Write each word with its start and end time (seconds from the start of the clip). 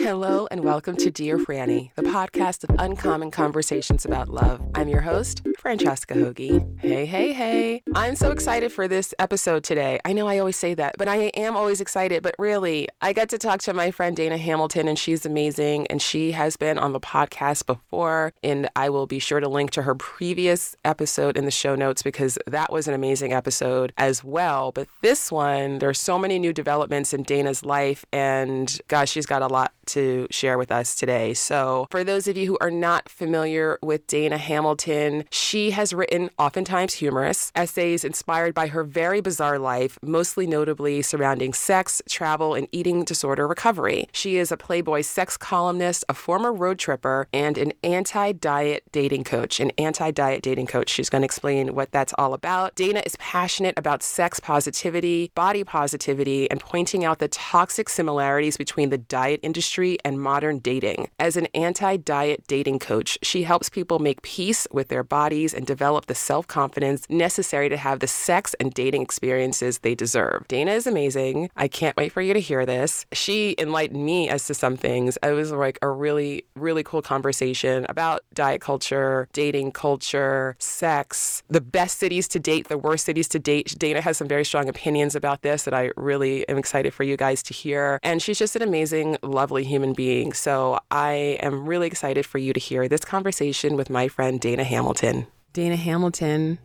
Hello 0.00 0.46
and 0.52 0.62
welcome 0.62 0.96
to 0.98 1.10
Dear 1.10 1.38
Franny, 1.38 1.90
the 1.96 2.02
podcast 2.02 2.62
of 2.62 2.76
uncommon 2.78 3.32
conversations 3.32 4.04
about 4.04 4.28
love. 4.28 4.62
I'm 4.76 4.88
your 4.88 5.00
host, 5.00 5.42
Francesca 5.58 6.14
Hogi. 6.14 6.64
Hey, 6.80 7.04
hey, 7.04 7.32
hey. 7.32 7.82
I'm 7.96 8.14
so 8.14 8.30
excited 8.30 8.70
for 8.70 8.86
this 8.86 9.12
episode 9.18 9.64
today. 9.64 9.98
I 10.04 10.12
know 10.12 10.28
I 10.28 10.38
always 10.38 10.56
say 10.56 10.74
that, 10.74 10.94
but 10.98 11.08
I 11.08 11.16
am 11.34 11.56
always 11.56 11.80
excited. 11.80 12.22
But 12.22 12.36
really, 12.38 12.86
I 13.02 13.12
got 13.12 13.28
to 13.30 13.38
talk 13.38 13.60
to 13.62 13.74
my 13.74 13.90
friend 13.90 14.16
Dana 14.16 14.38
Hamilton, 14.38 14.86
and 14.86 14.96
she's 14.96 15.26
amazing. 15.26 15.88
And 15.88 16.00
she 16.00 16.30
has 16.30 16.56
been 16.56 16.78
on 16.78 16.92
the 16.92 17.00
podcast 17.00 17.66
before. 17.66 18.32
And 18.44 18.68
I 18.76 18.90
will 18.90 19.08
be 19.08 19.18
sure 19.18 19.40
to 19.40 19.48
link 19.48 19.72
to 19.72 19.82
her 19.82 19.96
previous 19.96 20.76
episode 20.84 21.36
in 21.36 21.44
the 21.44 21.50
show 21.50 21.74
notes 21.74 22.02
because 22.02 22.38
that 22.46 22.72
was 22.72 22.86
an 22.86 22.94
amazing 22.94 23.32
episode 23.32 23.92
as 23.98 24.22
well. 24.22 24.70
But 24.70 24.86
this 25.02 25.32
one, 25.32 25.80
there's 25.80 25.98
so 25.98 26.20
many 26.20 26.38
new 26.38 26.52
developments 26.52 27.12
in 27.12 27.24
Dana's 27.24 27.64
life. 27.64 28.06
And 28.12 28.80
gosh, 28.86 29.10
she's 29.10 29.26
got 29.26 29.42
a 29.42 29.48
lot 29.48 29.72
to 29.88 30.26
share 30.30 30.58
with 30.58 30.70
us 30.70 30.94
today. 30.94 31.34
So, 31.34 31.86
for 31.90 32.04
those 32.04 32.28
of 32.28 32.36
you 32.36 32.46
who 32.46 32.58
are 32.60 32.70
not 32.70 33.08
familiar 33.08 33.78
with 33.82 34.06
Dana 34.06 34.38
Hamilton, 34.38 35.24
she 35.30 35.70
has 35.72 35.92
written 35.92 36.30
oftentimes 36.38 36.94
humorous 36.94 37.52
essays 37.54 38.04
inspired 38.04 38.54
by 38.54 38.68
her 38.68 38.84
very 38.84 39.20
bizarre 39.20 39.58
life, 39.58 39.98
mostly 40.02 40.46
notably 40.46 41.02
surrounding 41.02 41.52
sex, 41.52 42.02
travel, 42.08 42.54
and 42.54 42.68
eating 42.72 43.04
disorder 43.04 43.46
recovery. 43.46 44.08
She 44.12 44.36
is 44.36 44.52
a 44.52 44.56
Playboy 44.56 45.02
sex 45.02 45.36
columnist, 45.36 46.04
a 46.08 46.14
former 46.14 46.52
road 46.52 46.78
tripper, 46.78 47.26
and 47.32 47.56
an 47.56 47.72
anti 47.82 48.32
diet 48.32 48.84
dating 48.92 49.24
coach. 49.24 49.60
An 49.60 49.70
anti 49.78 50.10
diet 50.10 50.42
dating 50.42 50.66
coach. 50.66 50.90
She's 50.90 51.08
going 51.08 51.22
to 51.22 51.26
explain 51.26 51.74
what 51.74 51.92
that's 51.92 52.14
all 52.18 52.34
about. 52.34 52.74
Dana 52.74 53.02
is 53.06 53.16
passionate 53.16 53.74
about 53.78 54.02
sex 54.02 54.40
positivity, 54.40 55.30
body 55.34 55.64
positivity, 55.64 56.50
and 56.50 56.60
pointing 56.60 57.04
out 57.04 57.18
the 57.18 57.28
toxic 57.28 57.88
similarities 57.88 58.56
between 58.56 58.90
the 58.90 58.98
diet 58.98 59.40
industry 59.42 59.77
and 60.04 60.20
modern 60.20 60.58
dating. 60.58 61.08
As 61.18 61.36
an 61.36 61.46
anti 61.54 61.96
diet 61.96 62.44
dating 62.46 62.80
coach, 62.80 63.18
she 63.22 63.44
helps 63.44 63.68
people 63.68 63.98
make 63.98 64.22
peace 64.22 64.66
with 64.72 64.88
their 64.88 65.04
bodies 65.04 65.54
and 65.54 65.66
develop 65.66 66.06
the 66.06 66.14
self 66.14 66.46
confidence 66.46 67.06
necessary 67.08 67.68
to 67.68 67.76
have 67.76 68.00
the 68.00 68.06
sex 68.06 68.54
and 68.60 68.74
dating 68.74 69.02
experiences 69.02 69.78
they 69.78 69.94
deserve. 69.94 70.46
Dana 70.48 70.72
is 70.72 70.86
amazing. 70.86 71.50
I 71.56 71.68
can't 71.68 71.96
wait 71.96 72.12
for 72.12 72.22
you 72.22 72.34
to 72.34 72.40
hear 72.40 72.66
this. 72.66 73.06
She 73.12 73.54
enlightened 73.58 74.04
me 74.04 74.28
as 74.28 74.46
to 74.46 74.54
some 74.54 74.76
things. 74.76 75.18
It 75.22 75.32
was 75.32 75.52
like 75.52 75.78
a 75.82 75.88
really, 75.88 76.44
really 76.56 76.82
cool 76.82 77.02
conversation 77.02 77.86
about 77.88 78.22
diet 78.34 78.60
culture, 78.60 79.28
dating 79.32 79.72
culture, 79.72 80.56
sex, 80.58 81.42
the 81.48 81.60
best 81.60 81.98
cities 81.98 82.26
to 82.28 82.38
date, 82.38 82.68
the 82.68 82.78
worst 82.78 83.04
cities 83.04 83.28
to 83.28 83.38
date. 83.38 83.74
Dana 83.78 84.00
has 84.00 84.16
some 84.16 84.28
very 84.28 84.44
strong 84.44 84.68
opinions 84.68 85.14
about 85.14 85.42
this 85.42 85.64
that 85.64 85.74
I 85.74 85.90
really 85.96 86.48
am 86.48 86.58
excited 86.58 86.92
for 86.94 87.04
you 87.04 87.16
guys 87.16 87.42
to 87.44 87.54
hear. 87.54 88.00
And 88.02 88.20
she's 88.20 88.38
just 88.38 88.56
an 88.56 88.62
amazing, 88.62 89.18
lovely 89.22 89.64
human 89.68 89.92
being. 89.92 90.32
So 90.32 90.80
I 90.90 91.38
am 91.40 91.66
really 91.66 91.86
excited 91.86 92.26
for 92.26 92.38
you 92.38 92.52
to 92.52 92.60
hear 92.60 92.88
this 92.88 93.04
conversation 93.04 93.76
with 93.76 93.90
my 93.90 94.08
friend 94.08 94.40
Dana 94.40 94.64
Hamilton. 94.64 95.26
Dana 95.52 95.76
Hamilton, 95.76 96.58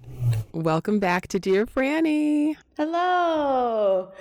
welcome 0.52 1.00
back 1.00 1.28
to 1.30 1.40
Dear 1.40 1.66
Franny. 1.66 2.56
Hello. 2.78 4.12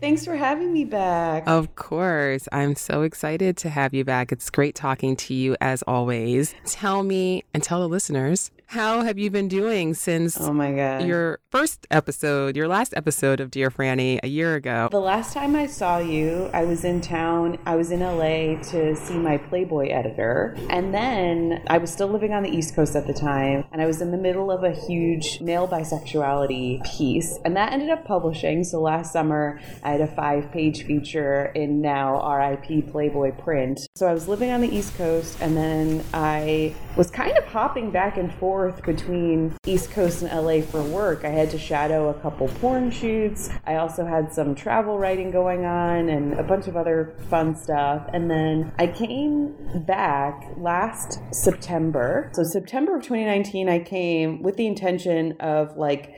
Thanks 0.00 0.24
for 0.24 0.34
having 0.34 0.72
me 0.72 0.84
back. 0.84 1.44
Of 1.46 1.76
course. 1.76 2.48
I'm 2.52 2.74
so 2.74 3.02
excited 3.02 3.56
to 3.58 3.68
have 3.68 3.94
you 3.94 4.04
back. 4.04 4.32
It's 4.32 4.50
great 4.50 4.74
talking 4.74 5.14
to 5.16 5.34
you 5.34 5.56
as 5.60 5.82
always. 5.82 6.54
Tell 6.64 7.02
me 7.02 7.44
and 7.52 7.62
tell 7.62 7.80
the 7.80 7.88
listeners 7.88 8.50
how 8.72 9.02
have 9.02 9.18
you 9.18 9.30
been 9.30 9.48
doing 9.48 9.92
since 9.92 10.40
oh 10.40 10.50
my 10.50 10.72
god 10.72 11.02
your 11.02 11.38
first 11.52 11.86
episode, 11.90 12.56
your 12.56 12.66
last 12.66 12.94
episode 12.96 13.38
of 13.38 13.50
Dear 13.50 13.70
Franny 13.70 14.18
a 14.22 14.26
year 14.26 14.54
ago? 14.54 14.88
The 14.90 14.98
last 14.98 15.34
time 15.34 15.54
I 15.54 15.66
saw 15.66 15.98
you, 15.98 16.48
I 16.54 16.64
was 16.64 16.82
in 16.82 17.02
town. 17.02 17.58
I 17.66 17.76
was 17.76 17.90
in 17.90 18.00
LA 18.00 18.58
to 18.70 18.96
see 18.96 19.18
my 19.18 19.36
Playboy 19.36 19.88
editor, 19.88 20.56
and 20.70 20.94
then 20.94 21.62
I 21.68 21.76
was 21.76 21.92
still 21.92 22.08
living 22.08 22.32
on 22.32 22.42
the 22.42 22.48
East 22.48 22.74
Coast 22.74 22.96
at 22.96 23.06
the 23.06 23.12
time, 23.12 23.64
and 23.70 23.82
I 23.82 23.86
was 23.86 24.00
in 24.00 24.12
the 24.12 24.16
middle 24.16 24.50
of 24.50 24.64
a 24.64 24.70
huge 24.70 25.42
male 25.42 25.68
bisexuality 25.68 26.82
piece, 26.96 27.38
and 27.44 27.54
that 27.54 27.74
ended 27.74 27.90
up 27.90 28.06
publishing. 28.06 28.64
So 28.64 28.80
last 28.80 29.12
summer, 29.12 29.60
I 29.82 29.90
had 29.90 30.00
a 30.00 30.06
five-page 30.06 30.86
feature 30.86 31.52
in 31.54 31.82
now 31.82 32.26
RIP 32.34 32.90
Playboy 32.90 33.32
print. 33.32 33.78
So 33.94 34.06
I 34.06 34.14
was 34.14 34.26
living 34.26 34.50
on 34.50 34.62
the 34.62 34.74
East 34.74 34.96
Coast, 34.96 35.36
and 35.42 35.54
then 35.54 36.02
I 36.14 36.74
was 36.96 37.10
kind 37.10 37.36
of 37.36 37.44
hopping 37.44 37.90
back 37.90 38.16
and 38.16 38.32
forth 38.36 38.61
forth 38.62 38.84
between 38.84 39.56
East 39.66 39.90
Coast 39.90 40.22
and 40.22 40.30
LA 40.30 40.60
for 40.60 40.80
work. 40.82 41.24
I 41.24 41.30
had 41.30 41.50
to 41.50 41.58
shadow 41.58 42.10
a 42.10 42.14
couple 42.14 42.46
porn 42.46 42.92
shoots. 42.92 43.50
I 43.66 43.76
also 43.76 44.06
had 44.06 44.32
some 44.32 44.54
travel 44.54 44.98
writing 44.98 45.32
going 45.32 45.64
on 45.64 46.08
and 46.08 46.34
a 46.34 46.44
bunch 46.44 46.68
of 46.68 46.76
other 46.76 47.16
fun 47.28 47.56
stuff. 47.56 48.08
And 48.12 48.30
then 48.30 48.72
I 48.78 48.86
came 48.86 49.56
back 49.84 50.44
last 50.56 51.18
September. 51.32 52.30
So, 52.34 52.44
September 52.44 52.94
of 52.94 53.02
2019, 53.02 53.68
I 53.68 53.80
came 53.80 54.42
with 54.42 54.56
the 54.56 54.68
intention 54.68 55.32
of 55.40 55.76
like, 55.76 56.14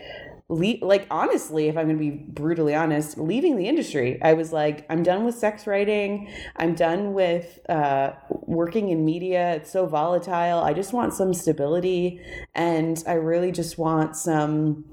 Le- 0.48 0.78
like 0.82 1.06
honestly 1.10 1.68
if 1.68 1.76
i'm 1.76 1.86
going 1.86 1.96
to 1.96 2.04
be 2.04 2.10
brutally 2.10 2.74
honest 2.74 3.16
leaving 3.16 3.56
the 3.56 3.66
industry 3.66 4.20
i 4.20 4.34
was 4.34 4.52
like 4.52 4.84
i'm 4.90 5.02
done 5.02 5.24
with 5.24 5.34
sex 5.34 5.66
writing. 5.66 6.28
I'm 6.56 6.74
done 6.74 7.12
with 7.14 7.60
uh, 7.68 8.12
working 8.28 8.88
in 8.88 9.04
media. 9.04 9.54
It's 9.56 9.70
so 9.70 9.86
volatile. 9.86 10.58
I 10.58 10.72
just 10.72 10.92
want 10.92 11.14
some 11.14 11.34
stability 11.34 12.20
and 12.54 13.02
i 13.06 13.14
really 13.14 13.52
just 13.52 13.78
want 13.78 14.16
some 14.16 14.84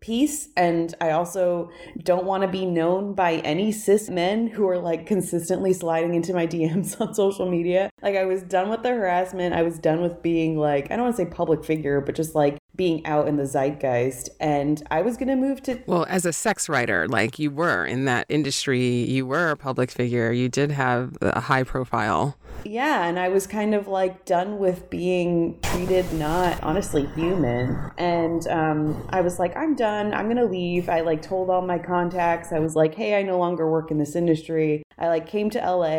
peace 0.00 0.48
and 0.56 0.94
i 1.00 1.10
also 1.10 1.68
don't 2.04 2.24
want 2.24 2.42
to 2.42 2.48
be 2.48 2.64
known 2.64 3.14
by 3.14 3.34
any 3.38 3.72
cis 3.72 4.08
men 4.08 4.46
who 4.46 4.68
are 4.68 4.78
like 4.78 5.06
consistently 5.06 5.72
sliding 5.72 6.14
into 6.14 6.32
my 6.32 6.46
dms 6.46 7.00
on 7.00 7.12
social 7.14 7.50
media. 7.50 7.90
Like 8.00 8.16
i 8.16 8.24
was 8.24 8.42
done 8.42 8.68
with 8.70 8.82
the 8.82 8.90
harassment. 8.90 9.54
I 9.54 9.62
was 9.62 9.78
done 9.78 10.00
with 10.00 10.22
being 10.22 10.56
like 10.56 10.90
i 10.90 10.96
don't 10.96 11.04
want 11.04 11.16
to 11.16 11.24
say 11.24 11.30
public 11.30 11.64
figure 11.64 12.00
but 12.00 12.14
just 12.14 12.34
like 12.34 12.58
being 12.74 13.04
out 13.06 13.28
in 13.28 13.36
the 13.36 13.46
zeitgeist 13.46 14.30
and 14.40 14.82
i 14.90 15.02
was 15.02 15.16
going 15.16 15.28
to 15.28 15.36
move 15.36 15.62
to 15.62 15.82
well 15.86 16.06
as 16.08 16.24
a 16.24 16.32
sex 16.32 16.68
writer 16.68 17.06
like 17.08 17.38
you 17.38 17.50
were 17.50 17.84
in 17.84 18.04
that 18.04 18.26
industry 18.28 19.02
you 19.04 19.26
were 19.26 19.50
a 19.50 19.56
public 19.56 19.90
figure 19.90 20.32
you 20.32 20.48
did 20.48 20.70
have 20.70 21.16
a 21.20 21.40
high 21.40 21.62
profile. 21.62 22.36
Yeah 22.64 23.06
and 23.06 23.18
i 23.18 23.28
was 23.28 23.46
kind 23.46 23.74
of 23.74 23.88
like 23.88 24.24
done 24.24 24.58
with 24.58 24.88
being 24.90 25.58
treated 25.62 26.10
not 26.12 26.62
honestly 26.62 27.06
human. 27.14 27.90
And 27.98 28.46
um, 28.48 29.06
i 29.10 29.20
was 29.20 29.38
like 29.38 29.56
i'm 29.56 29.74
done 29.74 30.14
i'm 30.14 30.26
going 30.26 30.36
to 30.36 30.44
leave. 30.44 30.88
I 30.88 31.00
like 31.00 31.22
told 31.22 31.50
all 31.50 31.62
my 31.62 31.78
contacts. 31.78 32.52
I 32.52 32.58
was 32.58 32.76
like 32.76 32.94
hey 32.94 33.18
i 33.18 33.22
no 33.22 33.38
longer 33.38 33.70
work 33.70 33.90
in 33.90 33.98
this 33.98 34.14
industry. 34.14 34.82
I 34.98 35.08
like 35.08 35.26
came 35.26 35.50
to 35.50 35.58
la 35.58 35.92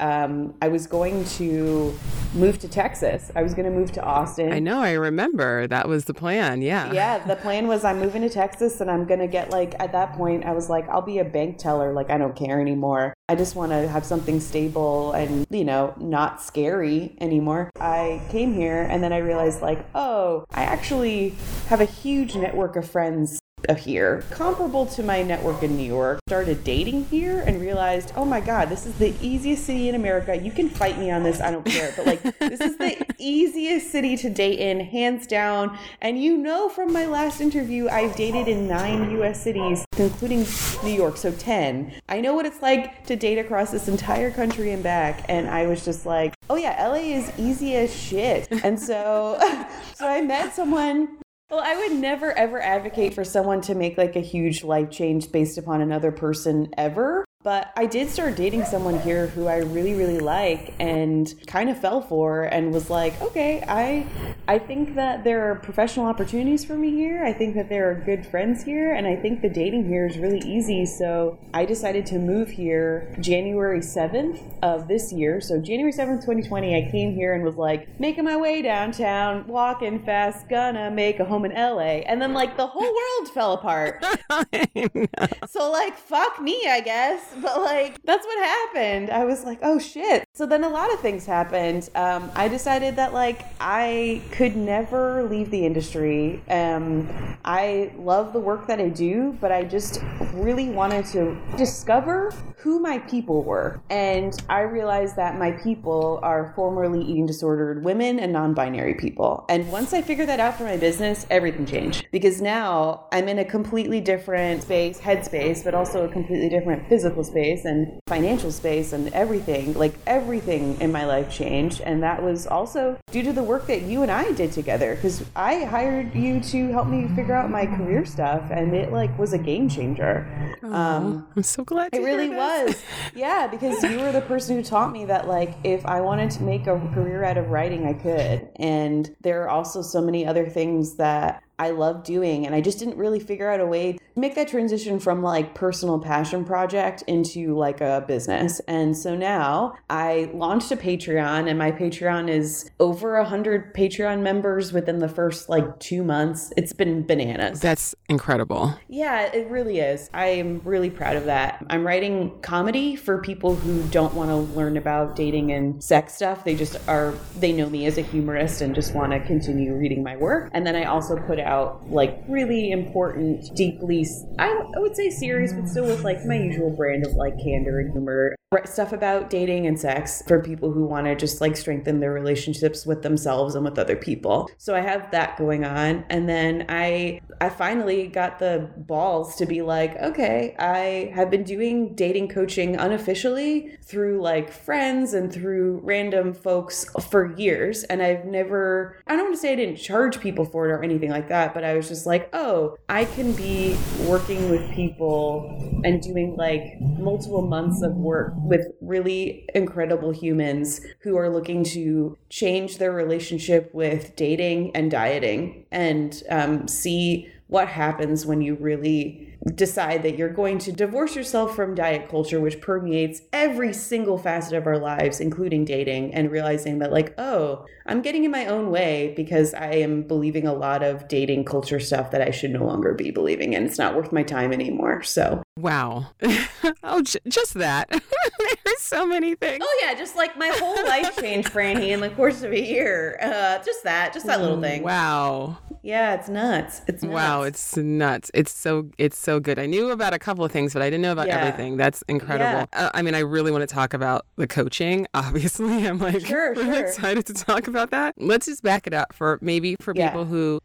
um, 0.00 0.54
i 0.62 0.68
was 0.68 0.86
going 0.86 1.24
to 1.24 1.94
move 2.34 2.58
to 2.58 2.68
texas 2.68 3.30
i 3.34 3.42
was 3.42 3.54
going 3.54 3.64
to 3.64 3.76
move 3.76 3.92
to 3.92 4.02
austin 4.02 4.52
i 4.52 4.58
know 4.58 4.80
i 4.80 4.92
remember 4.92 5.66
that 5.68 5.88
was 5.88 6.04
the 6.04 6.14
plan. 6.14 6.62
Yeah. 6.62 6.92
Yeah. 6.92 7.18
The 7.18 7.36
plan 7.36 7.68
was 7.68 7.84
I'm 7.84 7.98
moving 7.98 8.22
to 8.22 8.30
Texas 8.30 8.80
and 8.80 8.90
I'm 8.90 9.04
going 9.06 9.20
to 9.20 9.26
get 9.26 9.50
like, 9.50 9.74
at 9.80 9.92
that 9.92 10.14
point, 10.14 10.44
I 10.44 10.52
was 10.52 10.70
like, 10.70 10.88
I'll 10.88 11.02
be 11.02 11.18
a 11.18 11.24
bank 11.24 11.58
teller. 11.58 11.92
Like, 11.92 12.10
I 12.10 12.18
don't 12.18 12.36
care 12.36 12.60
anymore. 12.60 13.14
I 13.28 13.34
just 13.34 13.56
want 13.56 13.72
to 13.72 13.88
have 13.88 14.04
something 14.04 14.40
stable 14.40 15.12
and, 15.12 15.46
you 15.50 15.64
know, 15.64 15.94
not 15.98 16.42
scary 16.42 17.16
anymore. 17.20 17.70
I 17.80 18.22
came 18.30 18.54
here 18.54 18.82
and 18.82 19.02
then 19.02 19.12
I 19.12 19.18
realized, 19.18 19.62
like, 19.62 19.84
oh, 19.94 20.44
I 20.50 20.62
actually 20.62 21.34
have 21.68 21.80
a 21.80 21.86
huge 21.86 22.36
network 22.36 22.76
of 22.76 22.88
friends 22.88 23.40
here, 23.72 24.24
comparable 24.30 24.86
to 24.86 25.02
my 25.02 25.22
network 25.22 25.62
in 25.62 25.76
New 25.76 25.86
York. 25.86 26.20
Started 26.28 26.64
dating 26.64 27.06
here 27.06 27.40
and 27.40 27.60
realized, 27.60 28.12
oh 28.16 28.24
my 28.24 28.40
God, 28.40 28.68
this 28.68 28.86
is 28.86 28.94
the 28.94 29.14
easiest 29.20 29.64
city 29.64 29.88
in 29.88 29.94
America. 29.94 30.36
You 30.36 30.52
can 30.52 30.68
fight 30.68 30.98
me 30.98 31.10
on 31.10 31.22
this, 31.22 31.40
I 31.40 31.50
don't 31.50 31.64
care. 31.64 31.92
But 31.96 32.06
like, 32.06 32.22
this 32.38 32.60
is 32.60 32.76
the 32.76 33.04
easiest 33.18 33.90
city 33.90 34.16
to 34.18 34.30
date 34.30 34.58
in, 34.58 34.80
hands 34.80 35.26
down. 35.26 35.78
And 36.00 36.22
you 36.22 36.36
know 36.36 36.68
from 36.68 36.92
my 36.92 37.06
last 37.06 37.40
interview, 37.40 37.88
I've 37.88 38.14
dated 38.16 38.48
in 38.48 38.68
nine 38.68 39.10
US 39.20 39.42
cities, 39.42 39.84
including 39.96 40.46
New 40.82 40.92
York, 40.92 41.16
so 41.16 41.32
10. 41.32 41.92
I 42.08 42.20
know 42.20 42.34
what 42.34 42.46
it's 42.46 42.62
like 42.62 43.06
to 43.06 43.16
date 43.16 43.38
across 43.38 43.70
this 43.70 43.88
entire 43.88 44.30
country 44.30 44.72
and 44.72 44.82
back. 44.82 45.24
And 45.28 45.48
I 45.48 45.66
was 45.66 45.84
just 45.84 46.06
like, 46.06 46.34
oh 46.50 46.56
yeah, 46.56 46.86
LA 46.86 47.16
is 47.16 47.32
easy 47.38 47.76
as 47.76 47.94
shit. 47.94 48.48
And 48.64 48.78
so, 48.78 49.38
so 49.94 50.06
I 50.06 50.20
met 50.20 50.54
someone 50.54 51.18
well, 51.50 51.60
I 51.62 51.76
would 51.76 51.92
never 51.98 52.32
ever 52.32 52.60
advocate 52.60 53.14
for 53.14 53.24
someone 53.24 53.60
to 53.62 53.74
make 53.74 53.98
like 53.98 54.16
a 54.16 54.20
huge 54.20 54.64
life 54.64 54.90
change 54.90 55.30
based 55.30 55.58
upon 55.58 55.80
another 55.80 56.10
person 56.10 56.72
ever. 56.76 57.24
But 57.44 57.74
I 57.76 57.84
did 57.84 58.08
start 58.08 58.36
dating 58.36 58.64
someone 58.64 58.98
here 59.00 59.26
who 59.26 59.48
I 59.48 59.58
really, 59.58 59.92
really 59.92 60.18
like 60.18 60.72
and 60.80 61.32
kind 61.46 61.68
of 61.68 61.78
fell 61.78 62.00
for 62.00 62.44
and 62.44 62.72
was 62.72 62.88
like, 62.88 63.20
okay, 63.20 63.62
I 63.68 64.06
I 64.48 64.58
think 64.58 64.94
that 64.94 65.24
there 65.24 65.50
are 65.50 65.56
professional 65.56 66.06
opportunities 66.06 66.64
for 66.64 66.74
me 66.74 66.90
here. 66.90 67.22
I 67.22 67.34
think 67.34 67.54
that 67.56 67.68
there 67.68 67.90
are 67.90 67.94
good 67.94 68.26
friends 68.26 68.64
here 68.64 68.94
and 68.94 69.06
I 69.06 69.16
think 69.16 69.42
the 69.42 69.50
dating 69.50 69.86
here 69.86 70.06
is 70.06 70.16
really 70.16 70.38
easy. 70.38 70.86
So 70.86 71.38
I 71.52 71.66
decided 71.66 72.06
to 72.06 72.18
move 72.18 72.48
here 72.48 73.14
January 73.20 73.80
7th 73.80 74.40
of 74.62 74.88
this 74.88 75.12
year. 75.12 75.42
So 75.42 75.60
January 75.60 75.92
7th, 75.92 76.20
2020, 76.22 76.74
I 76.74 76.90
came 76.90 77.14
here 77.14 77.34
and 77.34 77.44
was 77.44 77.56
like, 77.56 78.00
making 78.00 78.24
my 78.24 78.38
way 78.38 78.62
downtown, 78.62 79.46
walking 79.46 80.02
fast, 80.02 80.48
gonna 80.48 80.90
make 80.90 81.20
a 81.20 81.26
home 81.26 81.44
in 81.44 81.52
LA. 81.52 82.00
And 82.08 82.22
then 82.22 82.32
like 82.32 82.56
the 82.56 82.66
whole 82.66 82.82
world 82.82 83.28
fell 83.34 83.52
apart. 83.52 84.02
so 85.50 85.70
like 85.70 85.98
fuck 85.98 86.40
me, 86.40 86.66
I 86.66 86.80
guess. 86.82 87.33
but 87.42 87.60
like 87.60 88.02
that's 88.04 88.24
what 88.24 88.38
happened. 88.44 89.10
I 89.10 89.24
was 89.24 89.44
like, 89.44 89.58
oh 89.62 89.78
shit. 89.78 90.24
So 90.34 90.46
then 90.46 90.64
a 90.64 90.68
lot 90.68 90.92
of 90.92 91.00
things 91.00 91.26
happened. 91.26 91.88
Um, 91.94 92.30
I 92.34 92.48
decided 92.48 92.96
that 92.96 93.12
like 93.12 93.44
I 93.60 94.22
could 94.32 94.56
never 94.56 95.24
leave 95.24 95.50
the 95.50 95.64
industry. 95.64 96.42
Um, 96.48 97.08
I 97.44 97.92
love 97.96 98.32
the 98.32 98.40
work 98.40 98.66
that 98.68 98.80
I 98.80 98.88
do, 98.88 99.36
but 99.40 99.52
I 99.52 99.64
just 99.64 100.00
really 100.32 100.70
wanted 100.70 101.06
to 101.06 101.36
discover 101.56 102.32
who 102.56 102.80
my 102.80 102.98
people 102.98 103.42
were. 103.42 103.80
And 103.90 104.34
I 104.48 104.60
realized 104.60 105.16
that 105.16 105.38
my 105.38 105.52
people 105.52 106.20
are 106.22 106.52
formerly 106.56 107.02
eating 107.02 107.26
disordered 107.26 107.84
women 107.84 108.18
and 108.18 108.32
non 108.32 108.54
binary 108.54 108.94
people. 108.94 109.44
And 109.48 109.70
once 109.70 109.92
I 109.92 110.02
figured 110.02 110.28
that 110.28 110.40
out 110.40 110.56
for 110.56 110.64
my 110.64 110.76
business, 110.76 111.26
everything 111.30 111.66
changed 111.66 112.06
because 112.10 112.40
now 112.40 113.06
I'm 113.12 113.28
in 113.28 113.38
a 113.38 113.44
completely 113.44 114.00
different 114.00 114.62
space, 114.62 115.00
headspace, 115.00 115.64
but 115.64 115.74
also 115.74 116.04
a 116.04 116.08
completely 116.08 116.48
different 116.48 116.88
physical 116.88 117.23
space 117.24 117.64
and 117.64 118.00
financial 118.06 118.52
space 118.52 118.92
and 118.92 119.12
everything. 119.12 119.74
Like 119.74 119.94
everything 120.06 120.80
in 120.80 120.92
my 120.92 121.04
life 121.04 121.30
changed. 121.30 121.80
And 121.80 122.02
that 122.02 122.22
was 122.22 122.46
also 122.46 122.98
due 123.10 123.22
to 123.22 123.32
the 123.32 123.42
work 123.42 123.66
that 123.66 123.82
you 123.82 124.02
and 124.02 124.10
I 124.10 124.32
did 124.32 124.52
together 124.52 124.94
because 124.94 125.24
I 125.34 125.64
hired 125.64 126.14
you 126.14 126.40
to 126.40 126.68
help 126.68 126.88
me 126.88 127.08
figure 127.14 127.34
out 127.34 127.50
my 127.50 127.66
career 127.66 128.04
stuff 128.04 128.50
and 128.50 128.74
it 128.74 128.92
like 128.92 129.16
was 129.18 129.32
a 129.32 129.38
game 129.38 129.68
changer. 129.68 130.56
um, 130.62 131.26
I'm 131.36 131.42
so 131.42 131.64
glad 131.64 131.90
it 131.92 132.00
really 132.00 132.30
was. 132.30 132.82
Yeah, 133.14 133.46
because 133.46 133.82
you 133.82 134.00
were 134.00 134.12
the 134.12 134.22
person 134.22 134.56
who 134.56 134.62
taught 134.62 134.92
me 134.92 135.04
that 135.06 135.28
like 135.28 135.54
if 135.64 135.84
I 135.86 136.00
wanted 136.00 136.30
to 136.32 136.42
make 136.42 136.66
a 136.66 136.78
career 136.94 137.24
out 137.24 137.36
of 137.36 137.50
writing, 137.50 137.86
I 137.86 137.94
could. 137.94 138.48
And 138.56 139.14
there 139.20 139.42
are 139.42 139.48
also 139.48 139.82
so 139.82 140.00
many 140.00 140.26
other 140.26 140.48
things 140.48 140.96
that 140.96 141.42
I 141.58 141.70
love 141.70 142.04
doing. 142.04 142.46
And 142.46 142.54
I 142.54 142.60
just 142.60 142.78
didn't 142.78 142.96
really 142.96 143.20
figure 143.20 143.50
out 143.50 143.60
a 143.60 143.66
way 143.66 143.94
to 143.94 144.00
make 144.16 144.34
that 144.34 144.48
transition 144.48 144.98
from 144.98 145.22
like 145.22 145.54
personal 145.54 145.98
passion 145.98 146.44
project 146.44 147.02
into 147.06 147.56
like 147.56 147.80
a 147.80 148.04
business. 148.06 148.60
And 148.66 148.96
so 148.96 149.14
now 149.14 149.74
I 149.90 150.30
launched 150.34 150.70
a 150.72 150.76
Patreon 150.76 151.48
and 151.48 151.58
my 151.58 151.72
Patreon 151.72 152.28
is 152.28 152.70
over 152.80 153.16
a 153.16 153.24
hundred 153.24 153.74
Patreon 153.74 154.22
members 154.22 154.72
within 154.72 154.98
the 154.98 155.08
first 155.08 155.48
like 155.48 155.78
two 155.80 156.02
months. 156.02 156.52
It's 156.56 156.72
been 156.72 157.06
bananas. 157.06 157.60
That's 157.60 157.94
incredible. 158.08 158.78
Yeah, 158.88 159.32
it 159.32 159.48
really 159.48 159.80
is. 159.80 160.10
I 160.12 160.26
am 160.26 160.60
really 160.64 160.90
proud 160.90 161.16
of 161.16 161.24
that. 161.26 161.64
I'm 161.70 161.86
writing 161.86 162.40
comedy 162.42 162.96
for 162.96 163.20
people 163.20 163.54
who 163.54 163.82
don't 163.88 164.14
want 164.14 164.30
to 164.30 164.36
learn 164.36 164.76
about 164.76 165.16
dating 165.16 165.52
and 165.52 165.82
sex 165.82 166.14
stuff. 166.14 166.44
They 166.44 166.54
just 166.54 166.76
are, 166.88 167.14
they 167.38 167.52
know 167.52 167.68
me 167.68 167.86
as 167.86 167.98
a 167.98 168.02
humorist 168.02 168.60
and 168.60 168.74
just 168.74 168.94
want 168.94 169.12
to 169.12 169.20
continue 169.20 169.74
reading 169.74 170.02
my 170.02 170.16
work. 170.16 170.50
And 170.52 170.66
then 170.66 170.76
I 170.76 170.84
also 170.84 171.16
put 171.16 171.38
out 171.44 171.88
like 171.90 172.22
really 172.28 172.70
important, 172.70 173.54
deeply, 173.54 174.06
I, 174.38 174.48
I 174.48 174.78
would 174.78 174.96
say 174.96 175.10
serious, 175.10 175.52
but 175.52 175.68
still 175.68 175.86
with 175.86 176.02
like 176.02 176.24
my 176.24 176.36
usual 176.36 176.70
brand 176.70 177.06
of 177.06 177.12
like 177.14 177.34
candor 177.42 177.80
and 177.80 177.92
humor. 177.92 178.34
Stuff 178.64 178.92
about 178.92 179.30
dating 179.30 179.66
and 179.66 179.78
sex 179.78 180.22
for 180.26 180.40
people 180.40 180.72
who 180.72 180.84
want 180.84 181.06
to 181.06 181.14
just 181.14 181.40
like 181.40 181.56
strengthen 181.56 182.00
their 182.00 182.12
relationships 182.12 182.86
with 182.86 183.02
themselves 183.02 183.54
and 183.54 183.64
with 183.64 183.78
other 183.78 183.96
people. 183.96 184.50
So 184.58 184.74
I 184.74 184.80
have 184.80 185.10
that 185.10 185.36
going 185.36 185.64
on. 185.64 186.04
And 186.08 186.28
then 186.28 186.66
I, 186.68 187.20
I 187.40 187.48
finally 187.48 188.06
got 188.06 188.38
the 188.38 188.70
balls 188.76 189.36
to 189.36 189.46
be 189.46 189.62
like, 189.62 189.96
okay, 189.96 190.54
I 190.58 191.12
have 191.14 191.30
been 191.30 191.44
doing 191.44 191.94
dating 191.94 192.28
coaching 192.28 192.76
unofficially 192.76 193.76
through 193.82 194.20
like 194.20 194.50
friends 194.50 195.14
and 195.14 195.32
through 195.32 195.80
random 195.82 196.32
folks 196.32 196.86
for 197.10 197.34
years. 197.36 197.84
And 197.84 198.02
I've 198.02 198.24
never, 198.24 198.98
I 199.06 199.16
don't 199.16 199.26
want 199.26 199.34
to 199.34 199.40
say 199.40 199.52
I 199.52 199.56
didn't 199.56 199.76
charge 199.76 200.20
people 200.20 200.44
for 200.44 200.68
it 200.68 200.72
or 200.72 200.82
anything 200.82 201.10
like 201.10 201.28
that, 201.28 201.54
but 201.54 201.64
I 201.64 201.74
was 201.74 201.88
just 201.88 202.06
like, 202.06 202.28
oh, 202.32 202.76
I 202.88 203.04
can 203.04 203.32
be 203.32 203.76
working 204.06 204.50
with 204.50 204.70
people 204.72 205.80
and 205.84 206.00
doing 206.00 206.36
like 206.36 206.80
multiple 206.80 207.42
months 207.42 207.82
of 207.82 207.94
work 207.96 208.34
with 208.44 208.66
really 208.80 209.48
incredible 209.54 210.10
humans 210.10 210.80
who 211.00 211.16
are 211.16 211.28
looking 211.28 211.64
to 211.64 212.16
change 212.28 212.78
their 212.78 212.92
relationship 212.92 213.72
with 213.74 214.14
dating 214.16 214.74
and 214.74 214.90
dieting 214.90 215.66
and 215.70 216.22
um, 216.30 216.68
see 216.68 217.30
what 217.46 217.68
happens 217.68 218.24
when 218.24 218.40
you 218.40 218.54
really 218.54 219.36
decide 219.54 220.02
that 220.02 220.16
you're 220.16 220.30
going 220.30 220.58
to 220.58 220.72
divorce 220.72 221.14
yourself 221.14 221.54
from 221.54 221.74
diet 221.74 222.08
culture, 222.08 222.40
which 222.40 222.60
permeates 222.60 223.20
every 223.32 223.72
single 223.72 224.16
facet 224.16 224.54
of 224.54 224.66
our 224.66 224.78
lives, 224.78 225.20
including 225.20 225.64
dating, 225.64 226.14
and 226.14 226.30
realizing 226.30 226.78
that, 226.78 226.90
like, 226.90 227.14
oh, 227.18 227.64
I'm 227.86 228.00
getting 228.02 228.24
in 228.24 228.30
my 228.30 228.46
own 228.46 228.70
way 228.70 229.12
because 229.16 229.52
I 229.54 229.72
am 229.74 230.02
believing 230.02 230.46
a 230.46 230.52
lot 230.54 230.82
of 230.82 231.06
dating 231.08 231.44
culture 231.44 231.78
stuff 231.80 232.10
that 232.12 232.20
I 232.22 232.30
should 232.30 232.50
no 232.50 232.64
longer 232.64 232.94
be 232.94 233.10
believing, 233.10 233.54
and 233.54 233.66
it's 233.66 233.78
not 233.78 233.94
worth 233.94 234.12
my 234.12 234.22
time 234.22 234.52
anymore. 234.52 235.02
So, 235.02 235.42
wow. 235.58 236.06
oh, 236.82 237.02
j- 237.02 237.18
just 237.28 237.54
that. 237.54 237.88
There's 238.64 238.80
so 238.80 239.06
many 239.06 239.34
things. 239.34 239.62
Oh, 239.66 239.78
yeah, 239.82 239.94
just 239.94 240.16
like 240.16 240.36
my 240.38 240.48
whole 240.48 240.82
life 240.86 241.16
changed, 241.20 241.50
Franny, 241.52 241.88
in 241.90 242.00
the 242.00 242.10
course 242.10 242.42
of 242.42 242.52
a 242.52 242.60
year. 242.60 243.18
Uh, 243.20 243.58
just 243.64 243.82
that, 243.84 244.12
just 244.14 244.26
that 244.26 244.40
little 244.40 244.60
thing. 244.60 244.82
Wow. 244.82 245.58
Yeah, 245.82 246.14
it's 246.14 246.30
nuts. 246.30 246.80
It's 246.88 247.02
nuts. 247.02 247.12
wow. 247.14 247.42
It's 247.42 247.76
nuts. 247.76 248.30
It's 248.32 248.50
so 248.52 248.88
it's 248.96 249.18
so 249.18 249.38
good. 249.38 249.58
I 249.58 249.66
knew 249.66 249.90
about 249.90 250.14
a 250.14 250.18
couple 250.18 250.42
of 250.42 250.50
things, 250.50 250.72
but 250.72 250.80
I 250.80 250.86
didn't 250.86 251.02
know 251.02 251.12
about 251.12 251.26
Yeah. 251.26 251.40
everything. 251.44 251.76
That's 251.76 252.02
incredible. 252.08 252.66
Uh, 252.72 252.88
I 252.94 253.02
mean, 253.02 253.14
I 253.14 253.18
really 253.18 253.52
want 253.52 253.68
to 253.68 253.74
talk 253.74 253.92
about 253.92 254.24
the 254.36 254.46
coaching. 254.46 255.06
Obviously, 255.14 255.86
I'm 255.86 255.98
like 255.98 256.24
Sure, 256.24 256.52
really 256.54 256.64
sure. 256.64 256.86
excited 256.86 257.26
to 257.26 257.34
talk 257.34 257.68
about 257.68 257.73
that. 257.90 258.14
Let's 258.18 258.46
just 258.46 258.62
back 258.62 258.86
it 258.86 258.94
up 258.94 259.12
for 259.12 259.38
maybe 259.40 259.76
for 259.80 259.92
Yeah. 259.96 260.08
people 260.10 260.24
who 260.26 260.60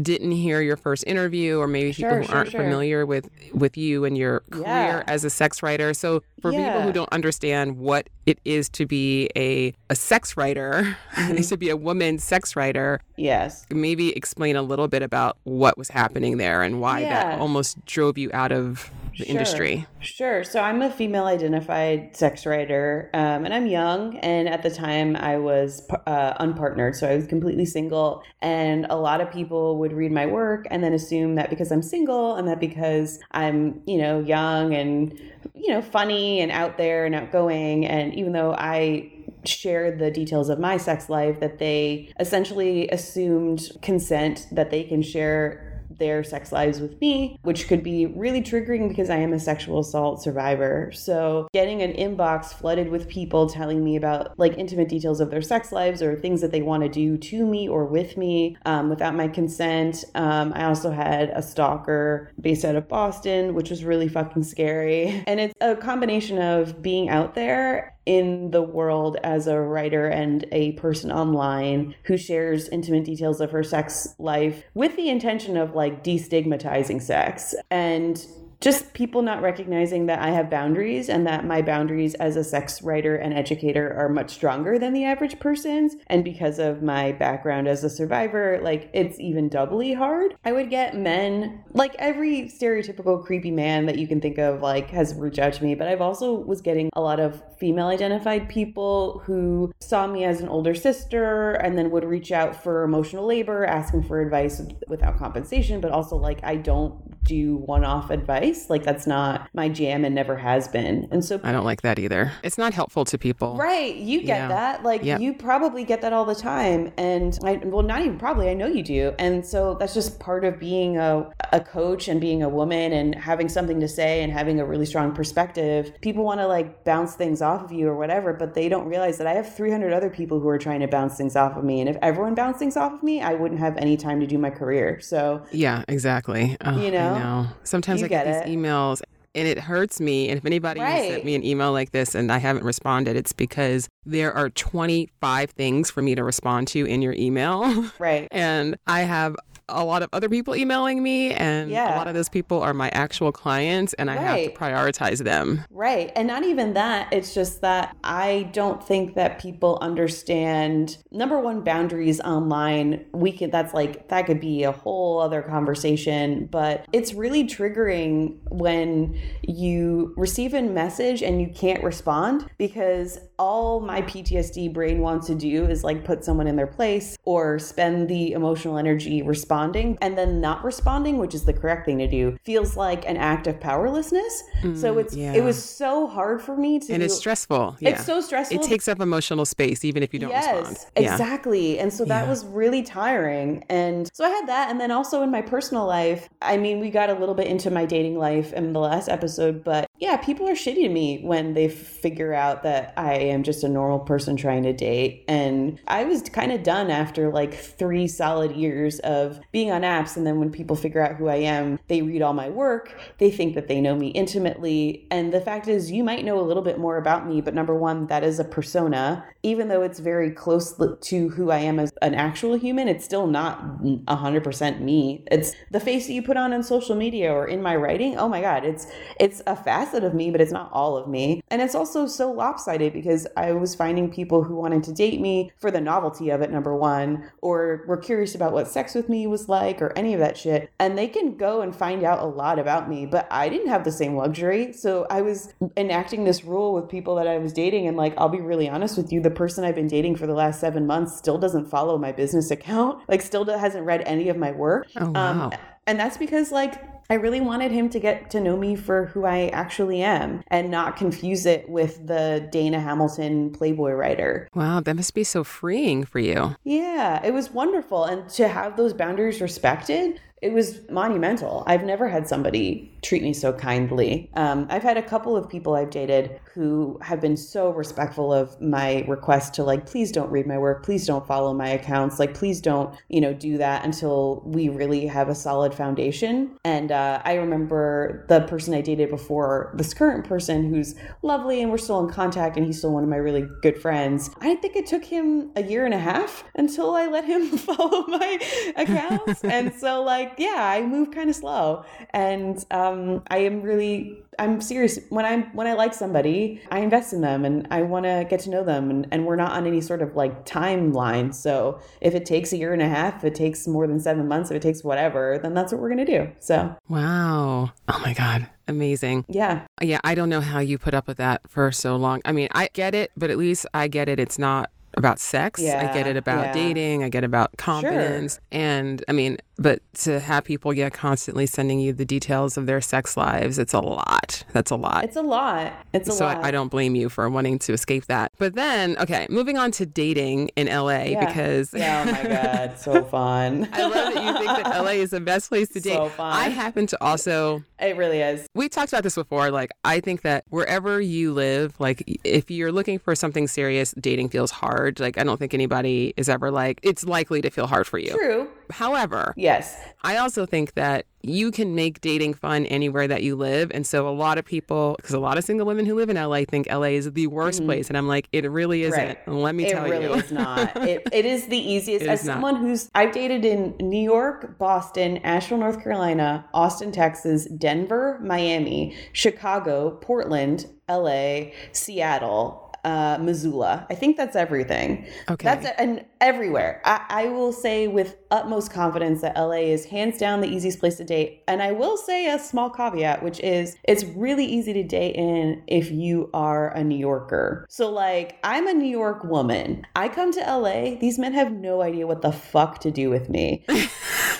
didn't 0.00 0.30
hear 0.32 0.62
your 0.62 0.78
first 0.78 1.04
interview 1.06 1.58
or 1.58 1.68
maybe 1.68 1.92
people 1.92 2.10
Sure, 2.10 2.20
who 2.22 2.26
sure, 2.26 2.34
aren't 2.36 2.50
sure. 2.52 2.62
familiar 2.62 3.04
with 3.04 3.28
with 3.52 3.76
you 3.76 4.06
and 4.06 4.16
your 4.16 4.40
career 4.50 4.64
Yeah. 4.66 5.02
as 5.06 5.24
a 5.24 5.30
sex 5.30 5.62
writer. 5.62 5.92
So 5.92 6.22
for 6.40 6.50
people 6.52 6.80
who 6.80 6.90
don't 6.90 7.12
understand 7.12 7.76
what 7.76 8.08
it 8.24 8.38
is 8.46 8.70
to 8.70 8.86
be 8.86 9.28
a 9.36 9.74
a 9.90 9.94
sex 9.94 10.38
writer, 10.38 10.96
Mm-hmm. 11.16 11.42
to 11.42 11.56
be 11.58 11.68
a 11.68 11.76
woman 11.76 12.18
sex 12.18 12.56
writer, 12.56 13.00
Yes. 13.16 13.66
maybe 13.70 14.16
explain 14.16 14.56
a 14.56 14.62
little 14.62 14.88
bit 14.88 15.02
about 15.02 15.36
what 15.44 15.76
was 15.76 15.90
happening 15.90 16.38
there 16.38 16.62
and 16.62 16.80
why 16.80 17.02
that 17.02 17.38
almost 17.38 17.84
drove 17.84 18.16
you 18.16 18.30
out 18.32 18.52
of 18.52 18.90
the 19.18 19.24
Sure. 19.24 19.32
industry. 19.32 19.86
Sure. 20.00 20.44
So 20.44 20.60
I'm 20.60 20.82
a 20.82 20.90
female 20.90 21.26
identified 21.26 22.16
sex 22.16 22.46
writer, 22.46 23.10
um, 23.14 23.44
and 23.44 23.54
I'm 23.54 23.66
young. 23.66 24.18
And 24.18 24.48
at 24.48 24.62
the 24.62 24.70
time, 24.70 25.16
I 25.16 25.38
was 25.38 25.86
uh, 26.06 26.34
unpartnered. 26.44 26.94
So 26.96 27.08
I 27.08 27.16
was 27.16 27.26
completely 27.26 27.64
single. 27.64 28.22
And 28.42 28.86
a 28.90 28.96
lot 28.96 29.20
of 29.20 29.30
people 29.30 29.78
would 29.78 29.92
read 29.92 30.12
my 30.12 30.26
work 30.26 30.66
and 30.70 30.82
then 30.82 30.92
assume 30.92 31.36
that 31.36 31.50
because 31.50 31.70
I'm 31.70 31.82
single 31.82 32.34
and 32.36 32.48
that 32.48 32.60
because 32.60 33.20
I'm, 33.30 33.82
you 33.86 33.98
know, 33.98 34.20
young 34.20 34.74
and, 34.74 35.18
you 35.54 35.70
know, 35.70 35.80
funny 35.82 36.40
and 36.40 36.50
out 36.50 36.76
there 36.76 37.06
and 37.06 37.14
outgoing. 37.14 37.86
And 37.86 38.14
even 38.14 38.32
though 38.32 38.54
I 38.54 39.10
shared 39.44 39.98
the 39.98 40.10
details 40.10 40.48
of 40.48 40.58
my 40.58 40.76
sex 40.76 41.08
life, 41.08 41.40
that 41.40 41.58
they 41.58 42.12
essentially 42.18 42.88
assumed 42.88 43.70
consent 43.82 44.46
that 44.52 44.70
they 44.70 44.84
can 44.84 45.02
share 45.02 45.73
their 45.98 46.22
sex 46.24 46.52
lives 46.52 46.80
with 46.80 47.00
me, 47.00 47.38
which 47.42 47.68
could 47.68 47.82
be 47.82 48.06
really 48.06 48.42
triggering 48.42 48.88
because 48.88 49.10
I 49.10 49.16
am 49.16 49.32
a 49.32 49.38
sexual 49.38 49.80
assault 49.80 50.22
survivor. 50.22 50.90
So, 50.92 51.48
getting 51.52 51.82
an 51.82 51.92
inbox 51.92 52.46
flooded 52.46 52.88
with 52.88 53.08
people 53.08 53.48
telling 53.48 53.84
me 53.84 53.96
about 53.96 54.38
like 54.38 54.58
intimate 54.58 54.88
details 54.88 55.20
of 55.20 55.30
their 55.30 55.42
sex 55.42 55.72
lives 55.72 56.02
or 56.02 56.16
things 56.16 56.40
that 56.40 56.52
they 56.52 56.62
want 56.62 56.82
to 56.82 56.88
do 56.88 57.16
to 57.16 57.46
me 57.46 57.68
or 57.68 57.84
with 57.84 58.16
me 58.16 58.56
um, 58.64 58.88
without 58.88 59.14
my 59.14 59.28
consent. 59.28 60.04
Um, 60.14 60.52
I 60.54 60.64
also 60.64 60.90
had 60.90 61.30
a 61.30 61.42
stalker 61.42 62.32
based 62.40 62.64
out 62.64 62.76
of 62.76 62.88
Boston, 62.88 63.54
which 63.54 63.70
was 63.70 63.84
really 63.84 64.08
fucking 64.08 64.44
scary. 64.44 65.22
And 65.26 65.40
it's 65.40 65.54
a 65.60 65.74
combination 65.74 66.38
of 66.38 66.82
being 66.82 67.08
out 67.08 67.34
there 67.34 67.93
in 68.06 68.50
the 68.50 68.62
world 68.62 69.16
as 69.22 69.46
a 69.46 69.58
writer 69.58 70.06
and 70.06 70.44
a 70.52 70.72
person 70.72 71.10
online 71.10 71.94
who 72.04 72.16
shares 72.16 72.68
intimate 72.68 73.04
details 73.04 73.40
of 73.40 73.50
her 73.50 73.62
sex 73.62 74.14
life 74.18 74.64
with 74.74 74.94
the 74.96 75.08
intention 75.08 75.56
of 75.56 75.74
like 75.74 76.04
destigmatizing 76.04 77.00
sex. 77.00 77.54
And 77.70 78.24
just 78.64 78.94
people 78.94 79.20
not 79.20 79.42
recognizing 79.42 80.06
that 80.06 80.20
I 80.20 80.30
have 80.30 80.48
boundaries 80.48 81.10
and 81.10 81.26
that 81.26 81.44
my 81.44 81.60
boundaries 81.60 82.14
as 82.14 82.34
a 82.36 82.42
sex 82.42 82.80
writer 82.80 83.14
and 83.14 83.34
educator 83.34 83.94
are 83.94 84.08
much 84.08 84.30
stronger 84.30 84.78
than 84.78 84.94
the 84.94 85.04
average 85.04 85.38
person's. 85.38 85.96
And 86.06 86.24
because 86.24 86.58
of 86.58 86.82
my 86.82 87.12
background 87.12 87.68
as 87.68 87.84
a 87.84 87.90
survivor, 87.90 88.58
like 88.62 88.88
it's 88.94 89.20
even 89.20 89.50
doubly 89.50 89.92
hard. 89.92 90.34
I 90.46 90.52
would 90.52 90.70
get 90.70 90.96
men, 90.96 91.62
like 91.74 91.94
every 91.98 92.44
stereotypical 92.44 93.22
creepy 93.22 93.50
man 93.50 93.84
that 93.84 93.98
you 93.98 94.08
can 94.08 94.22
think 94.22 94.38
of, 94.38 94.62
like 94.62 94.88
has 94.92 95.12
reached 95.14 95.38
out 95.38 95.52
to 95.52 95.62
me. 95.62 95.74
But 95.74 95.88
I've 95.88 96.00
also 96.00 96.32
was 96.32 96.62
getting 96.62 96.88
a 96.94 97.02
lot 97.02 97.20
of 97.20 97.42
female 97.58 97.88
identified 97.88 98.48
people 98.48 99.20
who 99.26 99.74
saw 99.80 100.06
me 100.06 100.24
as 100.24 100.40
an 100.40 100.48
older 100.48 100.74
sister 100.74 101.52
and 101.52 101.76
then 101.76 101.90
would 101.90 102.04
reach 102.04 102.32
out 102.32 102.62
for 102.62 102.82
emotional 102.82 103.26
labor, 103.26 103.66
asking 103.66 104.04
for 104.04 104.22
advice 104.22 104.62
without 104.88 105.18
compensation, 105.18 105.82
but 105.82 105.90
also 105.90 106.16
like 106.16 106.40
I 106.42 106.56
don't 106.56 107.22
do 107.24 107.56
one 107.56 107.84
off 107.84 108.10
advice. 108.10 108.53
Nice. 108.54 108.70
Like 108.70 108.82
that's 108.84 109.06
not 109.06 109.48
my 109.54 109.68
jam 109.68 110.04
and 110.04 110.14
never 110.14 110.36
has 110.36 110.68
been. 110.68 111.08
And 111.10 111.24
so 111.24 111.40
I 111.42 111.52
don't 111.52 111.64
like 111.64 111.82
that 111.82 111.98
either. 111.98 112.32
It's 112.42 112.58
not 112.58 112.74
helpful 112.74 113.04
to 113.06 113.18
people. 113.18 113.56
Right. 113.56 113.94
You 113.96 114.20
get 114.20 114.26
Yeah. 114.38 114.48
that. 114.48 114.82
Like 114.82 115.04
Yep. 115.04 115.20
you 115.20 115.34
probably 115.34 115.84
get 115.84 116.00
that 116.02 116.12
all 116.12 116.24
the 116.24 116.34
time. 116.34 116.92
And 116.96 117.38
I 117.44 117.60
well 117.64 117.82
not 117.82 118.00
even 118.02 118.18
probably, 118.18 118.48
I 118.48 118.54
know 118.54 118.66
you 118.66 118.82
do. 118.82 119.12
And 119.18 119.44
so 119.44 119.74
that's 119.78 119.94
just 119.94 120.18
part 120.20 120.44
of 120.44 120.58
being 120.58 120.96
a, 120.96 121.30
a 121.52 121.60
coach 121.60 122.08
and 122.08 122.20
being 122.20 122.42
a 122.42 122.48
woman 122.48 122.92
and 122.92 123.14
having 123.14 123.48
something 123.48 123.80
to 123.80 123.88
say 123.88 124.22
and 124.22 124.32
having 124.32 124.60
a 124.60 124.64
really 124.66 124.86
strong 124.86 125.12
perspective. 125.12 125.92
People 126.00 126.24
want 126.24 126.40
to 126.40 126.46
like 126.46 126.84
bounce 126.84 127.14
things 127.14 127.42
off 127.42 127.62
of 127.64 127.72
you 127.72 127.88
or 127.88 127.96
whatever, 127.96 128.32
but 128.32 128.54
they 128.54 128.68
don't 128.68 128.86
realize 128.86 129.18
that 129.18 129.26
I 129.26 129.34
have 129.34 129.54
300 129.54 129.92
other 129.92 130.10
people 130.10 130.40
who 130.40 130.48
are 130.48 130.58
trying 130.58 130.80
to 130.80 130.88
bounce 130.88 131.16
things 131.16 131.36
off 131.36 131.56
of 131.56 131.64
me. 131.64 131.80
And 131.80 131.88
if 131.88 131.96
everyone 132.02 132.34
bounced 132.34 132.58
things 132.58 132.76
off 132.76 132.92
of 132.92 133.02
me, 133.02 133.20
I 133.20 133.34
wouldn't 133.34 133.60
have 133.60 133.76
any 133.76 133.96
time 133.96 134.20
to 134.20 134.26
do 134.26 134.38
my 134.38 134.50
career. 134.50 135.00
So 135.00 135.42
Yeah, 135.50 135.84
exactly. 135.88 136.56
Oh, 136.64 136.80
You 136.80 136.90
know? 136.90 137.18
Know. 137.18 137.46
Sometimes 137.64 138.00
You 138.00 138.06
I 138.06 138.08
get, 138.08 138.24
get 138.24 138.32
these 138.32 138.42
it. 138.42 138.43
Emails 138.44 139.02
and 139.36 139.48
it 139.48 139.58
hurts 139.58 140.00
me. 140.00 140.28
And 140.28 140.38
if 140.38 140.44
anybody 140.46 140.78
has 140.80 141.00
Right. 141.00 141.10
sent 141.10 141.24
me 141.24 141.34
an 141.34 141.44
email 141.44 141.72
like 141.72 141.90
this 141.90 142.14
and 142.14 142.30
I 142.30 142.38
haven't 142.38 142.64
responded, 142.64 143.16
it's 143.16 143.32
because 143.32 143.88
there 144.06 144.32
are 144.32 144.48
25 144.50 145.50
things 145.50 145.90
for 145.90 146.02
me 146.02 146.14
to 146.14 146.22
respond 146.22 146.68
to 146.68 146.84
in 146.86 147.02
your 147.02 147.14
email. 147.14 147.90
right. 147.98 148.28
and 148.30 148.76
I 148.86 149.00
have 149.00 149.34
a 149.68 149.84
lot 149.84 150.02
of 150.02 150.10
other 150.12 150.28
people 150.28 150.54
emailing 150.54 151.02
me, 151.02 151.32
and 151.32 151.70
a 151.72 151.96
lot 151.96 152.08
of 152.08 152.14
those 152.14 152.28
people 152.28 152.60
are 152.60 152.74
my 152.74 152.90
actual 152.90 153.32
clients, 153.32 153.94
and 153.94 154.10
I 154.10 154.16
have 154.16 154.36
to 154.36 154.50
prioritize 154.50 155.24
them. 155.24 155.64
Right. 155.70 156.12
And 156.16 156.28
not 156.28 156.44
even 156.44 156.74
that. 156.74 157.12
It's 157.12 157.34
just 157.34 157.60
that 157.62 157.96
I 158.04 158.50
don't 158.52 158.82
think 158.82 159.14
that 159.14 159.40
people 159.40 159.78
understand 159.80 160.98
number 161.10 161.40
one 161.40 161.62
boundaries 161.62 162.20
online. 162.20 163.06
We 163.12 163.32
can 163.32 163.50
that's 163.50 163.74
like 163.74 164.08
that 164.08 164.26
could 164.26 164.40
be 164.40 164.64
a 164.64 164.72
whole 164.72 165.20
other 165.20 165.42
conversation, 165.42 166.46
but 166.46 166.86
it's 166.92 167.14
really 167.14 167.44
triggering 167.44 168.38
when 168.50 169.18
you 169.42 170.12
receive 170.16 170.54
a 170.54 170.62
message 170.62 171.22
and 171.22 171.40
you 171.40 171.48
can't 171.48 171.82
respond 171.82 172.48
because 172.58 173.18
all 173.38 173.80
my 173.80 174.02
PTSD 174.02 174.72
brain 174.72 175.00
wants 175.00 175.26
to 175.26 175.34
do 175.34 175.66
is 175.66 175.84
like 175.84 176.04
put 176.04 176.24
someone 176.24 176.46
in 176.46 176.56
their 176.56 176.66
place 176.66 177.16
or 177.24 177.58
spend 177.58 178.08
the 178.08 178.32
emotional 178.32 178.78
energy 178.78 179.22
responding 179.22 179.53
and 180.00 180.18
then 180.18 180.40
not 180.40 180.64
responding, 180.64 181.18
which 181.18 181.34
is 181.34 181.44
the 181.44 181.52
correct 181.52 181.86
thing 181.86 181.98
to 181.98 182.08
do, 182.08 182.36
feels 182.42 182.76
like 182.76 183.06
an 183.06 183.16
act 183.16 183.46
of 183.46 183.60
powerlessness. 183.60 184.42
so 184.62 184.94
mm, 184.94 185.00
it's 185.00 185.14
yeah. 185.14 185.32
it 185.32 185.42
was 185.42 185.62
so 185.62 186.06
hard 186.06 186.40
for 186.42 186.56
me 186.56 186.78
to 186.78 186.92
And 186.92 187.02
it's 187.02 187.16
stressful. 187.16 187.76
Yeah. 187.80 187.90
it's 187.90 188.04
so 188.04 188.20
stressful. 188.20 188.58
It 188.58 188.66
takes 188.66 188.88
up 188.88 189.00
emotional 189.00 189.44
space, 189.44 189.84
even 189.84 190.02
if 190.02 190.12
you 190.12 190.20
don't 190.20 190.32
respond. 190.32 190.66
Yes, 190.66 190.86
Yeah. 190.96 191.12
exactly. 191.12 191.78
And 191.78 191.92
so 191.92 192.04
that 192.04 192.28
was 192.28 192.44
really 192.44 192.82
tiring. 192.82 193.64
And 193.68 194.10
so 194.12 194.24
I 194.24 194.28
had 194.28 194.48
that. 194.48 194.70
And 194.70 194.80
then 194.80 194.90
also 194.90 195.22
in 195.22 195.30
my 195.30 195.42
personal 195.42 195.86
life, 195.86 196.28
I 196.42 196.56
mean, 196.56 196.80
we 196.80 196.90
got 196.90 197.10
a 197.10 197.14
little 197.14 197.34
bit 197.34 197.46
into 197.46 197.70
my 197.70 197.84
dating 197.84 198.18
life 198.18 198.52
in 198.52 198.72
the 198.72 198.80
last 198.80 199.08
episode, 199.08 199.64
but 199.64 199.88
yeah, 200.00 200.16
people 200.16 200.48
are 200.48 200.54
shitty 200.54 200.82
to 200.82 200.88
me 200.88 201.20
when 201.22 201.54
they 201.54 201.68
figure 201.68 202.34
out 202.34 202.64
that 202.64 202.92
I 202.96 203.14
am 203.14 203.44
just 203.44 203.62
a 203.62 203.68
normal 203.68 204.00
person 204.00 204.36
trying 204.36 204.64
to 204.64 204.72
date. 204.72 205.24
And 205.28 205.78
I 205.86 206.02
was 206.02 206.22
kind 206.22 206.50
of 206.50 206.64
done 206.64 206.90
after 206.90 207.30
like 207.30 207.54
three 207.54 208.08
solid 208.08 208.52
years 208.56 208.98
of 209.00 209.38
being 209.52 209.70
on 209.70 209.82
apps. 209.82 210.16
And 210.16 210.26
then 210.26 210.40
when 210.40 210.50
people 210.50 210.74
figure 210.74 211.00
out 211.00 211.14
who 211.14 211.28
I 211.28 211.36
am, 211.36 211.78
they 211.86 212.02
read 212.02 212.22
all 212.22 212.32
my 212.32 212.50
work, 212.50 212.92
they 213.18 213.30
think 213.30 213.54
that 213.54 213.68
they 213.68 213.80
know 213.80 213.94
me 213.94 214.08
intimately. 214.08 215.06
And 215.12 215.32
the 215.32 215.40
fact 215.40 215.68
is, 215.68 215.92
you 215.92 216.02
might 216.02 216.24
know 216.24 216.40
a 216.40 216.42
little 216.42 216.64
bit 216.64 216.78
more 216.78 216.96
about 216.96 217.28
me, 217.28 217.40
but 217.40 217.54
number 217.54 217.74
one, 217.74 218.08
that 218.08 218.24
is 218.24 218.40
a 218.40 218.44
persona. 218.44 219.24
Even 219.44 219.68
though 219.68 219.82
it's 219.82 220.00
very 220.00 220.32
close 220.32 220.74
to 221.02 221.28
who 221.28 221.50
I 221.52 221.58
am 221.58 221.78
as 221.78 221.92
an 222.02 222.14
actual 222.14 222.54
human, 222.58 222.88
it's 222.88 223.04
still 223.04 223.28
not 223.28 223.80
100% 223.82 224.80
me. 224.80 225.22
It's 225.30 225.54
the 225.70 225.80
face 225.80 226.08
that 226.08 226.14
you 226.14 226.22
put 226.22 226.36
on 226.36 226.52
on 226.52 226.64
social 226.64 226.96
media 226.96 227.32
or 227.32 227.46
in 227.46 227.62
my 227.62 227.76
writing. 227.76 228.18
Oh 228.18 228.28
my 228.28 228.40
God, 228.40 228.64
it's 228.64 228.86
it's 229.20 229.40
a 229.46 229.54
facet 229.84 230.04
of 230.04 230.14
me, 230.14 230.30
but 230.30 230.40
it's 230.40 230.52
not 230.52 230.70
all 230.72 230.96
of 230.96 231.08
me. 231.08 231.42
And 231.50 231.60
it's 231.60 231.74
also 231.74 232.06
so 232.06 232.30
lopsided 232.30 232.92
because 232.92 233.26
I 233.36 233.52
was 233.52 233.74
finding 233.74 234.10
people 234.10 234.42
who 234.42 234.56
wanted 234.56 234.82
to 234.84 234.92
date 234.92 235.20
me 235.20 235.52
for 235.58 235.70
the 235.70 235.80
novelty 235.80 236.30
of 236.30 236.40
it, 236.40 236.50
number 236.50 236.74
one, 236.74 237.30
or 237.40 237.84
were 237.86 237.96
curious 237.96 238.34
about 238.34 238.52
what 238.52 238.68
sex 238.68 238.94
with 238.94 239.08
me 239.08 239.26
was 239.26 239.48
like 239.48 239.82
or 239.82 239.92
any 239.96 240.14
of 240.14 240.20
that 240.20 240.36
shit. 240.36 240.70
And 240.78 240.96
they 240.96 241.08
can 241.08 241.36
go 241.36 241.60
and 241.60 241.74
find 241.74 242.04
out 242.04 242.20
a 242.20 242.26
lot 242.26 242.58
about 242.58 242.88
me, 242.88 243.06
but 243.06 243.26
I 243.30 243.48
didn't 243.48 243.68
have 243.68 243.84
the 243.84 243.92
same 243.92 244.16
luxury. 244.16 244.72
So 244.72 245.06
I 245.10 245.22
was 245.22 245.52
enacting 245.76 246.24
this 246.24 246.44
rule 246.44 246.74
with 246.74 246.88
people 246.88 247.14
that 247.16 247.26
I 247.26 247.38
was 247.38 247.52
dating. 247.52 247.86
And 247.86 247.96
like, 247.96 248.14
I'll 248.16 248.28
be 248.28 248.40
really 248.40 248.68
honest 248.68 248.96
with 248.96 249.12
you, 249.12 249.20
the 249.20 249.30
person 249.30 249.64
I've 249.64 249.74
been 249.74 249.88
dating 249.88 250.16
for 250.16 250.26
the 250.26 250.34
last 250.34 250.60
seven 250.60 250.86
months 250.86 251.16
still 251.16 251.38
doesn't 251.38 251.66
follow 251.66 251.98
my 251.98 252.12
business 252.12 252.50
account, 252.50 253.02
like, 253.08 253.22
still 253.22 253.44
hasn't 253.44 253.84
read 253.84 254.02
any 254.06 254.28
of 254.28 254.36
my 254.36 254.52
work. 254.52 254.86
Oh, 254.96 255.10
wow. 255.10 255.44
Um, 255.44 255.52
and 255.86 255.98
that's 255.98 256.16
because, 256.16 256.50
like, 256.50 256.74
I 257.10 257.14
really 257.14 257.40
wanted 257.40 257.70
him 257.70 257.90
to 257.90 258.00
get 258.00 258.30
to 258.30 258.40
know 258.40 258.56
me 258.56 258.76
for 258.76 259.06
who 259.06 259.24
I 259.24 259.48
actually 259.48 260.02
am 260.02 260.42
and 260.48 260.70
not 260.70 260.96
confuse 260.96 261.44
it 261.44 261.68
with 261.68 262.06
the 262.06 262.48
Dana 262.50 262.80
Hamilton 262.80 263.50
Playboy 263.50 263.92
writer. 263.92 264.48
Wow, 264.54 264.80
that 264.80 264.96
must 264.96 265.14
be 265.14 265.24
so 265.24 265.44
freeing 265.44 266.04
for 266.04 266.18
you. 266.18 266.56
Yeah, 266.64 267.24
it 267.24 267.34
was 267.34 267.50
wonderful. 267.50 268.04
And 268.04 268.28
to 268.30 268.48
have 268.48 268.76
those 268.76 268.94
boundaries 268.94 269.40
respected, 269.40 270.20
it 270.42 270.52
was 270.52 270.80
monumental. 270.90 271.64
I've 271.66 271.84
never 271.84 272.08
had 272.08 272.28
somebody 272.28 272.94
treat 273.02 273.22
me 273.22 273.32
so 273.32 273.52
kindly. 273.52 274.30
Um, 274.34 274.66
I've 274.70 274.82
had 274.82 274.96
a 274.96 275.02
couple 275.02 275.36
of 275.36 275.48
people 275.48 275.74
I've 275.74 275.90
dated 275.90 276.40
who 276.52 276.98
have 277.02 277.20
been 277.20 277.36
so 277.36 277.70
respectful 277.70 278.32
of 278.32 278.60
my 278.60 279.04
request 279.08 279.54
to 279.54 279.64
like, 279.64 279.86
please 279.86 280.10
don't 280.10 280.30
read 280.30 280.46
my 280.46 280.58
work, 280.58 280.84
please 280.84 281.06
don't 281.06 281.26
follow 281.26 281.52
my 281.52 281.68
accounts, 281.68 282.18
like, 282.18 282.34
please 282.34 282.60
don't, 282.60 282.94
you 283.08 283.20
know, 283.20 283.32
do 283.32 283.58
that 283.58 283.84
until 283.84 284.42
we 284.44 284.68
really 284.68 285.06
have 285.06 285.28
a 285.28 285.34
solid 285.34 285.74
foundation. 285.74 286.56
And 286.64 286.92
uh, 286.92 287.20
I 287.24 287.34
remember 287.34 288.24
the 288.28 288.40
person 288.42 288.74
I 288.74 288.80
dated 288.80 289.10
before 289.10 289.72
this 289.74 289.92
current 289.94 290.26
person 290.26 290.72
who's 290.72 290.94
lovely 291.22 291.62
and 291.62 291.70
we're 291.70 291.78
still 291.78 292.06
in 292.06 292.12
contact 292.12 292.56
and 292.56 292.64
he's 292.64 292.78
still 292.78 292.92
one 292.92 293.02
of 293.02 293.08
my 293.08 293.16
really 293.16 293.46
good 293.62 293.80
friends. 293.80 294.30
I 294.40 294.54
think 294.56 294.76
it 294.76 294.86
took 294.86 295.04
him 295.04 295.50
a 295.56 295.62
year 295.62 295.84
and 295.84 295.94
a 295.94 295.98
half 295.98 296.44
until 296.54 296.94
I 296.94 297.06
let 297.06 297.24
him 297.24 297.48
follow 297.58 298.06
my 298.08 298.38
accounts. 298.76 299.42
and 299.44 299.74
so 299.74 300.02
like, 300.02 300.23
yeah, 300.38 300.56
I 300.58 300.82
move 300.82 301.10
kind 301.10 301.30
of 301.30 301.36
slow. 301.36 301.84
And 302.10 302.64
um, 302.70 303.22
I 303.28 303.38
am 303.38 303.62
really 303.62 304.18
I'm 304.38 304.60
serious. 304.60 304.98
When 305.10 305.24
I'm 305.24 305.44
when 305.54 305.66
I 305.66 305.74
like 305.74 305.94
somebody, 305.94 306.60
I 306.70 306.80
invest 306.80 307.12
in 307.12 307.20
them 307.20 307.44
and 307.44 307.68
I 307.70 307.82
want 307.82 308.04
to 308.04 308.26
get 308.28 308.40
to 308.40 308.50
know 308.50 308.64
them 308.64 308.90
and, 308.90 309.06
and 309.12 309.26
we're 309.26 309.36
not 309.36 309.52
on 309.52 309.66
any 309.66 309.80
sort 309.80 310.02
of 310.02 310.16
like 310.16 310.44
timeline. 310.44 311.32
So 311.34 311.80
if 312.00 312.14
it 312.14 312.26
takes 312.26 312.52
a 312.52 312.56
year 312.56 312.72
and 312.72 312.82
a 312.82 312.88
half, 312.88 313.18
if 313.18 313.24
it 313.24 313.34
takes 313.34 313.66
more 313.66 313.86
than 313.86 314.00
seven 314.00 314.26
months, 314.26 314.50
if 314.50 314.56
it 314.56 314.62
takes 314.62 314.82
whatever, 314.82 315.38
then 315.42 315.54
that's 315.54 315.72
what 315.72 315.80
we're 315.80 315.88
gonna 315.90 316.04
do. 316.04 316.30
So 316.40 316.74
Wow. 316.88 317.72
Oh 317.88 317.98
my 318.00 318.12
God. 318.14 318.48
Amazing. 318.66 319.26
yeah. 319.28 319.66
Yeah, 319.82 320.00
I 320.04 320.14
don't 320.14 320.30
know 320.30 320.40
how 320.40 320.58
you 320.58 320.78
put 320.78 320.94
up 320.94 321.06
with 321.06 321.18
that 321.18 321.42
for 321.48 321.70
so 321.70 321.96
long. 321.96 322.22
I 322.24 322.32
mean, 322.32 322.48
I 322.52 322.70
get 322.72 322.94
it, 322.94 323.12
but 323.16 323.30
at 323.30 323.36
least 323.36 323.66
I 323.74 323.88
get 323.88 324.08
it. 324.08 324.18
It's 324.18 324.38
not 324.38 324.70
about 324.96 325.18
sex. 325.18 325.60
I 325.60 325.92
get 325.92 326.06
it 326.06 326.16
about 326.16 326.46
yeah. 326.46 326.52
dating. 326.52 327.04
I 327.04 327.08
get 327.08 327.24
about 327.24 327.56
confidence. 327.56 328.40
And 328.52 329.04
I 329.08 329.12
mean, 329.12 329.38
but 329.56 329.80
to 330.00 330.18
have 330.18 330.44
people, 330.44 330.72
yeah, 330.72 330.90
constantly 330.90 331.46
sending 331.46 331.78
you 331.78 331.92
the 331.92 332.04
details 332.04 332.56
of 332.56 332.66
their 332.66 332.80
sex 332.80 333.16
lives, 333.16 333.58
it's 333.58 333.72
a 333.72 333.80
lot. 333.80 334.44
That's 334.52 334.70
a 334.70 334.76
lot. 334.76 335.04
It's 335.04 335.16
a 335.16 335.22
lot. 335.22 335.72
It's 335.92 336.08
a 336.08 336.12
so 336.12 336.24
lot. 336.24 336.38
I, 336.38 336.48
I 336.48 336.50
don't 336.50 336.68
blame 336.68 336.96
you 336.96 337.08
for 337.08 337.28
wanting 337.30 337.58
to 337.60 337.72
escape 337.72 338.06
that. 338.06 338.32
But 338.38 338.54
then, 338.54 338.96
okay, 338.98 339.26
moving 339.30 339.56
on 339.56 339.70
to 339.72 339.86
dating 339.86 340.48
in 340.56 340.66
LA 340.66 341.04
Yeah. 341.04 341.24
because 341.24 341.72
Yeah, 341.72 342.04
oh 342.06 342.12
my 342.12 342.22
god, 342.42 342.78
so 342.78 343.04
fun. 343.04 343.68
I 343.72 343.82
love 343.82 344.14
that 344.14 344.24
you 344.24 344.32
think 344.38 344.64
that 344.64 344.82
LA 344.82 344.92
is 344.92 345.10
the 345.10 345.20
best 345.20 345.48
place 345.48 345.68
to 345.70 345.80
date. 345.80 345.94
So 345.94 346.08
fun. 346.08 346.32
I 346.32 346.48
happen 346.48 346.86
to 346.88 347.04
also 347.04 347.62
It 347.84 347.96
really 347.96 348.20
is. 348.20 348.46
we 348.54 348.68
talked 348.68 348.92
about 348.92 349.02
this 349.02 349.14
before. 349.14 349.50
Like, 349.50 349.70
I 349.84 350.00
think 350.00 350.22
that 350.22 350.44
wherever 350.48 351.00
you 351.00 351.32
live, 351.32 351.78
like, 351.78 352.02
if 352.24 352.50
you're 352.50 352.72
looking 352.72 352.98
for 352.98 353.14
something 353.14 353.46
serious, 353.46 353.94
dating 354.00 354.30
feels 354.30 354.50
hard. 354.50 355.00
Like, 355.00 355.18
I 355.18 355.24
don't 355.24 355.38
think 355.38 355.52
anybody 355.54 356.14
is 356.16 356.28
ever 356.28 356.50
like, 356.50 356.80
it's 356.82 357.04
likely 357.04 357.40
to 357.42 357.50
feel 357.50 357.66
hard 357.66 357.86
for 357.86 357.98
you. 357.98 358.10
True. 358.12 358.48
However, 358.70 359.34
Yes. 359.36 359.76
I 360.02 360.16
also 360.16 360.46
think 360.46 360.74
that 360.74 361.06
you 361.24 361.50
can 361.50 361.74
make 361.74 362.00
dating 362.00 362.34
fun 362.34 362.66
anywhere 362.66 363.08
that 363.08 363.22
you 363.22 363.36
live. 363.36 363.70
And 363.74 363.86
so 363.86 364.08
a 364.08 364.10
lot 364.10 364.38
of 364.38 364.44
people, 364.44 364.94
because 364.98 365.14
a 365.14 365.18
lot 365.18 365.38
of 365.38 365.44
single 365.44 365.66
women 365.66 365.86
who 365.86 365.94
live 365.94 366.10
in 366.10 366.16
LA 366.16 366.44
think 366.46 366.66
LA 366.70 366.94
is 366.94 367.10
the 367.12 367.26
worst 367.28 367.64
place. 367.64 367.88
And 367.88 367.96
I'm 367.96 368.06
like, 368.06 368.28
it 368.32 368.48
really 368.50 368.82
isn't. 368.82 368.98
Mm-hmm. 369.00 369.30
Right. 369.30 369.42
Let 369.42 369.54
me 369.54 369.66
it 369.66 369.72
tell 369.72 369.84
really 369.84 370.04
you. 370.04 370.14
is 370.14 370.32
not. 370.32 370.72
It, 370.84 371.08
it 371.12 371.24
is 371.24 371.46
the 371.46 371.56
easiest. 371.56 372.04
It 372.04 372.08
As 372.08 372.20
is 372.20 372.26
not. 372.26 372.34
someone 372.34 372.56
who's 372.56 372.90
I've 372.94 373.12
dated 373.12 373.44
in 373.44 373.74
New 373.80 374.02
York, 374.02 374.58
Boston, 374.58 375.16
Asheville, 375.18 375.58
North 375.58 375.82
Carolina, 375.82 376.46
Austin, 376.52 376.92
Texas, 376.92 377.46
Denver, 377.46 378.20
Miami, 378.22 378.94
Chicago, 379.12 379.92
Portland, 380.02 380.66
LA, 380.88 381.46
Seattle. 381.72 382.63
Uh, 382.84 383.18
Missoula. 383.18 383.86
I 383.88 383.94
think 383.94 384.16
that's 384.16 384.36
everything. 384.36 385.06
Okay. 385.30 385.44
That's 385.44 385.66
and 385.78 386.04
everywhere. 386.20 386.82
I, 386.84 387.04
I 387.08 387.28
will 387.28 387.52
say 387.52 387.88
with 387.88 388.16
utmost 388.30 388.70
confidence 388.70 389.22
that 389.22 389.36
LA 389.36 389.72
is 389.72 389.86
hands 389.86 390.18
down 390.18 390.40
the 390.40 390.48
easiest 390.48 390.80
place 390.80 390.96
to 390.96 391.04
date. 391.04 391.42
And 391.48 391.62
I 391.62 391.72
will 391.72 391.96
say 391.96 392.28
a 392.28 392.38
small 392.38 392.70
caveat, 392.70 393.22
which 393.22 393.40
is 393.40 393.76
it's 393.84 394.04
really 394.04 394.44
easy 394.44 394.72
to 394.72 394.82
date 394.82 395.16
in 395.16 395.62
if 395.66 395.90
you 395.90 396.30
are 396.34 396.68
a 396.70 396.82
New 396.84 396.98
Yorker. 396.98 397.66
So, 397.68 397.90
like, 397.90 398.38
I'm 398.44 398.66
a 398.66 398.74
New 398.74 398.88
York 398.88 399.24
woman. 399.24 399.86
I 399.96 400.08
come 400.08 400.32
to 400.32 400.40
LA, 400.40 400.96
these 400.96 401.18
men 401.18 401.32
have 401.32 401.52
no 401.52 401.82
idea 401.82 402.06
what 402.06 402.22
the 402.22 402.32
fuck 402.32 402.80
to 402.80 402.90
do 402.90 403.10
with 403.10 403.28
me. 403.28 403.64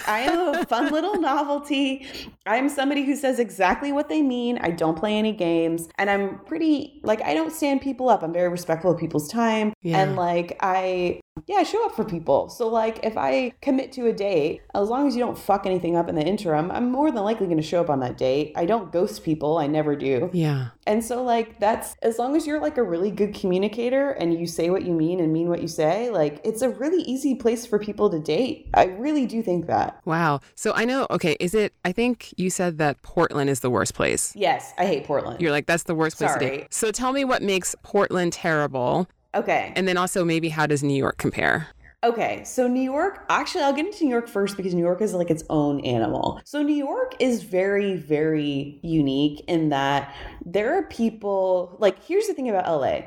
I 0.07 0.21
am 0.21 0.55
a 0.55 0.65
fun 0.67 0.93
little 0.93 1.21
novelty. 1.21 2.07
I'm 2.47 2.69
somebody 2.69 3.05
who 3.05 3.17
says 3.17 3.39
exactly 3.39 3.93
what 3.93 4.09
they 4.09 4.23
mean. 4.23 4.59
I 4.59 4.71
don't 4.71 4.99
play 4.99 5.17
any 5.19 5.33
games. 5.33 5.89
And 5.99 6.11
I'm 6.11 6.39
pretty, 6.41 7.01
like, 7.03 7.23
I 7.23 7.35
don't 7.35 7.53
stand 7.53 7.81
people 7.81 8.09
up. 8.09 8.23
I'm 8.23 8.33
very 8.33 8.49
respectful 8.49 8.91
of 8.91 8.99
people's 8.99 9.29
time. 9.29 9.73
Yeah. 9.83 9.99
And, 9.99 10.17
like, 10.17 10.57
I 10.61 11.21
yeah, 11.47 11.63
show 11.63 11.85
up 11.85 11.95
for 11.95 12.05
people. 12.05 12.49
So, 12.49 12.69
like, 12.69 13.01
if 13.03 13.17
I 13.17 13.53
commit 13.61 13.93
to 13.93 14.07
a 14.07 14.13
date, 14.13 14.63
as 14.75 14.89
long 14.89 15.07
as 15.07 15.15
you 15.15 15.21
don't 15.21 15.37
fuck 15.37 15.67
anything 15.67 15.97
up 15.97 16.09
in 16.09 16.15
the 16.15 16.23
interim, 16.23 16.71
I'm 16.71 16.91
more 16.91 17.11
than 17.11 17.23
likely 17.23 17.47
going 17.47 17.59
to 17.59 17.63
show 17.63 17.81
up 17.81 17.91
on 17.91 18.01
that 18.01 18.17
date. 18.17 18.53
I 18.57 18.67
don't 18.67 18.93
ghost 18.93 19.25
people, 19.25 19.59
I 19.59 19.67
never 19.67 19.95
do. 19.95 20.31
Yeah. 20.33 20.69
And 20.87 21.05
so, 21.05 21.23
like, 21.23 21.59
that's 21.61 21.97
as 22.03 22.19
long 22.19 22.37
as 22.37 22.47
you're 22.47 22.61
like 22.61 22.79
a 22.79 22.83
really 22.83 23.11
good 23.11 23.35
communicator 23.35 24.11
and 24.13 24.39
you 24.39 24.47
say 24.47 24.71
what 24.71 24.85
you 24.85 24.93
mean 24.93 25.21
and 25.21 25.33
mean 25.33 25.49
what 25.49 25.61
you 25.61 25.69
say, 25.69 26.09
like, 26.11 26.41
it's 26.45 26.63
a 26.63 26.71
really 26.71 27.03
easy 27.03 27.35
place 27.35 27.67
for 27.67 27.79
people 27.79 28.09
to 28.11 28.21
date. 28.21 28.69
I 28.73 28.85
really 28.85 29.27
do 29.27 29.43
think 29.43 29.67
that. 29.67 30.01
Wow. 30.05 30.41
So 30.55 30.73
I 30.75 30.85
know, 30.85 31.07
okay, 31.11 31.37
is 31.41 31.55
it, 31.55 31.75
I 31.85 31.93
think 31.93 32.33
you 32.37 32.49
said 32.49 32.79
that 32.79 33.03
Portland 33.03 33.51
is 33.51 33.61
the 33.61 33.71
worst 33.71 33.95
place. 33.95 34.33
Yes, 34.35 34.73
I 34.79 34.87
hate 34.87 35.05
Portland. 35.05 35.41
You're 35.41 35.53
like, 35.53 35.67
that's 35.67 35.83
the 35.83 35.95
worst 35.95 36.17
place 36.17 36.33
to 36.33 36.39
Sorry. 36.39 36.57
date. 36.59 36.67
So 36.73 36.91
tell 36.91 37.13
me 37.13 37.25
what 37.25 37.43
makes 37.43 37.75
Portland 37.83 38.33
terrible. 38.33 39.09
Okay. 39.35 39.73
And 39.77 39.87
then 39.87 39.97
also 39.97 40.25
maybe 40.25 40.49
how 40.49 40.67
does 40.67 40.83
New 40.83 40.97
York 40.97 41.19
compare? 41.19 41.69
Okay, 42.03 42.45
so 42.45 42.69
New 42.69 42.83
York, 42.83 43.25
actually, 43.31 43.65
I'll 43.65 43.73
get 43.73 43.87
into 43.87 44.05
New 44.05 44.11
York 44.11 44.29
first 44.29 44.59
because 44.59 44.75
New 44.75 44.83
York 44.83 45.01
is 45.01 45.15
like 45.15 45.31
its 45.31 45.43
own 45.49 45.81
animal. 45.87 46.39
So, 46.45 46.63
New 46.63 46.75
York 46.75 47.15
is 47.19 47.43
very, 47.43 47.97
very 47.97 48.79
unique 48.83 49.43
in 49.49 49.71
that 49.71 50.15
there 50.45 50.77
are 50.77 50.83
people, 50.83 51.75
like, 51.79 52.05
here's 52.05 52.27
the 52.27 52.35
thing 52.35 52.51
about 52.51 52.67
LA 52.67 53.05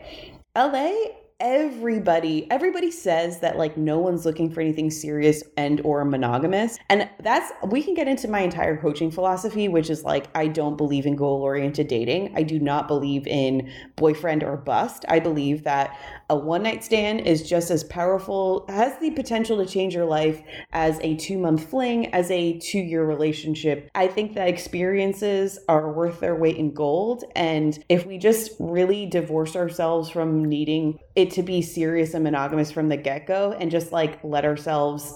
LA, 0.57 0.91
everybody 1.39 2.49
everybody 2.49 2.89
says 2.89 3.41
that 3.41 3.57
like 3.57 3.77
no 3.77 3.99
one's 3.99 4.25
looking 4.25 4.49
for 4.49 4.59
anything 4.59 4.89
serious 4.89 5.43
and 5.55 5.79
or 5.81 6.03
monogamous. 6.03 6.79
And 6.89 7.07
that's 7.21 7.51
we 7.67 7.83
can 7.83 7.93
get 7.93 8.07
into 8.07 8.27
my 8.27 8.39
entire 8.39 8.75
coaching 8.75 9.11
philosophy 9.11 9.67
which 9.67 9.91
is 9.91 10.03
like 10.03 10.27
i 10.33 10.47
don't 10.47 10.77
believe 10.77 11.05
in 11.05 11.15
goal 11.15 11.43
oriented 11.43 11.87
dating. 11.87 12.33
I 12.35 12.41
do 12.41 12.59
not 12.59 12.87
believe 12.87 13.27
in 13.27 13.71
boyfriend 13.97 14.43
or 14.43 14.57
bust. 14.57 15.05
I 15.07 15.19
believe 15.19 15.63
that 15.63 15.95
a 16.29 16.35
one 16.35 16.63
night 16.63 16.83
stand 16.83 17.21
is 17.21 17.47
just 17.47 17.69
as 17.69 17.83
powerful 17.83 18.65
has 18.67 18.97
the 18.99 19.11
potential 19.11 19.57
to 19.57 19.65
change 19.65 19.93
your 19.93 20.05
life 20.05 20.41
as 20.73 20.99
a 21.01 21.17
two 21.17 21.37
month 21.37 21.69
fling 21.69 22.13
as 22.15 22.31
a 22.31 22.57
two 22.57 22.79
year 22.79 23.05
relationship. 23.05 23.91
I 23.93 24.07
think 24.07 24.33
that 24.33 24.47
experiences 24.47 25.59
are 25.69 25.91
worth 25.91 26.19
their 26.19 26.35
weight 26.35 26.57
in 26.57 26.73
gold. 26.73 27.25
And 27.35 27.77
if 27.89 28.07
we 28.07 28.17
just 28.17 28.53
really 28.59 29.05
divorce 29.05 29.55
ourselves 29.55 30.09
from 30.09 30.43
needing 30.43 30.99
it 31.17 31.31
to 31.31 31.43
be 31.43 31.61
serious 31.61 32.13
and 32.13 32.23
monogamous 32.23 32.71
from 32.71 32.87
the 32.87 32.95
get-go 32.95 33.57
and 33.59 33.71
just 33.71 33.91
like 33.91 34.23
let 34.23 34.45
ourselves 34.45 35.13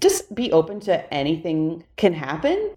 just 0.00 0.34
be 0.34 0.50
open 0.52 0.80
to 0.80 1.12
anything 1.12 1.84
can 1.96 2.12
happen 2.12 2.74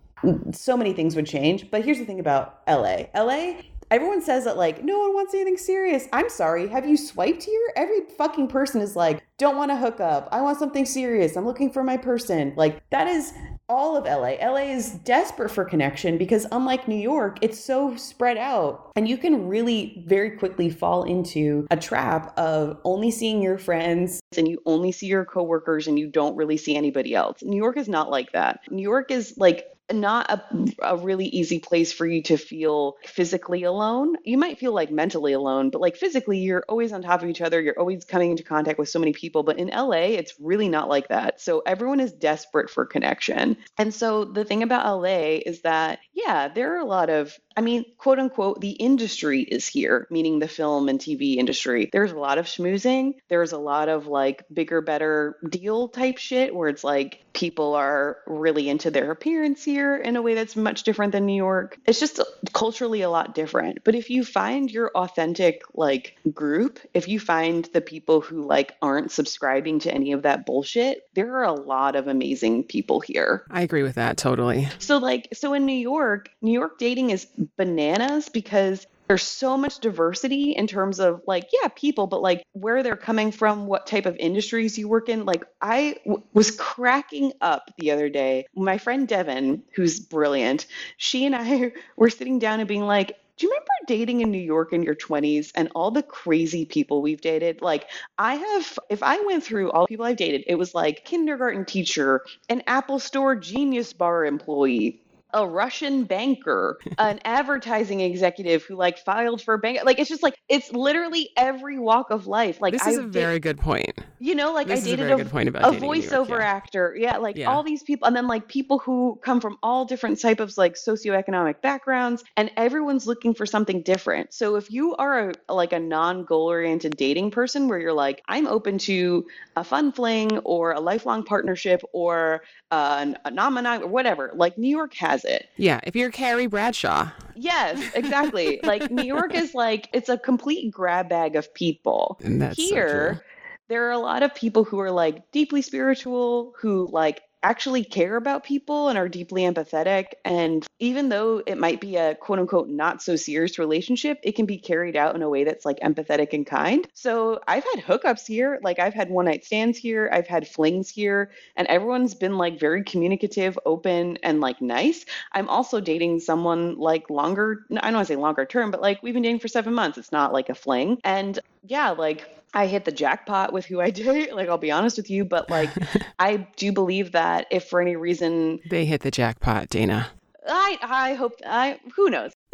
so 0.51 0.75
many 0.75 0.93
things 0.93 1.15
would 1.15 1.27
change. 1.27 1.69
But 1.69 1.85
here's 1.85 1.99
the 1.99 2.05
thing 2.05 2.19
about 2.19 2.61
la 2.67 3.03
la 3.13 3.53
everyone 3.91 4.21
says 4.21 4.45
that 4.45 4.57
like 4.57 4.83
no 4.83 4.99
one 4.99 5.13
wants 5.13 5.33
anything 5.33 5.57
serious. 5.57 6.07
I'm 6.11 6.29
sorry. 6.29 6.67
Have 6.67 6.87
you 6.87 6.97
swiped 6.97 7.43
here? 7.43 7.73
Every 7.75 8.01
fucking 8.17 8.47
person 8.47 8.81
is 8.81 8.95
like 8.95 9.23
don't 9.37 9.57
want 9.57 9.71
to 9.71 9.77
hook 9.77 9.99
up. 9.99 10.27
I 10.31 10.41
want 10.41 10.57
something 10.57 10.85
serious. 10.85 11.35
I'm 11.35 11.45
looking 11.45 11.71
for 11.71 11.83
my 11.83 11.97
person. 11.97 12.53
Like 12.55 12.81
that 12.89 13.07
is 13.07 13.33
all 13.69 13.97
of 13.97 14.05
LA. 14.05 14.35
LA 14.41 14.71
is 14.71 14.91
desperate 14.91 15.49
for 15.49 15.65
connection 15.65 16.17
because 16.17 16.45
unlike 16.51 16.87
New 16.87 16.95
York, 16.95 17.37
it's 17.41 17.59
so 17.59 17.95
spread 17.95 18.37
out 18.37 18.91
and 18.95 19.07
you 19.07 19.17
can 19.17 19.47
really 19.47 20.03
very 20.07 20.31
quickly 20.31 20.69
fall 20.69 21.03
into 21.03 21.67
a 21.71 21.77
trap 21.77 22.37
of 22.37 22.77
only 22.83 23.11
seeing 23.11 23.41
your 23.41 23.57
friends 23.57 24.19
and 24.37 24.47
you 24.47 24.61
only 24.65 24.91
see 24.91 25.07
your 25.07 25.25
coworkers 25.25 25.87
and 25.87 25.97
you 25.97 26.07
don't 26.07 26.35
really 26.35 26.57
see 26.57 26.75
anybody 26.75 27.15
else. 27.15 27.41
New 27.41 27.57
York 27.57 27.77
is 27.77 27.87
not 27.87 28.09
like 28.09 28.31
that. 28.33 28.59
New 28.69 28.83
York 28.83 29.11
is 29.11 29.33
like 29.37 29.67
not 29.91 30.29
a, 30.29 30.43
a 30.81 30.97
really 30.97 31.25
easy 31.27 31.59
place 31.59 31.91
for 31.91 32.05
you 32.05 32.23
to 32.23 32.37
feel 32.37 32.97
physically 33.05 33.63
alone. 33.63 34.15
You 34.23 34.37
might 34.37 34.57
feel 34.57 34.73
like 34.73 34.91
mentally 34.91 35.33
alone, 35.33 35.69
but 35.69 35.81
like 35.81 35.95
physically, 35.95 36.39
you're 36.39 36.65
always 36.67 36.91
on 36.91 37.01
top 37.01 37.21
of 37.21 37.29
each 37.29 37.41
other. 37.41 37.61
You're 37.61 37.79
always 37.79 38.03
coming 38.03 38.31
into 38.31 38.43
contact 38.43 38.79
with 38.79 38.89
so 38.89 38.99
many 38.99 39.13
people. 39.13 39.43
But 39.43 39.59
in 39.59 39.67
LA, 39.67 40.15
it's 40.15 40.33
really 40.39 40.69
not 40.69 40.89
like 40.89 41.09
that. 41.09 41.39
So 41.39 41.61
everyone 41.65 41.99
is 41.99 42.11
desperate 42.11 42.69
for 42.69 42.85
connection. 42.85 43.57
And 43.77 43.93
so 43.93 44.25
the 44.25 44.45
thing 44.45 44.63
about 44.63 45.01
LA 45.01 45.39
is 45.45 45.61
that, 45.61 45.99
yeah, 46.13 46.47
there 46.47 46.75
are 46.75 46.79
a 46.79 46.85
lot 46.85 47.09
of, 47.09 47.37
I 47.57 47.61
mean, 47.61 47.85
quote 47.97 48.19
unquote, 48.19 48.59
the 48.61 48.71
industry 48.71 49.41
is 49.41 49.67
here, 49.67 50.07
meaning 50.09 50.39
the 50.39 50.47
film 50.47 50.89
and 50.89 50.99
TV 50.99 51.37
industry. 51.37 51.89
There's 51.91 52.11
a 52.11 52.19
lot 52.19 52.37
of 52.37 52.45
schmoozing. 52.45 53.15
There's 53.29 53.53
a 53.53 53.57
lot 53.57 53.87
of 53.89 54.07
like 54.07 54.43
bigger, 54.53 54.81
better 54.81 55.37
deal 55.47 55.87
type 55.87 56.17
shit 56.17 56.53
where 56.53 56.69
it's 56.69 56.83
like 56.83 57.23
people 57.33 57.75
are 57.75 58.17
really 58.25 58.69
into 58.69 58.91
their 58.91 59.11
appearance 59.11 59.63
here 59.63 59.95
in 59.95 60.15
a 60.15 60.21
way 60.21 60.35
that's 60.35 60.55
much 60.55 60.83
different 60.83 61.11
than 61.11 61.25
New 61.25 61.35
York. 61.35 61.77
It's 61.85 61.99
just 61.99 62.19
culturally 62.53 63.01
a 63.01 63.09
lot 63.09 63.35
different. 63.35 63.83
But 63.83 63.95
if 63.95 64.09
you 64.09 64.23
find 64.23 64.71
your 64.71 64.91
authentic 64.95 65.61
like 65.73 66.17
group, 66.33 66.79
if 66.93 67.07
you 67.07 67.19
find 67.19 67.65
the 67.73 67.81
people 67.81 68.21
who 68.21 68.45
like 68.45 68.75
aren't 68.81 69.11
subscribing 69.11 69.79
to 69.79 69.93
any 69.93 70.13
of 70.13 70.23
that 70.23 70.45
bullshit, 70.45 71.07
there 71.13 71.35
are 71.35 71.43
a 71.43 71.53
lot 71.53 71.95
of 71.95 72.07
amazing 72.07 72.63
people 72.63 72.99
here. 72.99 73.45
I 73.49 73.61
agree 73.61 73.83
with 73.83 73.95
that 73.95 74.17
totally. 74.17 74.67
So 74.79 74.97
like 74.97 75.29
so 75.33 75.53
in 75.53 75.65
New 75.65 75.73
York, 75.73 76.29
New 76.41 76.53
York 76.53 76.79
dating 76.79 77.09
is 77.09 77.27
bananas 77.57 78.29
because 78.29 78.85
there's 79.07 79.23
so 79.23 79.57
much 79.57 79.79
diversity 79.79 80.51
in 80.51 80.67
terms 80.67 80.99
of 80.99 81.21
like 81.27 81.49
yeah 81.53 81.67
people 81.75 82.07
but 82.07 82.21
like 82.21 82.43
where 82.53 82.83
they're 82.83 82.95
coming 82.95 83.31
from 83.31 83.67
what 83.67 83.85
type 83.85 84.05
of 84.05 84.15
industries 84.17 84.77
you 84.77 84.87
work 84.87 85.09
in 85.09 85.25
like 85.25 85.43
I 85.61 85.97
w- 86.05 86.23
was 86.33 86.51
cracking 86.51 87.33
up 87.41 87.71
the 87.77 87.91
other 87.91 88.09
day 88.09 88.45
my 88.55 88.77
friend 88.77 89.07
devin 89.07 89.63
who's 89.75 89.99
brilliant 89.99 90.65
she 90.97 91.25
and 91.25 91.35
i 91.35 91.71
were 91.95 92.09
sitting 92.09 92.39
down 92.39 92.59
and 92.59 92.67
being 92.67 92.85
like 92.85 93.17
do 93.37 93.47
you 93.47 93.51
remember 93.51 93.67
dating 93.87 94.21
in 94.21 94.31
New 94.31 94.37
York 94.37 94.71
in 94.71 94.81
your 94.81 94.95
20s 94.95 95.51
and 95.55 95.69
all 95.75 95.91
the 95.91 96.03
crazy 96.03 96.65
people 96.65 97.01
we've 97.01 97.19
dated? 97.19 97.61
Like, 97.61 97.89
I 98.17 98.35
have, 98.35 98.79
if 98.89 99.03
I 99.03 99.19
went 99.25 99.43
through 99.43 99.71
all 99.71 99.83
the 99.83 99.87
people 99.89 100.05
I've 100.05 100.15
dated, 100.15 100.45
it 100.47 100.55
was 100.55 100.73
like 100.73 101.03
kindergarten 101.03 101.65
teacher, 101.65 102.23
an 102.47 102.63
Apple 102.65 102.99
Store 102.99 103.35
Genius 103.35 103.91
Bar 103.91 104.25
employee, 104.25 105.01
a 105.35 105.45
Russian 105.47 106.05
banker, 106.05 106.79
an 106.97 107.19
advertising 107.25 107.99
executive 107.99 108.63
who 108.63 108.75
like 108.75 108.97
filed 108.97 109.41
for 109.41 109.57
bank. 109.57 109.81
Like 109.83 109.99
it's 109.99 110.09
just 110.09 110.23
like 110.23 110.35
it's 110.49 110.71
literally 110.71 111.29
every 111.37 111.77
walk 111.77 112.09
of 112.09 112.25
life. 112.25 112.59
Like 112.61 112.73
This 112.73 112.87
is 112.87 112.97
I 112.97 113.01
a 113.01 113.03
did- 113.03 113.13
very 113.13 113.39
good 113.39 113.59
point. 113.59 113.91
you 114.19 114.33
know, 114.33 114.53
like 114.53 114.67
This 114.67 114.87
I 114.87 114.91
a 114.91 114.97
dated 114.97 115.29
point 115.29 115.49
about 115.49 115.61
a 115.63 115.71
dating 115.71 115.83
in 115.83 115.89
New 115.91 115.95
York, 116.01 116.05
voiceover 116.27 116.39
yeah. 116.39 116.45
actor. 116.45 116.95
Yeah, 116.97 117.17
like 117.17 117.35
Yeah. 117.35 117.51
all 117.51 117.63
these 117.63 117.83
people, 117.83 118.07
and 118.07 118.15
then 118.15 118.27
like 118.27 118.47
people 118.47 118.79
who 118.79 119.19
come 119.21 119.41
from 119.41 119.57
all 119.61 119.83
different 119.85 120.19
type 120.21 120.39
of 120.39 120.57
like 120.57 120.75
socioeconomic 120.75 121.61
backgrounds, 121.61 122.23
and 122.37 122.49
everyone's 122.55 123.05
looking 123.05 123.33
for 123.33 123.45
something 123.45 123.81
different. 123.81 124.33
So 124.33 124.55
if 124.55 124.71
you 124.71 124.95
are 124.95 125.31
a 125.31 125.53
like 125.53 125.73
a 125.73 125.79
non-goal 125.79 126.47
oriented 126.47 126.95
dating 126.95 127.31
person, 127.31 127.67
where 127.67 127.77
you're 127.79 127.93
like, 127.93 128.21
I'm 128.27 128.47
open 128.47 128.77
to 128.79 129.25
a 129.57 129.63
fun 129.65 129.91
fling 129.91 130.37
or 130.39 130.71
a 130.71 130.79
lifelong 130.79 131.23
partnership 131.23 131.81
or 131.91 132.41
uh, 132.71 132.97
an- 133.01 133.17
a 133.25 133.31
non-monogamy 133.31 133.85
or 133.85 133.89
whatever, 133.89 134.31
like 134.33 134.57
New 134.57 134.69
York 134.69 134.93
has 134.95 135.24
it. 135.25 135.49
Yeah, 135.57 135.79
if 135.83 135.95
you're 135.95 136.11
Carrie 136.11 136.47
Bradshaw, 136.47 137.09
Yes, 137.35 137.91
exactly. 137.93 138.61
like 138.63 138.89
New 138.89 139.03
York 139.03 139.33
is 139.35 139.53
like 139.53 139.89
it's 139.93 140.07
a 140.09 140.17
complete 140.17 140.71
grab 140.71 141.09
bag 141.09 141.35
of 141.35 141.53
people. 141.53 142.17
and 142.23 142.41
that's 142.41 142.57
so 142.57 142.63
Here, 142.75 143.09
true. 143.15 143.19
there 143.67 143.87
are 143.87 143.91
a 143.91 143.97
lot 143.99 144.23
of 144.23 144.33
people 144.33 144.63
who 144.63 144.79
are 144.79 144.91
like 144.91 145.29
deeply 145.31 145.61
spiritual, 145.61 146.53
who 146.59 146.87
like 146.91 147.21
actually 147.45 147.83
care 147.83 148.15
about 148.15 148.43
people 148.43 148.89
and 148.89 148.97
are 148.97 149.07
deeply 149.07 149.43
empathetic. 149.43 150.13
And 150.25 150.65
even 150.79 151.09
though 151.09 151.43
it 151.45 151.59
might 151.59 151.79
be 151.79 151.95
a 151.95 152.15
quote 152.15 152.39
unquote 152.39 152.69
not 152.69 153.03
so 153.03 153.15
serious 153.15 153.59
relationship, 153.59 154.19
it 154.23 154.35
can 154.35 154.47
be 154.47 154.57
carried 154.57 154.95
out 154.95 155.13
in 155.13 155.21
a 155.21 155.29
way 155.29 155.43
that's 155.43 155.63
like 155.63 155.79
empathetic 155.81 156.33
and 156.33 156.43
kind. 156.43 156.87
So 156.95 157.39
I've 157.47 157.63
had 157.63 157.83
hookups 157.83 158.25
here, 158.25 158.59
like 158.63 158.79
I've 158.79 158.95
had 158.95 159.11
one 159.11 159.25
night 159.25 159.45
stands 159.45 159.77
here, 159.77 160.09
I've 160.11 160.25
had 160.25 160.47
flings 160.47 160.89
here, 160.89 161.29
and 161.55 161.67
everyone's 161.67 162.15
been 162.15 162.39
like 162.39 162.59
very 162.59 162.83
communicative, 162.83 163.59
open, 163.63 164.17
and 164.23 164.41
like 164.41 164.59
nice. 164.59 165.05
I'm 165.31 165.47
also 165.47 165.79
dating 165.79 166.21
someone 166.21 166.79
like 166.79 167.11
longer, 167.11 167.65
I 167.69 167.75
don't 167.75 167.93
want 167.93 168.07
to 168.07 168.13
say 168.13 168.17
longer 168.17 168.45
term, 168.45 168.71
but 168.71 168.81
like 168.81 169.03
we've 169.03 169.13
been 169.13 169.21
dating 169.21 169.39
for 169.39 169.49
seven 169.49 169.75
months. 169.75 169.99
It's 169.99 170.11
not 170.11 170.33
like 170.33 170.49
a 170.49 170.55
fling. 170.55 170.97
And 171.03 171.37
yeah, 171.63 171.91
like 171.91 172.27
I 172.55 172.67
hit 172.67 172.85
the 172.85 172.91
jackpot 172.91 173.53
with 173.53 173.65
who 173.65 173.81
I 173.81 173.89
date. 173.91 174.33
Like, 174.33 174.49
I'll 174.49 174.57
be 174.57 174.71
honest 174.71 174.97
with 174.97 175.09
you, 175.11 175.25
but 175.25 175.49
like, 175.49 175.69
I 176.19 176.47
do 176.55 176.71
believe 176.71 177.11
that 177.11 177.47
if 177.51 177.65
for 177.65 177.81
any 177.81 177.95
reason, 177.95 178.59
They 178.69 178.85
hit 178.85 179.01
the 179.01 179.11
jackpot, 179.11 179.69
Dana. 179.69 180.07
I 180.47 180.77
I 180.81 181.13
hope 181.15 181.33
I 181.45 181.79
who 181.95 182.09
knows. 182.09 182.31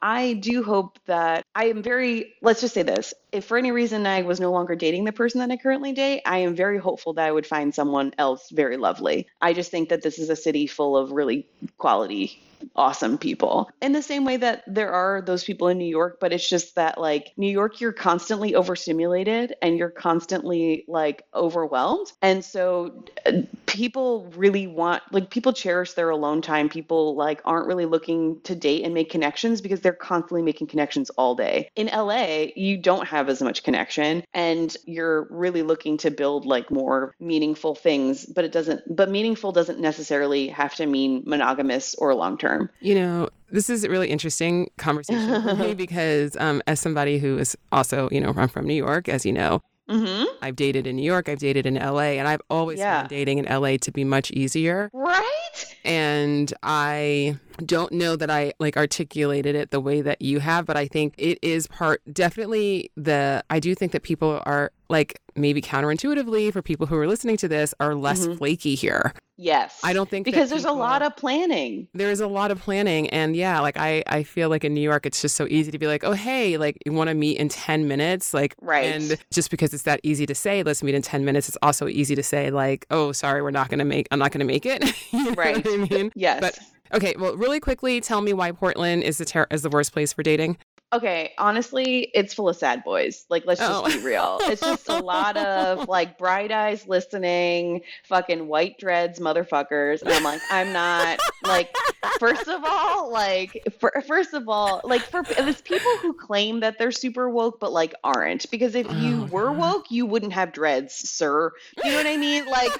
I 0.00 0.34
do 0.34 0.62
hope 0.62 0.98
that 1.06 1.44
I 1.54 1.66
am 1.66 1.82
very, 1.82 2.34
let's 2.42 2.60
just 2.60 2.74
say 2.74 2.82
this. 2.82 3.14
If 3.32 3.44
for 3.44 3.58
any 3.58 3.72
reason 3.72 4.06
I 4.06 4.22
was 4.22 4.40
no 4.40 4.52
longer 4.52 4.76
dating 4.76 5.04
the 5.04 5.12
person 5.12 5.40
that 5.40 5.50
I 5.50 5.56
currently 5.56 5.92
date, 5.92 6.22
I 6.24 6.38
am 6.38 6.54
very 6.54 6.78
hopeful 6.78 7.14
that 7.14 7.26
I 7.26 7.32
would 7.32 7.46
find 7.46 7.74
someone 7.74 8.14
else 8.18 8.50
very 8.50 8.76
lovely. 8.76 9.26
I 9.40 9.52
just 9.52 9.70
think 9.70 9.88
that 9.88 10.02
this 10.02 10.18
is 10.18 10.30
a 10.30 10.36
city 10.36 10.66
full 10.66 10.96
of 10.96 11.12
really 11.12 11.46
quality 11.78 12.40
awesome 12.76 13.18
people. 13.18 13.70
In 13.80 13.92
the 13.92 14.02
same 14.02 14.24
way 14.24 14.36
that 14.36 14.64
there 14.66 14.92
are 14.92 15.22
those 15.22 15.44
people 15.44 15.68
in 15.68 15.78
New 15.78 15.88
York, 15.88 16.18
but 16.20 16.32
it's 16.32 16.48
just 16.48 16.74
that 16.76 16.98
like 16.98 17.32
New 17.36 17.50
York, 17.50 17.80
you're 17.80 17.92
constantly 17.92 18.54
overstimulated 18.54 19.54
and 19.62 19.78
you're 19.78 19.90
constantly 19.90 20.84
like 20.88 21.24
overwhelmed. 21.34 22.12
And 22.22 22.44
so 22.44 23.04
uh, 23.26 23.42
people 23.66 24.32
really 24.36 24.66
want, 24.66 25.02
like, 25.12 25.30
people 25.30 25.52
cherish 25.52 25.92
their 25.92 26.10
alone 26.10 26.42
time. 26.42 26.68
People 26.68 27.14
like 27.14 27.40
aren't 27.44 27.66
really 27.66 27.86
looking 27.86 28.40
to 28.42 28.54
date 28.54 28.84
and 28.84 28.94
make 28.94 29.10
connections 29.10 29.57
because 29.60 29.80
they're 29.80 29.92
constantly 29.92 30.42
making 30.42 30.66
connections 30.66 31.10
all 31.10 31.34
day. 31.34 31.70
In 31.76 31.86
LA, 31.86 32.46
you 32.56 32.76
don't 32.76 33.06
have 33.06 33.28
as 33.28 33.40
much 33.40 33.62
connection 33.62 34.24
and 34.34 34.76
you're 34.84 35.28
really 35.30 35.62
looking 35.62 35.96
to 35.98 36.10
build 36.10 36.44
like 36.44 36.70
more 36.70 37.14
meaningful 37.20 37.74
things, 37.74 38.26
but 38.26 38.44
it 38.44 38.52
doesn't, 38.52 38.82
but 38.94 39.08
meaningful 39.10 39.52
doesn't 39.52 39.78
necessarily 39.78 40.48
have 40.48 40.74
to 40.74 40.86
mean 40.86 41.22
monogamous 41.24 41.94
or 41.94 42.14
long 42.14 42.36
term 42.36 42.48
term. 42.48 42.70
You 42.80 42.94
know, 42.94 43.28
this 43.50 43.70
is 43.70 43.84
a 43.84 43.90
really 43.90 44.08
interesting 44.08 44.70
conversation 44.76 45.42
for 45.42 45.54
me 45.54 45.74
because 45.86 46.36
um, 46.36 46.62
as 46.66 46.80
somebody 46.80 47.18
who 47.18 47.38
is 47.38 47.56
also, 47.72 48.08
you 48.10 48.20
know, 48.20 48.32
I'm 48.36 48.48
from 48.48 48.66
New 48.66 48.74
York, 48.74 49.08
as 49.08 49.24
you 49.24 49.32
know, 49.32 49.60
Mm-hmm. 49.88 50.24
I've 50.42 50.54
dated 50.54 50.86
in 50.86 50.96
New 50.96 51.02
York, 51.02 51.30
I've 51.30 51.38
dated 51.38 51.64
in 51.64 51.76
LA, 51.76 52.18
and 52.18 52.28
I've 52.28 52.42
always 52.50 52.78
yeah. 52.78 52.98
found 52.98 53.08
dating 53.08 53.38
in 53.38 53.46
LA 53.46 53.78
to 53.78 53.90
be 53.90 54.04
much 54.04 54.30
easier. 54.32 54.90
Right? 54.92 55.76
And 55.82 56.52
I 56.62 57.38
don't 57.64 57.92
know 57.92 58.16
that 58.16 58.30
I 58.30 58.52
like 58.58 58.76
articulated 58.76 59.54
it 59.54 59.70
the 59.70 59.80
way 59.80 60.00
that 60.00 60.22
you 60.22 60.40
have, 60.40 60.66
but 60.66 60.76
I 60.76 60.86
think 60.86 61.14
it 61.18 61.38
is 61.42 61.66
part 61.66 62.02
definitely 62.12 62.90
the 62.96 63.44
I 63.50 63.60
do 63.60 63.74
think 63.74 63.92
that 63.92 64.02
people 64.02 64.42
are 64.46 64.72
like 64.88 65.20
maybe 65.36 65.60
counterintuitively 65.60 66.52
for 66.52 66.62
people 66.62 66.86
who 66.86 66.96
are 66.96 67.06
listening 67.06 67.36
to 67.38 67.48
this 67.48 67.74
are 67.78 67.94
less 67.94 68.26
mm-hmm. 68.26 68.38
flaky 68.38 68.74
here. 68.74 69.12
Yes. 69.36 69.80
I 69.84 69.92
don't 69.92 70.10
think 70.10 70.24
because 70.24 70.50
there's 70.50 70.62
people, 70.62 70.76
a 70.76 70.78
lot 70.78 71.02
of 71.02 71.16
planning. 71.16 71.86
There's 71.94 72.20
a 72.20 72.26
lot 72.26 72.50
of 72.50 72.60
planning 72.60 73.08
and 73.10 73.36
yeah, 73.36 73.60
like 73.60 73.76
I 73.76 74.02
I 74.06 74.22
feel 74.24 74.48
like 74.48 74.64
in 74.64 74.74
New 74.74 74.80
York 74.80 75.06
it's 75.06 75.20
just 75.22 75.36
so 75.36 75.46
easy 75.48 75.70
to 75.70 75.78
be 75.78 75.86
like, 75.86 76.02
"Oh, 76.02 76.12
hey, 76.12 76.56
like 76.56 76.78
you 76.84 76.92
want 76.92 77.08
to 77.08 77.14
meet 77.14 77.38
in 77.38 77.48
10 77.48 77.86
minutes?" 77.86 78.34
Like 78.34 78.56
right. 78.60 78.86
and 78.86 79.16
just 79.32 79.50
because 79.50 79.72
it's 79.72 79.84
that 79.84 80.00
easy 80.02 80.26
to 80.26 80.34
say, 80.34 80.62
"Let's 80.62 80.82
meet 80.82 80.94
in 80.94 81.02
10 81.02 81.24
minutes," 81.24 81.48
it's 81.48 81.58
also 81.62 81.86
easy 81.86 82.16
to 82.16 82.22
say 82.22 82.50
like, 82.50 82.86
"Oh, 82.90 83.12
sorry, 83.12 83.42
we're 83.42 83.52
not 83.52 83.68
going 83.68 83.78
to 83.78 83.84
make 83.84 84.08
I'm 84.10 84.18
not 84.18 84.32
going 84.32 84.40
to 84.40 84.44
make 84.46 84.66
it." 84.66 84.82
right. 85.36 85.64
I 85.64 85.76
mean? 85.76 86.10
Yes. 86.16 86.40
But 86.40 86.58
Okay, 86.92 87.14
well, 87.18 87.36
really 87.36 87.60
quickly, 87.60 88.00
tell 88.00 88.20
me 88.20 88.32
why 88.32 88.52
Portland 88.52 89.02
is 89.02 89.18
the 89.18 89.24
ter- 89.24 89.46
is 89.50 89.62
the 89.62 89.70
worst 89.70 89.92
place 89.92 90.12
for 90.12 90.22
dating. 90.22 90.58
Okay, 90.90 91.34
honestly, 91.36 92.10
it's 92.14 92.32
full 92.32 92.48
of 92.48 92.56
sad 92.56 92.82
boys. 92.82 93.26
Like, 93.28 93.44
let's 93.44 93.60
just 93.60 93.84
oh. 93.84 93.86
be 93.86 94.02
real. 94.02 94.38
It's 94.44 94.62
just 94.62 94.88
a 94.88 94.98
lot 94.98 95.36
of 95.36 95.86
like 95.88 96.16
bright 96.16 96.50
eyes 96.50 96.88
listening, 96.88 97.82
fucking 98.04 98.48
white 98.48 98.78
dreads 98.78 99.20
motherfuckers. 99.20 100.00
And 100.00 100.10
I'm 100.10 100.24
like, 100.24 100.40
I'm 100.50 100.72
not 100.72 101.20
like, 101.44 101.76
first 102.18 102.48
of 102.48 102.64
all, 102.64 103.12
like, 103.12 103.62
for, 103.78 103.92
first 104.06 104.32
of 104.32 104.48
all, 104.48 104.80
like, 104.82 105.02
for 105.02 105.22
it's 105.28 105.60
people 105.60 105.94
who 106.00 106.14
claim 106.14 106.60
that 106.60 106.78
they're 106.78 106.90
super 106.90 107.28
woke, 107.28 107.60
but 107.60 107.70
like 107.70 107.94
aren't. 108.02 108.50
Because 108.50 108.74
if 108.74 108.90
you 108.94 109.24
oh, 109.24 109.26
were 109.26 109.52
woke, 109.52 109.90
you 109.90 110.06
wouldn't 110.06 110.32
have 110.32 110.52
dreads, 110.52 110.94
sir. 110.94 111.52
You 111.84 111.90
know 111.90 111.96
what 111.98 112.06
I 112.06 112.16
mean? 112.16 112.46
Like, 112.46 112.72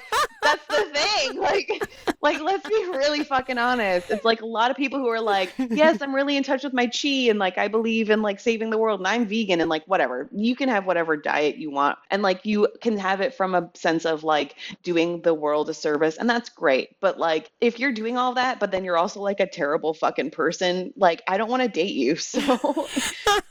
that's 0.57 0.67
the 0.67 0.99
thing. 0.99 1.39
Like, 1.39 1.89
like, 2.21 2.41
let's 2.41 2.67
be 2.67 2.75
really 2.91 3.23
fucking 3.23 3.57
honest. 3.57 4.09
It's 4.09 4.25
like 4.25 4.41
a 4.41 4.45
lot 4.45 4.71
of 4.71 4.77
people 4.77 4.99
who 4.99 5.07
are 5.07 5.21
like, 5.21 5.53
yes, 5.57 6.01
I'm 6.01 6.13
really 6.13 6.37
in 6.37 6.43
touch 6.43 6.63
with 6.63 6.73
my 6.73 6.87
chi 6.87 7.29
and 7.29 7.39
like, 7.39 7.57
I 7.57 7.67
believe 7.67 8.09
in 8.09 8.21
like 8.21 8.39
saving 8.39 8.69
the 8.69 8.77
world 8.77 8.99
and 8.99 9.07
I'm 9.07 9.25
vegan 9.25 9.61
and 9.61 9.69
like 9.69 9.85
whatever. 9.85 10.29
You 10.31 10.55
can 10.55 10.69
have 10.69 10.85
whatever 10.85 11.17
diet 11.17 11.57
you 11.57 11.71
want 11.71 11.97
and 12.11 12.21
like 12.21 12.45
you 12.45 12.67
can 12.81 12.97
have 12.97 13.21
it 13.21 13.33
from 13.33 13.55
a 13.55 13.69
sense 13.73 14.05
of 14.05 14.23
like 14.23 14.55
doing 14.83 15.21
the 15.21 15.33
world 15.33 15.69
a 15.69 15.73
service 15.73 16.17
and 16.17 16.29
that's 16.29 16.49
great. 16.49 16.99
But 16.99 17.19
like 17.19 17.51
if 17.61 17.79
you're 17.79 17.91
doing 17.91 18.17
all 18.17 18.33
that 18.35 18.59
but 18.59 18.71
then 18.71 18.83
you're 18.83 18.97
also 18.97 19.21
like 19.21 19.39
a 19.39 19.47
terrible 19.47 19.93
fucking 19.93 20.31
person, 20.31 20.93
like 20.95 21.21
I 21.27 21.37
don't 21.37 21.49
want 21.49 21.63
to 21.63 21.69
date 21.69 21.95
you. 21.95 22.17
So, 22.29 22.87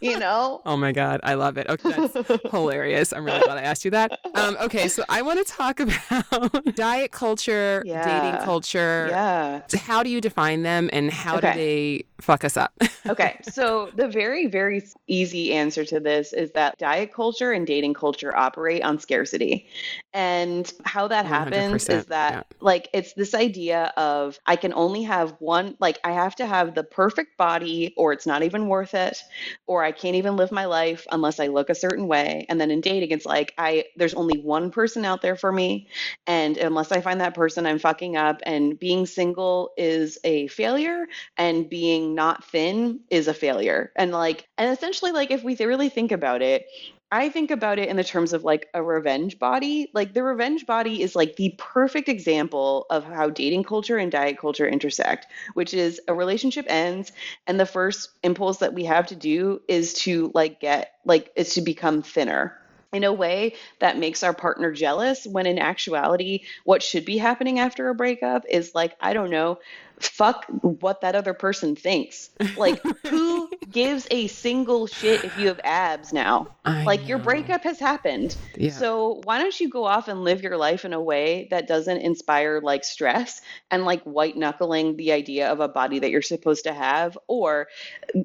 you 0.01 0.19
know. 0.19 0.63
Oh 0.65 0.77
my 0.77 0.93
god, 0.93 1.21
I 1.25 1.35
love 1.35 1.59
it. 1.59 1.69
Okay, 1.69 1.91
that's 1.91 2.43
hilarious. 2.51 3.13
I'm 3.13 3.25
really 3.25 3.41
glad 3.41 3.59
I 3.59 3.63
asked 3.63 3.85
you 3.85 3.91
that. 3.91 4.21
Um 4.35 4.57
okay, 4.61 4.89
so 4.89 5.05
I 5.09 5.23
want 5.23 5.45
to 5.45 5.53
talk 5.53 5.81
about 5.81 6.77
diet 6.89 7.13
culture, 7.13 7.83
yeah. 7.85 8.23
dating 8.23 8.45
culture. 8.45 9.09
Yeah. 9.11 9.63
How 9.79 10.03
do 10.03 10.11
you 10.11 10.21
define 10.21 10.63
them 10.63 10.89
and 10.93 11.11
how 11.11 11.37
okay. 11.37 11.53
do 11.53 11.59
they 11.59 12.05
fuck 12.21 12.45
us 12.45 12.57
up? 12.57 12.73
okay. 13.09 13.41
So 13.43 13.91
the 13.95 14.09
very 14.09 14.47
very, 14.47 14.83
easy 15.07 15.55
answer 15.55 15.85
to 15.85 16.01
this 16.01 16.33
is 16.33 16.53
that 16.53 16.79
diet 16.79 17.13
culture 17.13 17.53
and 17.53 17.67
dating 17.67 17.95
culture 17.95 18.37
operate 18.37 18.83
on 18.83 18.99
scarcity. 18.99 19.67
And 20.13 20.71
how 20.85 21.09
that 21.09 21.27
happens 21.27 21.89
is 21.89 22.07
that, 22.07 22.33
yeah. 22.33 22.43
like, 22.61 22.89
it's 22.93 23.13
this 23.15 23.35
idea 23.35 23.93
of 23.97 24.39
I 24.47 24.57
can 24.57 24.73
only 24.75 25.03
have 25.05 25.35
one, 25.39 25.77
like, 25.81 25.99
I 26.05 26.13
have 26.13 26.35
to 26.37 26.47
have 26.47 26.75
the 26.75 26.83
perfect 26.83 27.37
body 27.37 27.95
or 27.97 28.13
it's 28.13 28.27
not 28.27 28.43
even 28.43 28.69
worth 28.69 28.95
it, 28.95 29.19
or 29.67 29.85
I 29.85 29.93
can't 29.93 30.17
even 30.17 30.37
live 30.37 30.51
my 30.51 30.65
life 30.65 31.07
unless 31.13 31.41
I 31.41 31.49
look 31.49 31.71
a 31.71 31.75
certain 31.75 32.09
way. 32.09 32.47
And 32.49 32.61
then 32.61 32.71
in 32.71 32.81
dating, 32.81 33.11
it's 33.11 33.27
like, 33.27 33.55
I, 33.59 33.85
there's 33.97 34.15
only 34.15 34.39
one 34.41 34.71
person 34.71 35.05
out 35.05 35.23
there 35.23 35.37
for 35.37 35.53
me. 35.53 35.89
And 36.27 36.57
unless 36.57 36.93
I 36.93 37.01
find 37.01 37.21
that 37.21 37.35
person, 37.35 37.67
I'm 37.67 37.79
fucking 37.79 38.17
up. 38.17 38.41
And 38.45 38.79
being 38.79 39.07
single 39.07 39.71
is 39.77 40.19
a 40.25 40.49
failure, 40.49 41.07
and 41.37 41.69
being 41.69 42.08
not 42.15 42.45
thin 42.45 43.01
is 43.11 43.29
a 43.29 43.35
failure. 43.35 43.93
And 43.97 44.13
like, 44.13 44.29
like 44.29 44.49
and 44.59 44.71
essentially 44.71 45.13
like 45.13 45.31
if 45.31 45.43
we 45.43 45.57
really 45.57 45.89
think 45.89 46.13
about 46.13 46.43
it 46.43 46.67
I 47.11 47.31
think 47.31 47.51
about 47.51 47.79
it 47.79 47.89
in 47.89 47.97
the 47.97 48.05
terms 48.05 48.35
of 48.35 48.45
like 48.45 48.69
a 48.75 48.83
revenge 48.83 49.39
body. 49.39 49.91
Like 49.95 50.13
the 50.13 50.23
revenge 50.23 50.67
body 50.67 51.01
is 51.01 51.17
like 51.17 51.37
the 51.37 51.55
perfect 51.57 52.07
example 52.07 52.85
of 52.91 53.03
how 53.03 53.31
dating 53.31 53.65
culture 53.65 53.97
and 53.97 54.13
diet 54.13 54.37
culture 54.39 54.69
intersect, 54.69 55.27
which 55.55 55.73
is 55.73 56.03
a 56.07 56.13
relationship 56.13 56.67
ends 56.69 57.13
and 57.47 57.59
the 57.59 57.65
first 57.65 58.11
impulse 58.23 58.59
that 58.59 58.75
we 58.75 58.85
have 58.85 59.07
to 59.07 59.17
do 59.17 59.63
is 59.69 59.95
to 59.95 60.31
like 60.35 60.61
get 60.61 60.93
like 61.07 61.33
is 61.35 61.55
to 61.55 61.63
become 61.63 62.03
thinner 62.03 62.59
in 62.93 63.05
a 63.05 63.13
way 63.13 63.55
that 63.81 63.99
makes 63.99 64.23
our 64.23 64.33
partner 64.33 64.73
jealous 64.73 65.27
when 65.27 65.47
in 65.47 65.59
actuality 65.59 66.41
what 66.65 66.83
should 66.83 67.05
be 67.05 67.19
happening 67.19 67.59
after 67.59 67.89
a 67.91 67.95
breakup 67.95 68.45
is 68.49 68.75
like 68.75 68.97
i 69.01 69.13
don't 69.13 69.31
know 69.31 69.59
fuck 70.01 70.47
what 70.63 71.01
that 71.01 71.15
other 71.15 71.35
person 71.35 71.77
thinks 71.77 72.31
like 72.57 72.81
who 73.07 73.51
gives 73.71 74.07
a 74.11 74.27
single 74.29 74.87
shit 74.87 75.25
if 75.25 75.39
you 75.39 75.49
have 75.49 75.61
abs 75.65 76.13
now 76.13 76.47
I 76.65 76.85
like 76.85 77.03
know. 77.03 77.09
your 77.09 77.19
breakup 77.19 77.65
has 77.65 77.79
happened 77.79 78.37
yeah. 78.57 78.71
so 78.71 79.21
why 79.25 79.39
don't 79.39 79.59
you 79.59 79.69
go 79.69 79.85
off 79.85 80.09
and 80.09 80.25
live 80.25 80.43
your 80.43 80.57
life 80.57 80.85
in 80.85 80.93
a 80.93 81.01
way 81.01 81.49
that 81.51 81.67
doesn't 81.67 81.99
inspire 81.99 82.61
like 82.63 82.85
stress 82.85 83.43
and 83.71 83.85
like 83.85 84.03
white 84.05 84.37
knuckling 84.37 84.97
the 84.97 85.13
idea 85.13 85.51
of 85.51 85.61
a 85.61 85.69
body 85.69 85.99
that 85.99 86.11
you're 86.11 86.23
supposed 86.23 86.65
to 86.65 86.73
have 86.73 87.19
or 87.27 87.69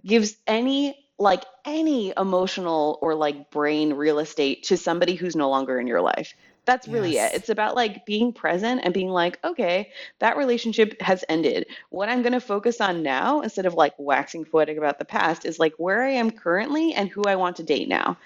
gives 0.06 0.38
any 0.48 1.03
like 1.20 1.44
any 1.66 2.14
emotional 2.18 2.98
or 3.02 3.16
like 3.16 3.52
brain 3.52 3.94
real 3.94 4.20
estate 4.20 4.64
to 4.64 4.78
somebody 4.78 5.16
who's 5.16 5.36
no 5.36 5.50
longer 5.50 5.80
in 5.80 5.88
your 5.88 6.02
life. 6.02 6.34
That's 6.66 6.88
really 6.88 7.14
yes. 7.14 7.34
it. 7.34 7.38
It's 7.38 7.50
about 7.50 7.76
like 7.76 8.06
being 8.06 8.32
present 8.32 8.82
and 8.84 8.94
being 8.94 9.10
like, 9.10 9.38
okay, 9.44 9.92
that 10.20 10.38
relationship 10.38 11.02
has 11.02 11.26
ended. 11.28 11.68
What 11.90 12.08
I'm 12.08 12.22
going 12.22 12.34
to 12.34 12.40
focus 12.40 12.80
on 12.80 13.04
now, 13.04 13.42
instead 13.42 13.66
of 13.66 13.74
like 13.74 13.94
waxing 13.98 14.46
poetic 14.46 14.78
about 14.78 14.98
the 14.98 15.06
past, 15.06 15.46
is 15.46 15.60
like 15.60 15.74
where 15.78 16.04
I 16.04 16.12
am 16.12 16.32
currently 16.32 16.94
and 16.94 17.10
who 17.10 17.24
I 17.26 17.36
want 17.36 17.58
to 17.58 17.64
date 17.64 17.90
now 17.90 18.18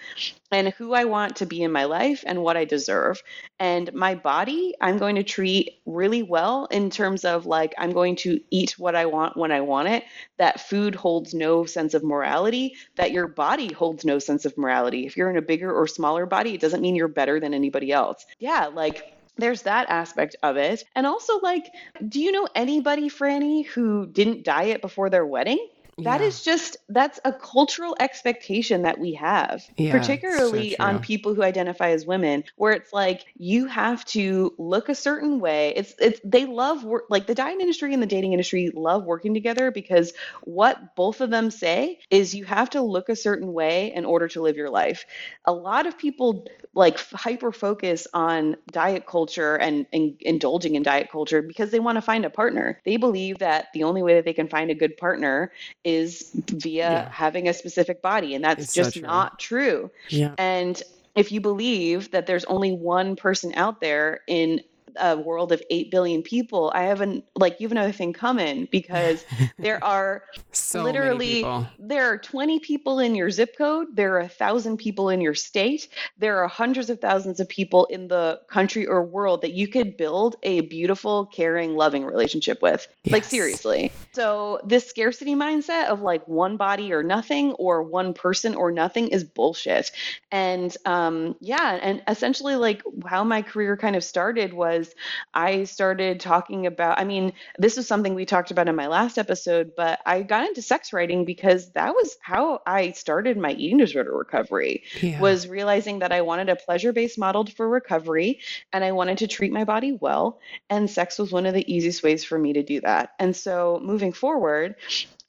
and 0.52 0.70
who 0.70 0.94
I 0.94 1.06
want 1.06 1.38
to 1.38 1.46
be 1.46 1.62
in 1.62 1.72
my 1.72 1.86
life 1.86 2.24
and 2.26 2.42
what 2.42 2.58
I 2.58 2.66
deserve. 2.66 3.22
And 3.60 3.94
my 3.94 4.16
body, 4.16 4.76
I'm 4.80 4.98
going 4.98 5.16
to 5.16 5.24
treat 5.24 5.80
really 5.86 6.24
well 6.24 6.66
in 6.66 6.90
terms 6.90 7.26
of 7.26 7.46
like, 7.46 7.74
I'm 7.78 7.92
going 7.92 8.16
to 8.18 8.40
eat 8.50 8.76
what 8.78 8.96
I 8.96 9.08
want 9.08 9.36
when 9.36 9.52
I 9.52 9.62
want 9.62 9.90
it. 9.90 10.04
That 10.38 10.62
food 10.62 10.96
holds 10.96 11.34
no 11.34 11.66
sense 11.66 11.94
of 11.94 12.04
morality, 12.04 12.76
that 12.96 13.12
your 13.12 13.28
body 13.28 13.74
holds 13.74 14.06
no 14.06 14.20
sense 14.20 14.46
of 14.46 14.58
morality. 14.58 15.06
If 15.06 15.18
you're 15.18 15.30
in 15.30 15.38
a 15.38 15.42
bigger 15.42 15.72
or 15.72 15.88
smaller 15.88 16.26
body, 16.26 16.54
it 16.54 16.62
doesn't 16.62 16.82
mean 16.82 16.96
you're 16.96 17.08
better 17.08 17.40
than 17.40 17.54
anybody 17.54 17.92
else. 17.92 18.26
Yeah, 18.40 18.68
like, 18.68 19.14
there's 19.38 19.64
that 19.64 19.90
aspect 19.90 20.36
of 20.42 20.58
it. 20.58 20.84
And 20.96 21.06
also, 21.06 21.40
like, 21.40 21.68
do 22.08 22.20
you 22.20 22.32
know 22.32 22.48
anybody, 22.56 23.10
Franny, 23.10 23.66
who 23.66 24.08
didn't 24.08 24.44
diet 24.44 24.82
before 24.82 25.10
their 25.10 25.26
wedding? 25.26 25.68
That 26.00 26.22
yeah. 26.22 26.28
is 26.28 26.44
just 26.44 26.78
that's 26.90 27.20
a 27.26 27.34
cultural 27.34 27.96
expectation 28.00 28.84
that 28.84 29.00
we 29.00 29.14
have, 29.14 29.64
yeah, 29.78 29.92
particularly 29.92 30.72
so 30.72 30.84
on 30.86 31.00
people 31.00 31.34
who 31.34 31.42
identify 31.42 31.90
as 31.90 32.06
women, 32.06 32.44
where 32.56 32.74
it's 32.74 32.94
like 32.94 33.26
you 33.38 33.66
have 33.66 34.06
to 34.06 34.54
look 34.60 34.90
a 34.90 34.96
certain 34.96 35.40
way. 35.40 35.74
It's 35.76 35.96
it's 36.00 36.22
they 36.24 36.46
love 36.46 36.84
work 36.84 37.06
like 37.10 37.26
the 37.26 37.34
diet 37.34 37.60
industry 37.60 37.96
and 37.96 38.04
the 38.04 38.08
dating 38.08 38.34
industry 38.34 38.70
love 38.76 39.06
working 39.06 39.34
together 39.34 39.72
because 39.72 40.14
what 40.44 40.96
both 40.96 41.20
of 41.20 41.32
them 41.32 41.50
say 41.50 42.00
is 42.12 42.36
you 42.36 42.46
have 42.46 42.70
to 42.72 42.82
look 42.84 43.10
a 43.10 43.16
certain 43.16 43.52
way 43.52 43.92
in 43.92 44.06
order 44.06 44.28
to 44.28 44.42
live 44.42 44.56
your 44.56 44.70
life. 44.70 45.04
A 45.46 45.54
lot 45.54 45.88
of 45.88 45.98
people 45.98 46.46
like 46.76 47.00
hyper 47.10 47.52
focus 47.52 48.06
on 48.14 48.56
diet 48.72 49.08
culture 49.08 49.56
and, 49.56 49.88
and 49.92 50.16
indulging 50.22 50.76
in 50.76 50.84
diet 50.84 51.10
culture 51.12 51.42
because 51.42 51.72
they 51.72 51.80
want 51.80 51.96
to 51.96 52.04
find 52.04 52.24
a 52.24 52.30
partner. 52.30 52.80
They 52.86 52.98
believe 52.98 53.40
that 53.40 53.70
the 53.74 53.84
only 53.84 54.04
way 54.04 54.14
that 54.14 54.26
they 54.26 54.34
can 54.34 54.48
find 54.48 54.70
a 54.70 54.76
good 54.76 54.96
partner 54.96 55.52
is 55.88 56.32
via 56.36 56.74
Yeah. 56.92 57.10
having 57.12 57.48
a 57.48 57.54
specific 57.54 58.02
body, 58.02 58.36
and 58.36 58.44
that's 58.44 58.64
It's 58.66 58.74
so 58.74 58.84
just 58.84 58.94
true. 58.98 59.04
not 59.04 59.40
true. 59.40 59.90
Yeah. 60.10 60.36
And 60.38 60.82
if 61.16 61.32
you 61.32 61.40
believe 61.42 62.12
that 62.12 62.28
there's 62.28 62.46
only 62.46 62.74
one 62.74 63.16
person 63.16 63.54
out 63.56 63.80
there 63.80 64.20
in 64.28 64.62
a 64.96 65.18
world 65.18 65.52
of 65.52 65.62
8 65.70 65.92
billion 65.92 66.24
people, 66.24 66.72
I 66.74 66.84
haven't 66.84 67.26
like 67.36 67.60
you 67.60 67.66
have 67.66 67.72
another 67.72 67.92
thing 67.92 68.14
coming 68.14 68.68
because 68.72 69.26
there 69.60 69.84
are 69.84 70.24
So 70.52 70.84
literally 70.84 71.46
there 71.80 72.06
are 72.06 72.18
20 72.18 72.60
people 72.60 73.00
in 73.00 73.16
your 73.16 73.30
zip 73.30 73.58
code 73.58 73.96
there 73.96 74.16
are 74.16 74.20
a 74.20 74.28
thousand 74.28 74.78
people 74.78 75.10
in 75.10 75.22
your 75.22 75.36
state 75.36 75.88
there 76.18 76.44
are 76.44 76.48
hundreds 76.48 76.90
of 76.90 77.00
thousands 77.00 77.40
of 77.40 77.48
people 77.48 77.86
in 77.86 78.08
the 78.08 78.40
country 78.50 78.86
or 78.86 79.04
world 79.04 79.42
that 79.42 79.54
you 79.54 79.68
could 79.68 79.98
build 79.98 80.36
a 80.44 80.62
beautiful 80.62 81.26
caring 81.26 81.76
loving 81.76 82.06
relationship 82.06 82.62
with. 82.62 82.88
Like 83.10 83.24
seriously. 83.24 83.92
So 84.14 84.60
this 84.66 84.88
scarcity 84.88 85.36
mindset 85.36 85.88
of 85.88 86.02
like 86.02 86.28
one 86.28 86.58
body 86.58 86.94
or 86.94 87.04
nothing 87.04 87.54
or 87.54 87.84
one 87.84 88.14
person 88.14 88.56
or 88.56 88.72
nothing 88.72 89.10
is 89.10 89.24
bullshit. 89.24 89.92
And 90.32 90.76
um 90.86 91.36
yeah 91.40 91.80
and 91.82 92.02
essentially 92.08 92.56
like 92.56 92.82
how 93.06 93.24
my 93.24 93.42
career 93.42 93.78
kind 93.78 93.96
of 93.96 94.04
started 94.04 94.54
was 94.54 94.87
i 95.34 95.64
started 95.64 96.20
talking 96.20 96.66
about 96.66 97.00
i 97.00 97.04
mean 97.04 97.34
this 97.60 97.78
was 97.78 97.88
something 97.88 98.14
we 98.14 98.26
talked 98.26 98.52
about 98.52 98.68
in 98.68 98.76
my 98.76 98.88
last 98.88 99.18
episode, 99.18 99.72
but 99.76 100.00
I 100.06 100.22
got 100.22 100.48
into 100.48 100.62
sex 100.62 100.94
writing 100.94 101.26
because 101.26 101.72
that 101.72 101.94
was 101.94 102.18
how 102.22 102.62
I 102.66 102.92
started 102.92 103.38
my 103.38 103.52
eating 103.52 103.78
disorder 103.78 104.16
recovery. 104.16 104.84
Yeah. 105.02 105.20
Was 105.20 105.48
realizing 105.48 106.00
that 106.00 106.12
I 106.12 106.22
wanted 106.22 106.50
a 106.50 106.56
pleasure-based 106.56 107.18
model 107.18 107.46
for 107.46 107.68
recovery 107.68 108.40
and 108.74 108.84
I 108.84 108.92
wanted 108.92 109.20
to 109.20 109.28
treat 109.28 109.52
my 109.52 109.64
body 109.64 109.98
well, 110.00 110.40
and 110.70 110.90
sex 110.90 111.18
was 111.18 111.32
one 111.32 111.46
of 111.46 111.54
the 111.54 111.74
easiest 111.74 112.04
ways 112.04 112.24
for 112.24 112.38
me 112.38 112.54
to 112.54 112.64
do 112.64 112.82
that. 112.82 113.12
And 113.20 113.36
so 113.36 113.80
moving 113.82 114.14
forward, 114.14 114.76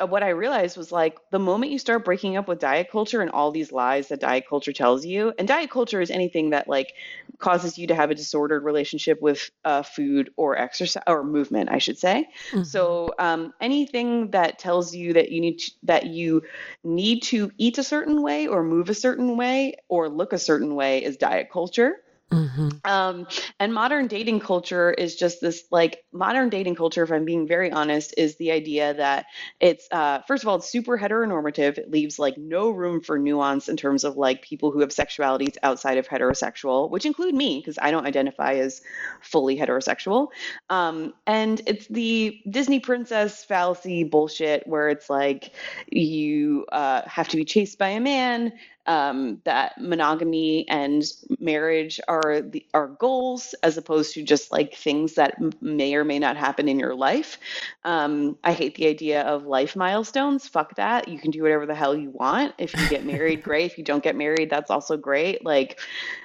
what 0.06 0.22
I 0.22 0.30
realized 0.30 0.76
was 0.76 0.92
like 0.92 1.18
the 1.30 1.38
moment 1.38 1.72
you 1.72 1.78
start 1.78 2.04
breaking 2.04 2.36
up 2.36 2.48
with 2.48 2.60
diet 2.60 2.90
culture 2.90 3.20
and 3.20 3.30
all 3.30 3.50
these 3.50 3.72
lies 3.72 4.08
that 4.08 4.20
diet 4.20 4.44
culture 4.48 4.72
tells 4.72 5.04
you, 5.04 5.32
and 5.38 5.48
diet 5.48 5.70
culture 5.70 6.00
is 6.00 6.10
anything 6.10 6.50
that 6.50 6.68
like 6.68 6.92
causes 7.38 7.78
you 7.78 7.86
to 7.88 7.94
have 7.94 8.10
a 8.10 8.14
disordered 8.14 8.64
relationship 8.64 9.20
with 9.20 9.50
uh, 9.64 9.82
food 9.82 10.30
or 10.36 10.56
exercise 10.56 11.02
or 11.06 11.24
movement, 11.24 11.70
I 11.70 11.78
should 11.78 11.98
say. 11.98 12.28
Mhm. 12.52 12.64
So 12.66 13.14
um, 13.18 13.52
anything 13.60 14.30
that 14.30 14.58
tells 14.58 14.94
you 14.94 15.14
that 15.14 15.30
you 15.30 15.40
need 15.40 15.58
to, 15.58 15.72
that 15.84 16.06
you 16.06 16.42
need 16.84 17.22
to 17.24 17.50
eat 17.58 17.78
a 17.78 17.82
certain 17.84 18.22
way 18.22 18.46
or 18.46 18.62
move 18.62 18.88
a 18.90 18.94
certain 18.94 19.36
way 19.36 19.74
or 19.88 20.08
look 20.08 20.32
a 20.32 20.38
certain 20.38 20.74
way 20.74 21.02
is 21.02 21.16
diet 21.16 21.50
culture. 21.50 21.96
Mhm. 22.32 22.80
Um, 22.84 23.26
and 23.58 23.72
modern 23.72 24.06
dating 24.06 24.40
culture 24.40 24.90
is 24.90 25.16
just 25.16 25.40
this 25.40 25.64
like 25.70 26.04
modern 26.12 26.50
dating 26.50 26.74
culture, 26.74 27.02
if 27.02 27.10
I'm 27.10 27.24
being 27.24 27.46
very 27.46 27.72
honest, 27.72 28.12
is 28.18 28.36
the 28.36 28.52
idea 28.52 28.92
that 28.94 29.26
it's 29.60 29.88
uh, 29.90 30.20
first 30.28 30.42
of 30.44 30.48
all, 30.48 30.56
it's 30.56 30.70
super 30.70 30.98
heteronormative. 30.98 31.78
It 31.78 31.90
leaves 31.90 32.18
like 32.18 32.36
no 32.36 32.68
room 32.68 33.00
for 33.00 33.18
nuance 33.18 33.68
in 33.70 33.78
terms 33.78 34.04
of 34.04 34.16
like 34.16 34.42
people 34.42 34.70
who 34.70 34.80
have 34.80 34.90
sexualities 34.90 35.56
outside 35.62 35.96
of 35.96 36.06
heterosexual, 36.06 36.90
which 36.90 37.06
include 37.06 37.34
me 37.34 37.60
because 37.60 37.78
I 37.80 37.90
don't 37.90 38.06
identify 38.06 38.54
as 38.56 38.82
fully 39.22 39.56
heterosexual. 39.58 40.28
Um, 40.68 41.14
and 41.26 41.60
it's 41.66 41.86
the 41.88 42.40
Disney 42.50 42.80
princess 42.80 43.44
fallacy 43.44 44.04
bullshit 44.04 44.66
where 44.66 44.88
it's 44.88 45.08
like 45.08 45.54
you 45.90 46.66
uh, 46.72 47.02
have 47.06 47.28
to 47.28 47.36
be 47.36 47.44
chased 47.44 47.78
by 47.78 47.88
a 47.90 48.00
man 48.00 48.52
um, 48.88 49.40
that 49.44 49.78
monogamy 49.78 50.66
and 50.68 51.04
marriage 51.38 52.00
are 52.08 52.40
the 52.40 52.64
are 52.72 52.88
goals 52.88 53.54
as 53.62 53.76
opposed 53.76 54.14
to 54.14 54.22
just 54.24 54.50
like 54.50 54.74
things 54.74 55.14
that 55.14 55.36
may 55.62 55.94
or 55.94 56.04
may 56.04 56.18
not 56.18 56.38
happen 56.38 56.68
in 56.68 56.78
your 56.78 56.94
life. 56.94 57.38
Um, 57.84 58.38
I 58.42 58.52
hate 58.52 58.76
the 58.76 58.86
idea 58.86 59.22
of 59.22 59.44
life 59.44 59.76
milestones. 59.76 60.48
Fuck 60.48 60.76
that. 60.76 61.06
You 61.06 61.18
can 61.18 61.30
do 61.30 61.42
whatever 61.42 61.66
the 61.66 61.74
hell 61.74 61.94
you 61.94 62.10
want. 62.10 62.54
If 62.56 62.74
you 62.74 62.88
get 62.88 63.04
married, 63.04 63.42
great. 63.44 63.70
If 63.70 63.76
you 63.78 63.84
don't 63.84 64.02
get 64.02 64.16
married, 64.16 64.48
that's 64.48 64.70
also 64.70 64.96
great. 64.96 65.44
Like, 65.44 65.78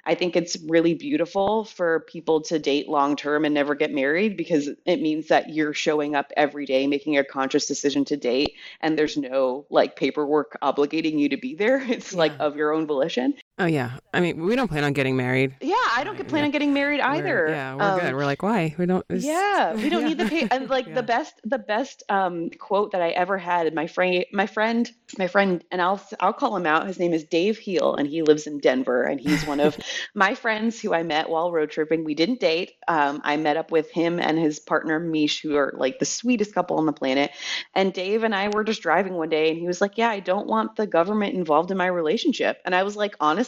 I 0.05 0.15
think 0.15 0.37
it's 0.37 0.57
really 0.67 0.93
beautiful 0.93 1.65
for 1.65 2.01
people 2.01 2.41
to 2.43 2.59
date 2.59 2.87
long 2.87 3.17
term 3.17 3.43
and 3.45 3.53
never 3.53 3.75
get 3.75 3.91
married 3.91 4.37
because 4.37 4.69
it 4.85 5.01
means 5.01 5.27
that 5.27 5.49
you're 5.49 5.73
showing 5.73 6.15
up 6.15 6.31
every 6.37 6.65
day, 6.65 6.87
making 6.87 7.17
a 7.17 7.25
conscious 7.25 7.65
decision 7.67 8.05
to 8.05 8.17
date, 8.17 8.55
and 8.79 8.97
there's 8.97 9.17
no 9.17 9.65
like 9.69 9.97
paperwork 9.97 10.57
obligating 10.61 11.19
you 11.19 11.29
to 11.29 11.37
be 11.37 11.55
there. 11.55 11.81
It's 11.93 12.13
like 12.13 12.33
Yeah. 12.39 12.47
Of 12.53 12.57
your 12.57 12.73
own 12.73 12.87
volition. 12.87 13.33
Oh 13.59 13.65
yeah. 13.67 13.97
I 14.11 14.19
mean, 14.19 14.43
we 14.43 14.55
don't 14.55 14.67
plan 14.67 14.83
on 14.83 14.93
getting 14.93 15.15
married. 15.15 15.55
Yeah, 15.61 15.75
I 15.95 16.03
don't 16.03 16.15
plan 16.27 16.41
yeah. 16.41 16.45
on 16.45 16.51
getting 16.51 16.73
married 16.73 17.01
We're- 17.01 17.17
either. 17.19 17.47
yeah, 17.49 17.75
we're 17.75 17.83
Um, 17.83 17.99
good. 17.99 18.15
We're 18.15 18.25
like, 18.25 18.41
why? 18.41 18.73
We 18.79 18.87
don't. 18.87 19.05
yeah, 19.11 19.73
we 19.75 19.89
don't 19.89 20.01
yeah. 20.01 20.07
need 20.07 20.17
the 20.17 20.25
pay. 20.25 20.47
And 20.49 20.67
like 20.71 20.87
Yeah. 20.87 20.95
the 20.95 21.03
best, 21.03 21.39
the 21.43 21.59
best 21.59 22.01
um, 22.09 22.49
quote 22.49 22.93
that 22.93 23.01
I 23.03 23.09
ever 23.09 23.37
had. 23.37 23.71
My 23.75 23.85
friend, 23.85 24.25
my 24.33 24.47
friend, 24.47 24.89
my 25.19 25.27
friend, 25.27 25.63
and 25.71 25.83
I'll 25.83 26.01
I'll 26.19 26.33
call 26.33 26.57
him 26.57 26.65
out. 26.65 26.87
His 26.87 26.97
name 26.97 27.13
is 27.13 27.25
Dave 27.25 27.59
Heel, 27.59 27.93
and 27.93 28.07
he 28.07 28.23
lives 28.23 28.47
in 28.47 28.57
Denver. 28.57 29.03
And 29.03 29.19
he's 29.19 29.45
one 29.45 29.59
of 29.59 29.77
my 30.15 30.33
friends 30.33 30.81
who 30.81 30.91
I 30.91 31.03
met 31.03 31.29
while 31.29 31.51
road 31.51 31.69
tripping. 31.69 32.03
We 32.05 32.15
didn't 32.15 32.39
date. 32.39 32.71
Um, 32.87 33.21
I 33.23 33.37
met 33.37 33.55
up 33.57 33.69
with 33.69 33.91
him 33.91 34.19
and 34.19 34.39
his 34.39 34.59
partner 34.59 34.99
Mish, 34.99 35.43
who 35.43 35.57
are 35.57 35.75
like 35.77 35.99
the 35.99 36.05
sweetest 36.05 36.55
couple 36.55 36.77
on 36.77 36.87
the 36.87 36.91
planet. 36.93 37.29
And 37.75 37.93
Dave 37.93 38.23
and 38.23 38.33
I 38.33 38.47
were 38.49 38.63
just 38.63 38.81
driving 38.81 39.13
one 39.13 39.29
day, 39.29 39.49
and 39.51 39.59
he 39.59 39.67
was 39.67 39.79
like, 39.79 39.99
"Yeah, 39.99 40.09
I 40.09 40.21
don't 40.21 40.47
want 40.47 40.75
the 40.75 40.87
government 40.87 41.35
involved 41.35 41.69
in 41.69 41.77
my 41.77 41.85
relationship." 41.87 42.57
And 42.65 42.73
I 42.73 42.81
was 42.81 42.95
like, 42.95 43.13
honestly, 43.19 43.42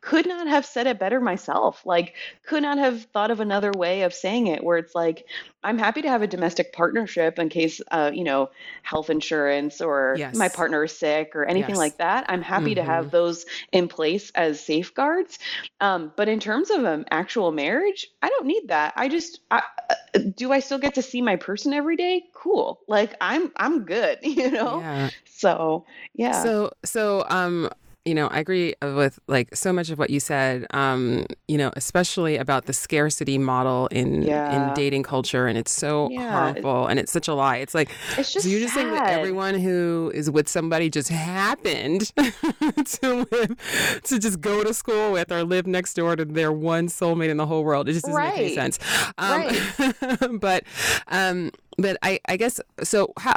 could 0.00 0.26
not 0.26 0.46
have 0.46 0.64
said 0.64 0.86
it 0.86 0.98
better 0.98 1.20
myself. 1.20 1.84
Like, 1.84 2.14
could 2.46 2.62
not 2.62 2.78
have 2.78 3.04
thought 3.04 3.30
of 3.30 3.40
another 3.40 3.72
way 3.76 4.02
of 4.02 4.14
saying 4.14 4.46
it 4.46 4.62
where 4.62 4.78
it's 4.78 4.94
like, 4.94 5.26
I'm 5.62 5.78
happy 5.78 6.02
to 6.02 6.08
have 6.08 6.22
a 6.22 6.26
domestic 6.26 6.72
partnership 6.72 7.38
in 7.38 7.48
case, 7.48 7.80
uh, 7.90 8.10
you 8.14 8.24
know, 8.24 8.50
health 8.82 9.10
insurance 9.10 9.80
or 9.80 10.14
Yes. 10.16 10.34
my 10.34 10.48
partner 10.48 10.84
is 10.84 10.96
sick 10.96 11.34
or 11.34 11.44
anything 11.44 11.74
Yes. 11.74 11.78
like 11.78 11.98
that. 11.98 12.26
I'm 12.28 12.42
happy 12.42 12.74
to 12.76 12.82
have 12.84 13.10
those 13.10 13.44
in 13.72 13.88
place 13.88 14.30
as 14.34 14.60
safeguards. 14.64 15.38
Um, 15.80 16.12
but 16.16 16.28
in 16.28 16.40
terms 16.40 16.70
of 16.70 16.84
an 16.84 17.04
actual 17.10 17.52
marriage, 17.52 18.06
I 18.22 18.28
don't 18.28 18.46
need 18.46 18.68
that. 18.68 18.94
I 18.96 19.08
just, 19.08 19.40
I, 19.50 19.62
uh, 19.90 20.18
do 20.36 20.52
I 20.52 20.60
still 20.60 20.78
get 20.78 20.94
to 20.94 21.02
see 21.02 21.22
my 21.22 21.36
person 21.36 21.72
every 21.72 21.96
day? 21.96 22.24
Cool. 22.34 22.80
Like 22.88 23.14
I'm, 23.20 23.50
I'm 23.56 23.84
good, 23.84 24.18
you 24.22 24.50
know? 24.50 24.80
Yeah. 24.80 25.10
So 25.24 25.84
yeah. 26.14 26.42
So 26.42 26.72
so 26.84 27.24
um 27.28 27.70
you 28.04 28.14
know, 28.14 28.28
I 28.28 28.38
agree 28.38 28.74
with 28.80 29.18
like 29.28 29.54
so 29.54 29.70
much 29.72 29.90
of 29.90 29.98
what 29.98 30.08
you 30.08 30.18
said. 30.20 30.66
Um, 30.72 31.26
you 31.46 31.58
know, 31.58 31.70
especially 31.76 32.36
about 32.36 32.64
the 32.64 32.72
scarcity 32.72 33.36
model 33.36 33.86
in 33.88 34.22
Yeah. 34.22 34.48
in 34.50 34.72
dating 34.72 35.02
culture, 35.02 35.46
and 35.46 35.58
it's 35.58 35.70
so 35.72 36.08
Yeah. 36.10 36.30
harmful, 36.30 36.86
and 36.86 36.98
it's 36.98 37.12
such 37.12 37.28
a 37.28 37.34
lie. 37.34 37.56
It's 37.58 37.74
like 37.74 37.90
it's 38.16 38.32
just 38.32 38.44
so 38.44 38.48
you're 38.50 38.60
just 38.60 38.74
saying 38.74 38.92
that 38.92 39.10
everyone 39.10 39.54
who 39.58 40.10
is 40.14 40.30
with 40.30 40.48
somebody 40.48 40.88
just 40.88 41.08
happened 41.10 42.10
to 42.16 43.26
live 43.30 44.00
to 44.04 44.18
just 44.18 44.40
go 44.40 44.64
to 44.64 44.72
school 44.72 45.12
with 45.12 45.30
or 45.30 45.44
live 45.44 45.66
next 45.66 45.94
door 45.94 46.16
to 46.16 46.24
their 46.24 46.52
one 46.52 46.88
soulmate 46.88 47.28
in 47.28 47.36
the 47.36 47.46
whole 47.46 47.62
world. 47.64 47.88
It 47.88 47.92
just 47.92 48.06
doesn't 48.06 48.22
make 48.22 48.38
any 48.38 48.54
sense. 48.54 48.78
Um, 49.18 50.38
but 50.40 50.64
um, 51.08 51.50
but 51.76 51.98
I 52.02 52.20
I 52.26 52.36
guess 52.38 52.60
so. 52.82 53.12
How 53.18 53.34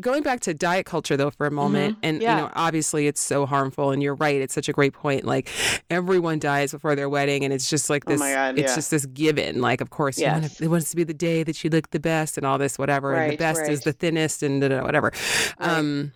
going 0.00 0.22
back 0.22 0.40
to 0.40 0.54
diet 0.54 0.86
culture 0.86 1.16
though 1.16 1.30
for 1.30 1.46
a 1.46 1.50
moment 1.50 1.96
and 2.02 2.16
Mm-hmm. 2.16 2.22
Yeah. 2.22 2.36
you 2.36 2.42
know 2.42 2.50
obviously 2.54 3.06
it's 3.06 3.20
so 3.20 3.44
harmful 3.46 3.90
and 3.90 4.02
you're 4.02 4.14
right 4.14 4.40
it's 4.40 4.54
such 4.54 4.68
a 4.68 4.72
great 4.72 4.92
point 4.92 5.24
like 5.24 5.48
everyone 5.90 6.38
dies 6.38 6.72
before 6.72 6.94
their 6.94 7.08
wedding 7.08 7.44
and 7.44 7.52
it's 7.52 7.68
just 7.68 7.90
like 7.90 8.04
Oh 8.06 8.10
this 8.12 8.20
my 8.20 8.32
God, 8.32 8.58
it's 8.58 8.70
yeah. 8.70 8.74
just 8.76 8.90
this 8.90 9.06
given 9.06 9.60
like 9.60 9.80
of 9.80 9.90
course 9.90 10.18
you 10.18 10.26
want 10.26 10.42
Yes. 10.42 10.60
it 10.60 10.68
wants 10.68 10.90
to 10.90 10.96
be 10.96 11.04
the 11.04 11.14
day 11.14 11.42
that 11.42 11.62
you 11.64 11.70
look 11.70 11.90
the 11.90 12.00
best 12.00 12.36
and 12.38 12.46
all 12.46 12.58
this 12.58 12.78
whatever 12.78 13.14
and 13.14 13.24
the 13.26 13.28
Right, 13.30 13.38
best 13.38 13.68
is 13.68 13.80
the 13.82 13.92
thinnest 13.92 14.42
and 14.42 14.60
da, 14.60 14.68
da, 14.68 14.78
da, 14.78 14.84
whatever 14.84 15.12
um 15.58 16.12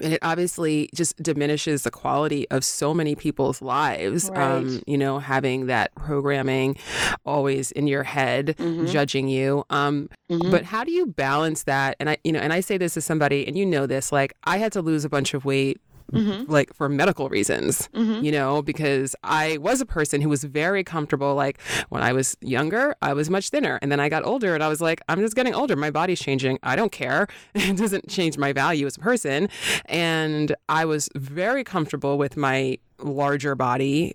and 0.00 0.12
it 0.12 0.18
obviously 0.22 0.88
just 0.94 1.16
diminishes 1.22 1.82
the 1.82 1.90
quality 1.90 2.48
of 2.50 2.64
so 2.64 2.92
many 2.94 3.14
people's 3.14 3.60
lives 3.62 4.30
um 4.34 4.80
you 4.86 4.98
know 4.98 5.18
having 5.18 5.66
that 5.66 5.94
programming 5.94 6.76
always 7.24 7.70
in 7.72 7.86
your 7.86 8.02
head 8.02 8.54
Mhm. 8.58 8.88
judging 8.90 9.28
you 9.28 9.64
um 9.70 10.08
Mhm. 10.30 10.50
but 10.50 10.64
how 10.64 10.84
do 10.84 10.90
you 10.92 11.06
balance 11.06 11.64
that 11.64 11.96
and 12.00 12.08
i 12.10 12.16
you 12.24 12.32
know 12.32 12.40
and 12.40 12.52
i 12.52 12.60
say 12.60 12.78
this 12.78 12.96
as 12.96 13.03
somebody 13.04 13.46
and 13.46 13.56
you 13.58 13.64
know 13.66 13.86
this 13.86 14.10
like 14.12 14.32
i 14.44 14.56
had 14.58 14.72
to 14.72 14.82
lose 14.82 15.04
a 15.04 15.08
bunch 15.08 15.34
of 15.34 15.44
weight 15.44 15.80
Mhm. 16.12 16.48
like 16.48 16.72
for 16.74 16.86
medical 16.90 17.30
reasons 17.30 17.88
Mhm. 17.94 18.22
you 18.22 18.30
know 18.30 18.60
because 18.60 19.16
i 19.24 19.56
was 19.58 19.80
a 19.80 19.86
person 19.86 20.20
who 20.20 20.28
was 20.28 20.44
very 20.44 20.84
comfortable 20.84 21.34
like 21.34 21.58
when 21.88 22.02
i 22.02 22.12
was 22.12 22.36
younger 22.42 22.94
i 23.00 23.14
was 23.14 23.30
much 23.30 23.48
thinner 23.48 23.78
and 23.80 23.90
then 23.90 24.00
i 24.00 24.10
got 24.10 24.22
older 24.22 24.54
and 24.54 24.62
i 24.62 24.68
was 24.68 24.82
like 24.82 25.00
i'm 25.08 25.18
just 25.20 25.34
getting 25.34 25.54
older 25.54 25.76
my 25.76 25.90
body's 25.90 26.20
changing 26.20 26.58
i 26.62 26.76
don't 26.76 26.92
care 26.92 27.26
it 27.54 27.76
doesn't 27.78 28.06
change 28.08 28.36
my 28.36 28.52
value 28.52 28.86
as 28.86 28.98
a 28.98 29.00
person 29.00 29.48
and 29.86 30.54
i 30.68 30.84
was 30.84 31.08
very 31.16 31.64
comfortable 31.64 32.18
with 32.18 32.36
my 32.36 32.76
larger 32.98 33.54
body 33.54 34.14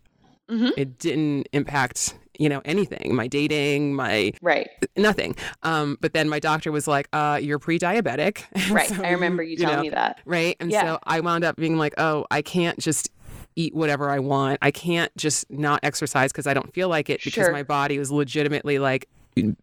Mhm. 0.50 0.72
it 0.78 1.00
didn't 1.00 1.48
impact 1.54 2.16
you 2.40 2.50
know 2.50 2.62
anything 2.66 3.14
my 3.14 3.28
dating 3.28 3.94
my 3.94 4.32
Right. 4.42 4.70
nothing. 4.98 5.36
Um, 5.64 5.98
but 6.02 6.14
then 6.14 6.28
my 6.30 6.40
doctor 6.40 6.72
was 6.72 6.88
like, 6.88 7.08
uh, 7.14 7.40
"You're 7.42 7.60
pre-diabetic." 7.60 8.44
Right. 8.72 8.88
So, 8.90 9.04
I 9.04 9.12
remember 9.12 9.44
you 9.44 9.58
telling 9.58 9.76
know, 9.78 9.82
me 9.84 9.90
that. 9.90 10.22
Right, 10.26 10.56
and 10.60 10.72
Yeah. 10.72 10.82
so 10.84 11.00
I 11.04 11.20
wound 11.20 11.44
up 11.44 11.56
being 11.58 11.78
like, 11.78 11.94
"Oh, 11.98 12.26
I 12.32 12.42
can't 12.42 12.80
just." 12.80 13.12
Eat 13.56 13.76
whatever 13.76 14.10
I 14.10 14.20
want. 14.20 14.60
I 14.62 14.72
can't 14.72 15.12
just 15.18 15.50
not 15.52 15.82
exercise 15.84 16.32
because 16.32 16.48
I 16.48 16.54
don't 16.54 16.74
feel 16.74 16.88
like 16.88 17.10
it 17.10 17.22
because 17.22 17.46
Sure. 17.46 17.52
my 17.52 17.64
body 17.64 18.00
was 18.00 18.10
legitimately 18.10 18.80
like 18.80 19.10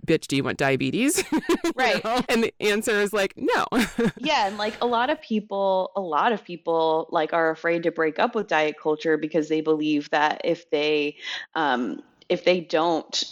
bitch, 0.06 0.26
do 0.26 0.36
you 0.36 0.44
want 0.44 0.58
diabetes? 0.58 1.22
right. 1.76 2.02
know? 2.04 2.20
And 2.28 2.42
the 2.44 2.54
answer 2.60 2.92
is 3.00 3.12
like, 3.12 3.34
no. 3.36 3.64
yeah. 4.18 4.46
And 4.48 4.58
like 4.58 4.74
a 4.82 4.86
lot 4.86 5.08
of 5.10 5.20
people, 5.22 5.92
a 5.96 6.00
lot 6.00 6.32
of 6.32 6.44
people 6.44 7.08
like 7.10 7.32
are 7.32 7.50
afraid 7.50 7.82
to 7.84 7.90
break 7.90 8.18
up 8.18 8.34
with 8.34 8.48
diet 8.48 8.76
culture 8.80 9.16
because 9.16 9.48
they 9.48 9.60
believe 9.60 10.10
that 10.10 10.40
if 10.44 10.68
they, 10.70 11.16
um, 11.54 12.00
if 12.28 12.44
they 12.44 12.60
don't 12.60 13.24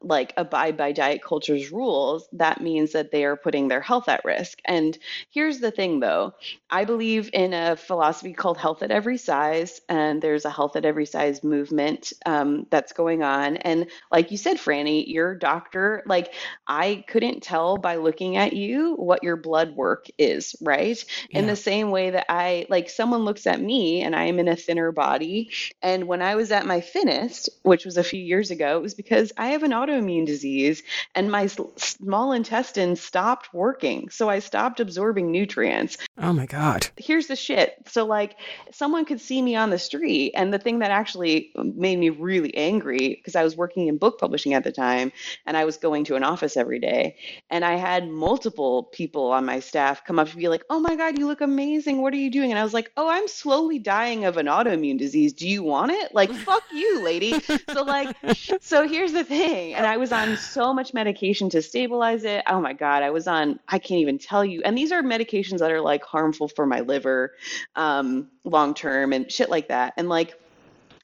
like 0.00 0.32
abide 0.36 0.76
by 0.76 0.92
diet 0.92 1.22
culture's 1.22 1.72
rules, 1.72 2.28
that 2.32 2.60
means 2.60 2.92
that 2.92 3.10
they 3.10 3.24
are 3.24 3.36
putting 3.36 3.68
their 3.68 3.80
health 3.80 4.08
at 4.08 4.24
risk. 4.24 4.60
And 4.64 4.96
here's 5.30 5.60
the 5.60 5.70
thing 5.70 6.00
though 6.00 6.34
I 6.70 6.84
believe 6.84 7.30
in 7.32 7.52
a 7.54 7.76
philosophy 7.76 8.32
called 8.32 8.58
health 8.58 8.82
at 8.82 8.90
every 8.90 9.18
size, 9.18 9.80
and 9.88 10.20
there's 10.20 10.44
a 10.44 10.50
health 10.50 10.76
at 10.76 10.84
every 10.84 11.06
size 11.06 11.44
movement 11.44 12.12
um, 12.24 12.66
that's 12.70 12.92
going 12.92 13.22
on. 13.22 13.56
And 13.58 13.86
like 14.10 14.30
you 14.30 14.36
said, 14.36 14.58
Franny, 14.58 15.04
your 15.06 15.34
doctor, 15.34 16.02
like 16.06 16.32
I 16.66 17.04
couldn't 17.08 17.42
tell 17.42 17.76
by 17.78 17.96
looking 17.96 18.36
at 18.36 18.52
you 18.52 18.94
what 18.94 19.22
your 19.22 19.36
blood 19.36 19.76
work 19.76 20.06
is, 20.18 20.56
right? 20.60 21.02
Yeah. 21.30 21.40
In 21.40 21.46
the 21.46 21.56
same 21.56 21.90
way 21.90 22.10
that 22.10 22.26
I, 22.28 22.66
like, 22.68 22.90
someone 22.90 23.24
looks 23.24 23.46
at 23.46 23.60
me 23.60 24.02
and 24.02 24.14
I 24.14 24.24
am 24.24 24.38
in 24.38 24.48
a 24.48 24.56
thinner 24.56 24.92
body. 24.92 25.50
And 25.82 26.06
when 26.08 26.22
I 26.22 26.34
was 26.34 26.50
at 26.52 26.66
my 26.66 26.80
thinnest, 26.80 27.50
which 27.62 27.84
was 27.84 27.96
a 27.96 28.04
few 28.04 28.20
years 28.20 28.50
ago, 28.50 28.76
it 28.76 28.82
was 28.82 28.94
because 28.94 29.32
I 29.36 29.48
have 29.48 29.62
an 29.62 29.72
autoimmune 29.76 30.26
disease 30.26 30.82
and 31.14 31.30
my 31.30 31.46
small 31.46 32.32
intestine 32.32 32.96
stopped 32.96 33.52
working. 33.52 34.08
So 34.10 34.28
I 34.28 34.38
stopped 34.38 34.80
absorbing 34.80 35.30
nutrients. 35.30 35.98
Oh 36.18 36.32
my 36.32 36.46
God. 36.46 36.88
Here's 36.96 37.26
the 37.26 37.36
shit. 37.36 37.76
So, 37.88 38.06
like, 38.06 38.36
someone 38.72 39.04
could 39.04 39.20
see 39.20 39.40
me 39.40 39.54
on 39.54 39.70
the 39.70 39.78
street. 39.78 40.32
And 40.34 40.52
the 40.52 40.58
thing 40.58 40.78
that 40.80 40.90
actually 40.90 41.52
made 41.56 41.98
me 41.98 42.10
really 42.10 42.54
angry, 42.56 43.08
because 43.10 43.36
I 43.36 43.44
was 43.44 43.56
working 43.56 43.88
in 43.88 43.98
book 43.98 44.18
publishing 44.18 44.54
at 44.54 44.64
the 44.64 44.72
time 44.72 45.12
and 45.46 45.56
I 45.56 45.64
was 45.64 45.76
going 45.76 46.04
to 46.04 46.16
an 46.16 46.24
office 46.24 46.56
every 46.56 46.78
day. 46.78 47.16
And 47.50 47.64
I 47.64 47.76
had 47.76 48.08
multiple 48.08 48.84
people 48.84 49.30
on 49.32 49.44
my 49.44 49.60
staff 49.60 50.04
come 50.04 50.18
up 50.18 50.28
to 50.28 50.36
be 50.36 50.48
like, 50.48 50.64
oh 50.70 50.80
my 50.80 50.96
God, 50.96 51.18
you 51.18 51.26
look 51.26 51.40
amazing. 51.40 52.00
What 52.00 52.14
are 52.14 52.18
you 52.18 52.30
doing? 52.30 52.50
And 52.50 52.58
I 52.58 52.64
was 52.64 52.74
like, 52.74 52.90
oh, 52.96 53.08
I'm 53.08 53.28
slowly 53.28 53.78
dying 53.78 54.24
of 54.24 54.36
an 54.36 54.46
autoimmune 54.46 54.98
disease. 54.98 55.32
Do 55.32 55.48
you 55.48 55.62
want 55.62 55.92
it? 55.92 56.14
Like, 56.14 56.32
fuck 56.32 56.62
you, 56.72 57.02
lady. 57.02 57.40
so, 57.72 57.82
like, 57.82 58.16
so 58.60 58.88
here's 58.88 59.12
the 59.12 59.24
thing 59.24 59.65
and 59.74 59.86
I 59.86 59.96
was 59.96 60.12
on 60.12 60.36
so 60.36 60.72
much 60.72 60.94
medication 60.94 61.50
to 61.50 61.62
stabilize 61.62 62.24
it. 62.24 62.42
Oh 62.46 62.60
my 62.60 62.72
God, 62.72 63.02
I 63.02 63.10
was 63.10 63.26
on, 63.26 63.58
I 63.68 63.78
can't 63.78 64.00
even 64.00 64.18
tell 64.18 64.44
you. 64.44 64.62
And 64.64 64.76
these 64.76 64.92
are 64.92 65.02
medications 65.02 65.58
that 65.58 65.70
are 65.70 65.80
like 65.80 66.04
harmful 66.04 66.48
for 66.48 66.66
my 66.66 66.80
liver 66.80 67.34
um, 67.74 68.28
long 68.44 68.74
term 68.74 69.12
and 69.12 69.30
shit 69.30 69.50
like 69.50 69.68
that. 69.68 69.94
And 69.96 70.08
like, 70.08 70.40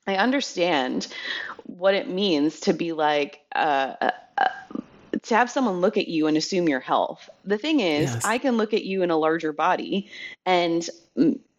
I 0.07 0.16
understand 0.16 1.09
what 1.64 1.94
it 1.94 2.09
means 2.09 2.61
to 2.61 2.72
be 2.72 2.92
like, 2.92 3.40
uh, 3.55 3.94
uh, 4.01 4.11
uh 4.38 4.48
to 5.22 5.37
have 5.37 5.51
someone 5.51 5.81
look 5.81 5.96
at 5.96 6.09
you 6.09 6.27
and 6.27 6.37
assume 6.37 6.68
your 6.68 6.81
health. 6.81 7.31
The 7.44 7.59
thing 7.59 7.81
is, 7.81 8.12
yes. 8.12 8.25
I 8.25 8.38
can 8.38 8.57
look 8.57 8.75
at 8.75 8.85
you 8.85 9.03
in 9.03 9.11
a 9.11 9.16
larger 9.16 9.53
body 9.53 10.11
and 10.44 10.88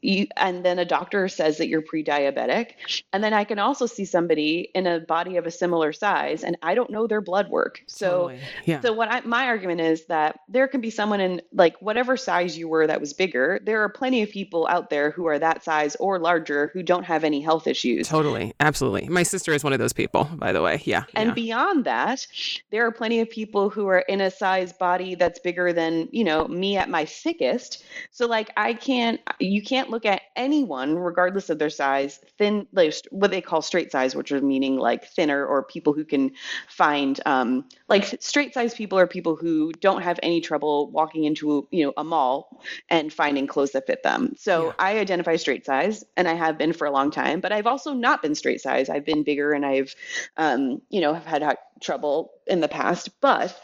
you, 0.03 0.27
and 0.37 0.63
then 0.65 0.79
a 0.79 0.85
doctor 0.85 1.27
says 1.27 1.57
that 1.57 1.67
you're 1.67 1.81
pre-diabetic. 1.81 2.71
And 3.11 3.23
then 3.23 3.33
i 3.33 3.43
can 3.43 3.59
also 3.59 3.85
see 3.85 4.05
somebody 4.05 4.69
in 4.73 4.87
a 4.87 4.99
body 4.99 5.37
of 5.37 5.45
a 5.45 5.51
similar 5.51 5.93
size 5.93 6.43
and 6.43 6.57
i 6.61 6.75
don't 6.75 6.89
know 6.89 7.07
their 7.07 7.21
blood 7.21 7.49
work. 7.49 7.81
So 7.87 8.07
oh, 8.07 8.11
totally. 8.29 8.39
yeah. 8.65 8.81
so 8.81 8.93
what 8.93 9.11
I, 9.11 9.21
my 9.21 9.45
argument 9.45 9.81
is 9.81 10.05
that 10.05 10.39
there 10.47 10.67
can 10.67 10.81
be 10.81 10.89
someone 10.89 11.19
in 11.19 11.41
like 11.53 11.75
whatever 11.81 12.17
size 12.17 12.57
you 12.57 12.67
were 12.67 12.87
that 12.87 12.99
was 12.99 13.13
bigger 13.13 13.59
there 13.63 13.81
are 13.81 13.89
plenty 13.89 14.21
of 14.21 14.29
people 14.29 14.67
out 14.67 14.89
there 14.89 15.11
who 15.11 15.25
are 15.25 15.39
that 15.39 15.63
size 15.63 15.95
or 15.99 16.19
larger 16.19 16.69
who 16.73 16.83
don't 16.83 17.03
have 17.03 17.23
any 17.23 17.41
health 17.41 17.67
issues. 17.67 18.07
Totally. 18.07 18.53
Absolutely. 18.59 19.07
My 19.09 19.23
sister 19.23 19.53
is 19.53 19.63
one 19.63 19.73
of 19.73 19.79
those 19.79 19.93
people 19.93 20.25
by 20.35 20.51
the 20.51 20.61
way. 20.61 20.81
Yeah. 20.85 21.03
And 21.15 21.29
yeah. 21.29 21.33
beyond 21.33 21.85
that 21.85 22.25
there 22.71 22.85
are 22.85 22.91
plenty 22.91 23.19
of 23.19 23.29
people 23.29 23.69
who 23.69 23.87
are 23.87 23.99
in 23.99 24.21
a 24.21 24.31
size 24.31 24.73
body 24.73 25.15
that's 25.15 25.39
bigger 25.39 25.73
than 25.73 26.09
you 26.11 26.23
know 26.23 26.47
me 26.47 26.77
at 26.77 26.89
my 26.89 27.05
thickest. 27.05 27.83
So 28.11 28.27
like 28.27 28.51
i 28.57 28.73
can't 28.73 29.19
you 29.39 29.61
can't 29.61 29.89
look 29.93 30.05
at 30.07 30.23
anyone, 30.35 30.97
regardless 30.97 31.51
of 31.51 31.59
their 31.59 31.69
size, 31.69 32.19
thin, 32.39 32.65
like 32.73 32.95
what 33.11 33.29
they 33.29 33.41
call 33.41 33.61
straight 33.61 33.91
size, 33.91 34.15
which 34.15 34.31
are 34.31 34.41
meaning 34.41 34.75
like 34.75 35.05
thinner 35.05 35.45
or 35.45 35.63
people 35.63 35.93
who 35.93 36.03
can 36.03 36.31
find, 36.67 37.21
um, 37.27 37.63
like 37.87 38.03
straight 38.19 38.55
size 38.55 38.73
people 38.73 38.97
are 38.97 39.05
people 39.05 39.35
who 39.35 39.71
don't 39.73 40.01
have 40.01 40.19
any 40.23 40.41
trouble 40.41 40.89
walking 40.89 41.25
into, 41.25 41.67
you 41.69 41.85
know, 41.85 41.93
a 41.95 42.03
mall 42.03 42.59
and 42.89 43.13
finding 43.13 43.45
clothes 43.45 43.71
that 43.73 43.85
fit 43.85 44.01
them. 44.01 44.33
So 44.35 44.67
yeah. 44.67 44.73
I 44.79 44.97
identify 44.97 45.35
straight 45.35 45.63
size 45.63 46.03
and 46.17 46.27
I 46.27 46.33
have 46.33 46.57
been 46.57 46.73
for 46.73 46.87
a 46.87 46.91
long 46.91 47.11
time, 47.11 47.39
but 47.39 47.51
I've 47.51 47.67
also 47.67 47.93
not 47.93 48.23
been 48.23 48.33
straight 48.33 48.61
size. 48.61 48.89
I've 48.89 49.05
been 49.05 49.21
bigger 49.21 49.53
and 49.53 49.63
I've, 49.63 49.95
um, 50.37 50.81
you 50.89 51.01
know, 51.01 51.13
have 51.13 51.25
had 51.25 51.57
trouble 51.79 52.31
in 52.47 52.61
the 52.61 52.67
past, 52.67 53.21
but 53.21 53.55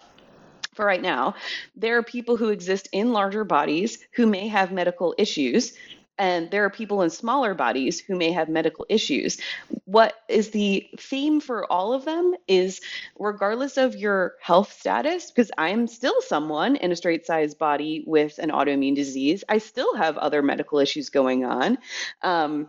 for 0.80 0.86
right 0.86 1.02
now, 1.02 1.34
there 1.76 1.98
are 1.98 2.04
people 2.04 2.38
who 2.38 2.50
exist 2.50 2.88
in 2.94 3.12
larger 3.12 3.44
bodies 3.44 3.98
who 4.14 4.26
may 4.26 4.48
have 4.48 4.72
medical 4.72 5.14
issues 5.18 5.74
and 6.20 6.52
there 6.52 6.66
are 6.66 6.70
people 6.70 7.02
in 7.02 7.10
smaller 7.10 7.56
bodies 7.56 8.00
who 8.00 8.16
may 8.16 8.32
have 8.32 8.50
medical 8.50 8.86
issues. 8.90 9.40
What 9.86 10.14
is 10.28 10.52
the 10.52 10.88
theme 10.98 11.40
for 11.40 11.66
all 11.72 11.94
of 11.94 12.06
them 12.06 12.36
is 12.48 12.82
regardless 13.18 13.78
of 13.78 13.96
your 13.96 14.36
health 14.42 14.74
status, 14.78 15.32
because 15.32 15.50
I'm 15.58 15.88
still 15.88 16.22
someone 16.22 16.76
in 16.76 16.92
a 16.92 16.96
straight 16.96 17.26
sized 17.26 17.58
body 17.58 18.04
with 18.06 18.38
an 18.38 18.52
autoimmune 18.52 18.96
disease, 18.96 19.44
I 19.50 19.58
still 19.60 19.96
have 19.96 20.18
other 20.18 20.42
medical 20.44 20.80
issues 20.80 21.10
going 21.10 21.46
on. 21.46 21.78
Um, 22.22 22.68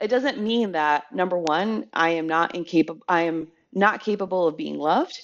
it 0.00 0.08
doesn't 0.08 0.40
mean 0.40 0.72
that 0.72 1.12
number 1.14 1.38
one, 1.38 1.86
I 1.92 2.10
am 2.10 2.26
not 2.26 2.54
incapable, 2.54 3.04
I 3.08 3.22
am 3.22 3.48
not 3.72 4.00
capable 4.00 4.46
of 4.46 4.56
being 4.56 4.78
loved 4.78 5.20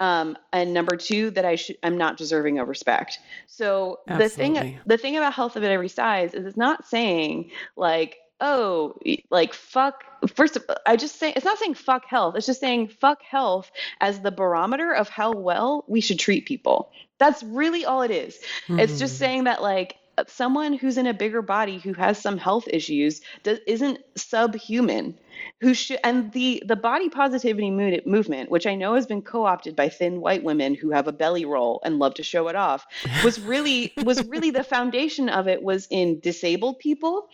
um, 0.00 0.36
and 0.52 0.72
number 0.72 0.96
two 0.96 1.30
that 1.30 1.44
i 1.44 1.54
should 1.54 1.76
i'm 1.82 1.98
not 1.98 2.16
deserving 2.16 2.58
of 2.58 2.68
respect 2.68 3.18
so 3.46 4.00
Absolutely. 4.08 4.26
the 4.26 4.60
thing 4.60 4.78
the 4.86 4.98
thing 4.98 5.16
about 5.16 5.34
health 5.34 5.56
at 5.56 5.62
every 5.64 5.88
size 5.88 6.34
is 6.34 6.46
it's 6.46 6.56
not 6.56 6.86
saying 6.86 7.50
like 7.76 8.16
oh 8.40 8.96
like 9.30 9.52
fuck 9.52 10.04
first 10.34 10.56
of, 10.56 10.64
all, 10.68 10.76
i 10.86 10.96
just 10.96 11.18
say 11.18 11.32
it's 11.34 11.44
not 11.44 11.58
saying 11.58 11.74
fuck 11.74 12.04
health 12.04 12.36
it's 12.36 12.46
just 12.46 12.60
saying 12.60 12.88
fuck 12.88 13.20
health 13.22 13.70
as 14.00 14.20
the 14.20 14.30
barometer 14.30 14.92
of 14.92 15.08
how 15.08 15.32
well 15.32 15.84
we 15.88 16.00
should 16.00 16.18
treat 16.18 16.46
people 16.46 16.92
that's 17.18 17.42
really 17.42 17.84
all 17.84 18.02
it 18.02 18.10
is. 18.10 18.38
Mm-hmm. 18.68 18.78
it's 18.78 18.98
just 18.98 19.14
hmm. 19.14 19.18
saying 19.18 19.44
that 19.44 19.60
like 19.60 19.96
someone 20.26 20.72
who's 20.72 20.98
in 20.98 21.06
a 21.06 21.14
bigger 21.14 21.42
body 21.42 21.78
who 21.78 21.92
has 21.92 22.18
some 22.18 22.38
health 22.38 22.66
issues 22.68 23.20
does 23.42 23.58
isn't 23.66 23.98
subhuman 24.16 25.18
who 25.60 25.74
should 25.74 25.98
and 26.02 26.32
the 26.32 26.62
the 26.66 26.76
body 26.76 27.08
positivity 27.08 27.70
movement 27.70 28.50
which 28.50 28.66
i 28.66 28.74
know 28.74 28.94
has 28.94 29.06
been 29.06 29.22
co-opted 29.22 29.76
by 29.76 29.88
thin 29.88 30.20
white 30.20 30.42
women 30.42 30.74
who 30.74 30.90
have 30.90 31.06
a 31.06 31.12
belly 31.12 31.44
roll 31.44 31.80
and 31.84 31.98
love 31.98 32.14
to 32.14 32.22
show 32.22 32.48
it 32.48 32.56
off 32.56 32.86
was 33.24 33.40
really 33.40 33.92
was 34.04 34.26
really 34.28 34.50
the 34.50 34.64
foundation 34.64 35.28
of 35.28 35.48
it 35.48 35.62
was 35.62 35.86
in 35.90 36.18
disabled 36.20 36.78
people 36.78 37.28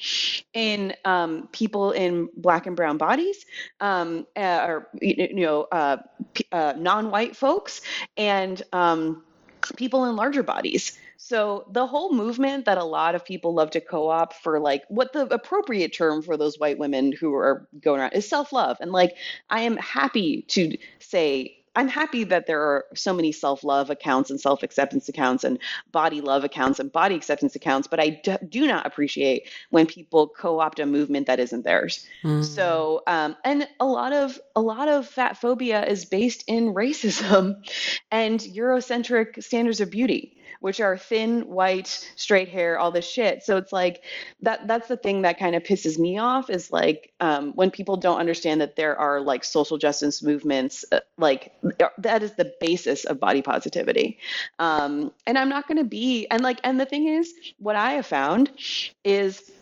in 0.52 0.92
um, 1.04 1.48
people 1.52 1.92
in 1.92 2.28
black 2.36 2.66
and 2.66 2.76
brown 2.76 2.98
bodies 2.98 3.46
um, 3.80 4.26
uh, 4.36 4.64
or 4.66 4.88
you 5.00 5.34
know 5.34 5.66
uh, 5.72 5.96
uh, 6.52 6.74
non-white 6.76 7.36
folks 7.36 7.80
and 8.16 8.62
um, 8.72 9.22
people 9.76 10.04
in 10.04 10.16
larger 10.16 10.42
bodies 10.42 10.98
so 11.26 11.64
the 11.70 11.86
whole 11.86 12.12
movement 12.12 12.66
that 12.66 12.76
a 12.76 12.84
lot 12.84 13.14
of 13.14 13.24
people 13.24 13.54
love 13.54 13.70
to 13.70 13.80
co-op 13.80 14.34
for 14.34 14.60
like 14.60 14.82
what 14.88 15.14
the 15.14 15.22
appropriate 15.32 15.94
term 15.94 16.20
for 16.20 16.36
those 16.36 16.58
white 16.58 16.78
women 16.78 17.12
who 17.12 17.32
are 17.32 17.66
going 17.80 18.02
around 18.02 18.12
is 18.12 18.28
self-love. 18.28 18.76
And 18.78 18.92
like 18.92 19.16
I 19.48 19.62
am 19.62 19.78
happy 19.78 20.42
to 20.48 20.76
say 20.98 21.56
I'm 21.74 21.88
happy 21.88 22.24
that 22.24 22.46
there 22.46 22.60
are 22.60 22.84
so 22.94 23.14
many 23.14 23.32
self 23.32 23.64
love 23.64 23.88
accounts 23.88 24.28
and 24.28 24.38
self 24.38 24.62
acceptance 24.62 25.08
accounts 25.08 25.44
and 25.44 25.58
body 25.92 26.20
love 26.20 26.44
accounts 26.44 26.78
and 26.78 26.92
body 26.92 27.14
acceptance 27.14 27.56
accounts, 27.56 27.88
but 27.88 28.00
I 28.00 28.20
do, 28.22 28.36
do 28.46 28.66
not 28.66 28.86
appreciate 28.86 29.48
when 29.70 29.86
people 29.86 30.28
co 30.28 30.60
opt 30.60 30.78
a 30.78 30.84
movement 30.84 31.28
that 31.28 31.40
isn't 31.40 31.64
theirs. 31.64 32.06
Mm. 32.22 32.44
So, 32.44 33.02
um, 33.06 33.34
and 33.46 33.66
a 33.80 33.86
lot 33.86 34.12
of 34.12 34.38
a 34.54 34.60
lot 34.60 34.88
of 34.88 35.08
fat 35.08 35.38
phobia 35.38 35.86
is 35.86 36.04
based 36.04 36.44
in 36.48 36.74
racism 36.74 37.66
and 38.10 38.38
Eurocentric 38.38 39.42
standards 39.42 39.80
of 39.80 39.90
beauty 39.90 40.36
which 40.64 40.80
are 40.80 40.96
thin, 40.96 41.42
white, 41.42 42.10
straight 42.16 42.48
hair, 42.48 42.78
all 42.78 42.90
this 42.90 43.06
shit. 43.06 43.42
So 43.42 43.58
it's 43.58 43.70
like 43.70 44.02
that 44.40 44.66
that's 44.66 44.88
the 44.88 44.96
thing 44.96 45.20
that 45.20 45.38
kind 45.38 45.54
of 45.54 45.62
pisses 45.62 45.98
me 45.98 46.16
off 46.16 46.48
is 46.48 46.72
like 46.72 47.12
um, 47.20 47.52
when 47.52 47.70
people 47.70 47.98
don't 47.98 48.18
understand 48.18 48.62
that 48.62 48.74
there 48.74 48.96
are 48.96 49.20
like 49.20 49.44
social 49.44 49.76
justice 49.76 50.22
movements, 50.22 50.82
uh, 50.90 51.00
like 51.18 51.52
that 51.98 52.22
is 52.22 52.32
the 52.36 52.50
basis 52.62 53.04
of 53.04 53.20
body 53.20 53.42
positivity. 53.42 54.16
Um, 54.58 55.12
and 55.26 55.36
I'm 55.36 55.50
not 55.50 55.68
going 55.68 55.76
to 55.76 55.84
be, 55.84 56.26
and 56.30 56.42
like, 56.42 56.60
and 56.64 56.80
the 56.80 56.86
thing 56.86 57.08
is, 57.08 57.34
what 57.58 57.76
I 57.76 57.92
have 57.92 58.06
found 58.06 58.50
is 59.04 59.52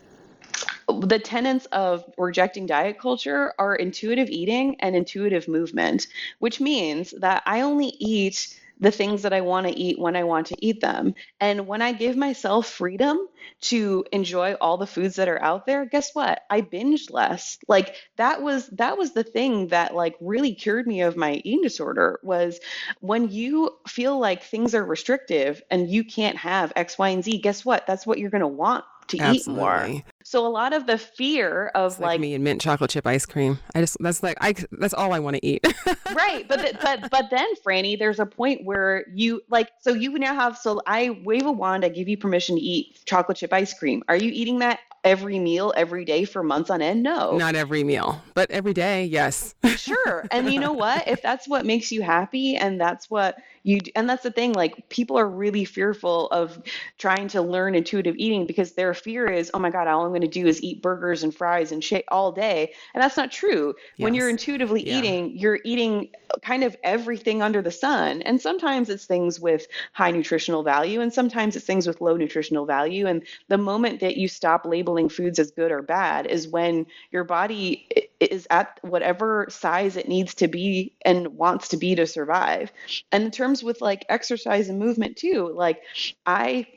the 0.87 1.19
tenets 1.19 1.65
of 1.73 2.05
rejecting 2.17 2.65
diet 2.65 2.97
culture 2.97 3.53
are 3.59 3.75
intuitive 3.75 4.29
eating 4.29 4.77
and 4.79 4.95
intuitive 4.95 5.49
movement, 5.49 6.07
which 6.39 6.61
means 6.61 7.11
that 7.19 7.43
I 7.45 7.59
only 7.59 7.87
eat 7.99 8.57
the 8.83 8.91
things 8.91 9.21
that 9.21 9.31
I 9.31 9.39
want 9.41 9.65
to 9.65 9.73
eat 9.73 9.97
when 9.97 10.15
I 10.17 10.25
want 10.25 10.47
to 10.47 10.57
eat 10.59 10.81
them. 10.81 11.15
And 11.39 11.67
when 11.67 11.81
I 11.81 11.93
give 11.93 12.17
myself 12.17 12.67
freedom 12.67 13.17
to 13.61 14.03
enjoy 14.11 14.53
all 14.55 14.77
the 14.77 14.85
foods 14.85 15.15
that 15.15 15.29
are 15.29 15.41
out 15.41 15.65
there, 15.65 15.85
guess 15.85 16.13
what? 16.13 16.41
I 16.49 16.61
binged 16.61 17.09
less. 17.09 17.57
Like 17.69 17.95
that 18.17 18.41
was 18.41 18.67
that 18.73 18.97
was 18.97 19.13
the 19.13 19.23
thing 19.23 19.67
that 19.69 19.95
like 19.95 20.15
really 20.19 20.53
cured 20.53 20.85
me 20.85 21.01
of 21.01 21.15
my 21.15 21.41
eating 21.45 21.61
disorder 21.61 22.19
was 22.23 22.59
when 22.99 23.31
you 23.31 23.71
feel 23.87 24.19
like 24.19 24.43
things 24.43 24.75
are 24.75 24.83
restrictive 24.83 25.61
and 25.71 25.89
you 25.89 26.03
can't 26.03 26.37
have 26.37 26.73
X, 26.75 26.97
Y, 26.97 27.09
and 27.09 27.23
Z, 27.23 27.37
guess 27.37 27.63
what? 27.63 27.87
That's 27.87 28.05
what 28.05 28.19
you're 28.19 28.29
gonna 28.29 28.47
want 28.47 28.83
to 29.07 29.19
Absolutely. 29.19 29.39
eat 29.39 29.47
more. 29.47 30.03
So 30.23 30.45
a 30.45 30.49
lot 30.49 30.73
of 30.73 30.87
the 30.87 30.97
fear 30.97 31.67
of 31.75 31.99
like, 31.99 32.07
like, 32.07 32.19
me 32.21 32.33
and 32.33 32.43
mint 32.43 32.61
chocolate 32.61 32.89
chip 32.89 33.05
ice 33.05 33.25
cream. 33.25 33.59
I 33.75 33.81
just 33.81 33.97
that's 33.99 34.23
like 34.23 34.37
I 34.41 34.55
that's 34.71 34.93
all 34.93 35.13
I 35.13 35.19
want 35.19 35.35
to 35.35 35.45
eat. 35.45 35.65
right, 36.13 36.47
but 36.47 36.77
but 36.81 37.09
but 37.11 37.29
then 37.29 37.47
Franny, 37.65 37.97
there's 37.97 38.19
a 38.19 38.25
point 38.25 38.65
where 38.65 39.05
you 39.13 39.41
like 39.49 39.69
so 39.79 39.93
you 39.93 40.17
now 40.17 40.33
have 40.33 40.57
so 40.57 40.81
I 40.87 41.21
wave 41.23 41.45
a 41.45 41.51
wand, 41.51 41.85
I 41.85 41.89
give 41.89 42.07
you 42.07 42.17
permission 42.17 42.55
to 42.55 42.61
eat 42.61 42.99
chocolate 43.05 43.37
chip 43.37 43.53
ice 43.53 43.73
cream. 43.73 44.03
Are 44.07 44.15
you 44.15 44.31
eating 44.31 44.59
that 44.59 44.79
every 45.03 45.37
meal 45.37 45.73
every 45.75 46.05
day 46.05 46.23
for 46.25 46.43
months 46.43 46.69
on 46.69 46.81
end? 46.81 47.03
No. 47.03 47.37
Not 47.37 47.55
every 47.55 47.83
meal, 47.83 48.21
but 48.33 48.49
every 48.51 48.73
day, 48.73 49.05
yes. 49.05 49.53
sure. 49.75 50.25
And 50.31 50.51
you 50.51 50.59
know 50.59 50.73
what? 50.73 51.07
If 51.07 51.21
that's 51.21 51.47
what 51.47 51.65
makes 51.65 51.91
you 51.91 52.01
happy 52.01 52.55
and 52.55 52.79
that's 52.79 53.09
what 53.09 53.37
you 53.63 53.79
and 53.95 54.09
that's 54.09 54.23
the 54.23 54.31
thing 54.31 54.53
like 54.53 54.89
people 54.89 55.17
are 55.17 55.29
really 55.29 55.65
fearful 55.65 56.27
of 56.27 56.61
trying 56.97 57.29
to 57.29 57.41
learn 57.41 57.75
intuitive 57.75 58.15
eating 58.17 58.45
because 58.45 58.73
their 58.73 58.93
fear 58.93 59.25
is, 59.27 59.51
"Oh 59.53 59.59
my 59.59 59.69
god, 59.69 59.87
I'm 59.87 60.12
going 60.13 60.21
to 60.21 60.27
do 60.27 60.47
is 60.47 60.61
eat 60.63 60.81
burgers 60.81 61.23
and 61.23 61.33
fries 61.33 61.71
and 61.71 61.83
shit 61.83 62.05
all 62.09 62.31
day." 62.31 62.73
And 62.93 63.03
that's 63.03 63.17
not 63.17 63.31
true. 63.31 63.75
When 63.97 64.13
you're 64.13 64.29
intuitively 64.29 64.87
Yeah. 64.87 64.97
eating, 64.99 65.37
you're 65.37 65.59
eating 65.65 66.09
kind 66.41 66.63
of 66.63 66.75
everything 66.83 67.41
under 67.41 67.61
the 67.61 67.71
sun. 67.71 68.21
And 68.23 68.41
sometimes 68.41 68.89
it's 68.89 69.05
things 69.05 69.39
with 69.39 69.67
high 69.91 70.11
nutritional 70.11 70.63
value 70.63 70.99
and 71.01 71.13
sometimes 71.13 71.55
it's 71.55 71.65
things 71.65 71.85
with 71.87 72.01
low 72.01 72.17
nutritional 72.17 72.65
value 72.65 73.05
and 73.07 73.23
the 73.49 73.57
moment 73.57 73.99
that 73.99 74.17
you 74.17 74.27
stop 74.27 74.65
labeling 74.65 75.09
foods 75.09 75.39
as 75.39 75.51
good 75.51 75.71
or 75.71 75.81
bad 75.81 76.25
is 76.27 76.47
when 76.47 76.85
your 77.11 77.23
body 77.23 77.87
is 78.19 78.47
at 78.49 78.79
whatever 78.81 79.47
size 79.49 79.95
it 79.97 80.07
needs 80.07 80.33
to 80.35 80.47
be 80.47 80.93
and 81.05 81.27
wants 81.37 81.69
to 81.69 81.77
be 81.77 81.95
to 81.95 82.07
survive. 82.07 82.71
And 83.11 83.23
in 83.23 83.31
terms 83.31 83.63
with 83.63 83.81
like 83.81 84.05
exercise 84.09 84.69
and 84.69 84.79
movement 84.79 85.17
too, 85.17 85.51
like 85.53 85.81
I 86.25 86.67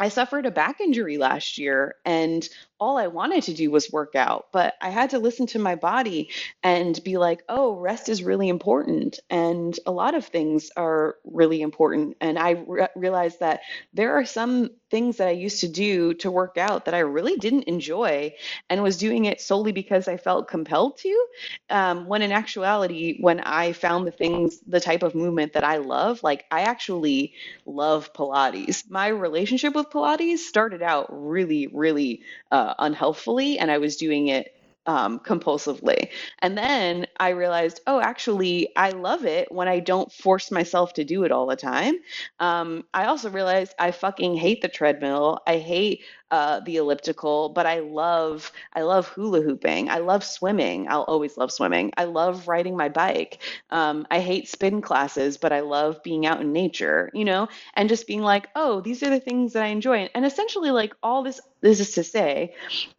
I 0.00 0.08
suffered 0.08 0.46
a 0.46 0.50
back 0.50 0.80
injury 0.80 1.18
last 1.18 1.58
year 1.58 1.96
and 2.04 2.48
all 2.80 2.96
I 2.98 3.08
wanted 3.08 3.44
to 3.44 3.54
do 3.54 3.70
was 3.70 3.90
work 3.92 4.14
out, 4.16 4.48
but 4.52 4.74
I 4.80 4.90
had 4.90 5.10
to 5.10 5.18
listen 5.18 5.46
to 5.48 5.58
my 5.58 5.74
body 5.76 6.30
and 6.62 7.02
be 7.04 7.18
like, 7.18 7.42
oh, 7.48 7.74
rest 7.74 8.08
is 8.08 8.22
really 8.22 8.48
important. 8.48 9.20
And 9.30 9.78
a 9.86 9.92
lot 9.92 10.14
of 10.14 10.26
things 10.26 10.70
are 10.76 11.16
really 11.24 11.62
important. 11.62 12.16
And 12.20 12.38
I 12.38 12.50
re- 12.66 12.88
realized 12.96 13.40
that 13.40 13.60
there 13.94 14.14
are 14.14 14.24
some 14.24 14.70
things 14.90 15.18
that 15.18 15.28
I 15.28 15.32
used 15.32 15.60
to 15.60 15.68
do 15.68 16.14
to 16.14 16.30
work 16.30 16.56
out 16.58 16.86
that 16.86 16.94
I 16.94 17.00
really 17.00 17.36
didn't 17.36 17.64
enjoy 17.64 18.34
and 18.70 18.82
was 18.82 18.96
doing 18.96 19.26
it 19.26 19.40
solely 19.40 19.72
because 19.72 20.08
I 20.08 20.16
felt 20.16 20.48
compelled 20.48 20.98
to. 20.98 21.26
Um, 21.70 22.06
when 22.06 22.22
in 22.22 22.32
actuality, 22.32 23.18
when 23.20 23.40
I 23.40 23.72
found 23.72 24.06
the 24.06 24.12
things, 24.12 24.60
the 24.66 24.80
type 24.80 25.02
of 25.02 25.14
movement 25.14 25.54
that 25.54 25.64
I 25.64 25.78
love, 25.78 26.22
like 26.22 26.44
I 26.50 26.62
actually 26.62 27.34
love 27.66 28.12
Pilates. 28.14 28.88
My 28.90 29.08
relationship 29.08 29.74
with 29.74 29.90
Pilates 29.90 30.38
started 30.38 30.82
out 30.82 31.06
really, 31.10 31.66
really 31.68 32.22
uh, 32.50 32.67
unhealthfully, 32.78 33.58
and 33.58 33.70
I 33.70 33.78
was 33.78 33.96
doing 33.96 34.28
it 34.28 34.54
um, 34.86 35.20
compulsively. 35.20 36.10
And 36.40 36.56
then 36.56 37.06
I 37.20 37.30
realized, 37.30 37.80
oh, 37.86 38.00
actually, 38.00 38.74
I 38.76 38.90
love 38.90 39.24
it 39.24 39.50
when 39.50 39.68
I 39.68 39.80
don't 39.80 40.10
force 40.12 40.50
myself 40.50 40.94
to 40.94 41.04
do 41.04 41.24
it 41.24 41.32
all 41.32 41.46
the 41.46 41.56
time. 41.56 41.96
Um, 42.40 42.84
I 42.94 43.06
also 43.06 43.30
realized 43.30 43.74
I 43.78 43.90
fucking 43.90 44.36
hate 44.36 44.62
the 44.62 44.68
treadmill. 44.68 45.40
I 45.46 45.58
hate 45.58 46.02
uh, 46.30 46.60
the 46.60 46.76
elliptical, 46.76 47.48
but 47.48 47.66
I 47.66 47.78
love 47.78 48.52
I 48.74 48.82
love 48.82 49.08
hula 49.08 49.40
hooping. 49.40 49.88
I 49.88 49.98
love 49.98 50.22
swimming. 50.24 50.88
I'll 50.88 51.02
always 51.02 51.36
love 51.38 51.50
swimming. 51.50 51.92
I 51.96 52.04
love 52.04 52.48
riding 52.48 52.76
my 52.76 52.88
bike. 52.88 53.42
Um, 53.70 54.06
I 54.10 54.20
hate 54.20 54.48
spin 54.48 54.82
classes, 54.82 55.38
but 55.38 55.52
I 55.52 55.60
love 55.60 56.02
being 56.02 56.26
out 56.26 56.40
in 56.40 56.52
nature. 56.52 57.10
You 57.14 57.24
know, 57.24 57.48
and 57.74 57.88
just 57.88 58.06
being 58.06 58.22
like, 58.22 58.48
oh, 58.54 58.80
these 58.80 59.02
are 59.02 59.10
the 59.10 59.20
things 59.20 59.54
that 59.54 59.62
I 59.62 59.68
enjoy. 59.68 60.08
And 60.14 60.24
essentially, 60.26 60.70
like 60.70 60.94
all 61.02 61.22
this 61.22 61.40
this 61.60 61.80
is 61.80 61.92
to 61.92 62.04
say, 62.04 62.54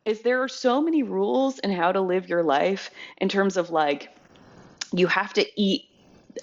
is 0.05 0.21
there 0.21 0.41
are 0.43 0.49
so 0.49 0.81
many 0.81 1.03
rules 1.03 1.59
in 1.59 1.71
how 1.71 1.91
to 1.91 2.01
live 2.01 2.27
your 2.27 2.43
life 2.43 2.89
in 3.17 3.29
terms 3.29 3.57
of 3.57 3.69
like 3.69 4.08
you 4.93 5.07
have 5.07 5.33
to 5.33 5.45
eat 5.61 5.85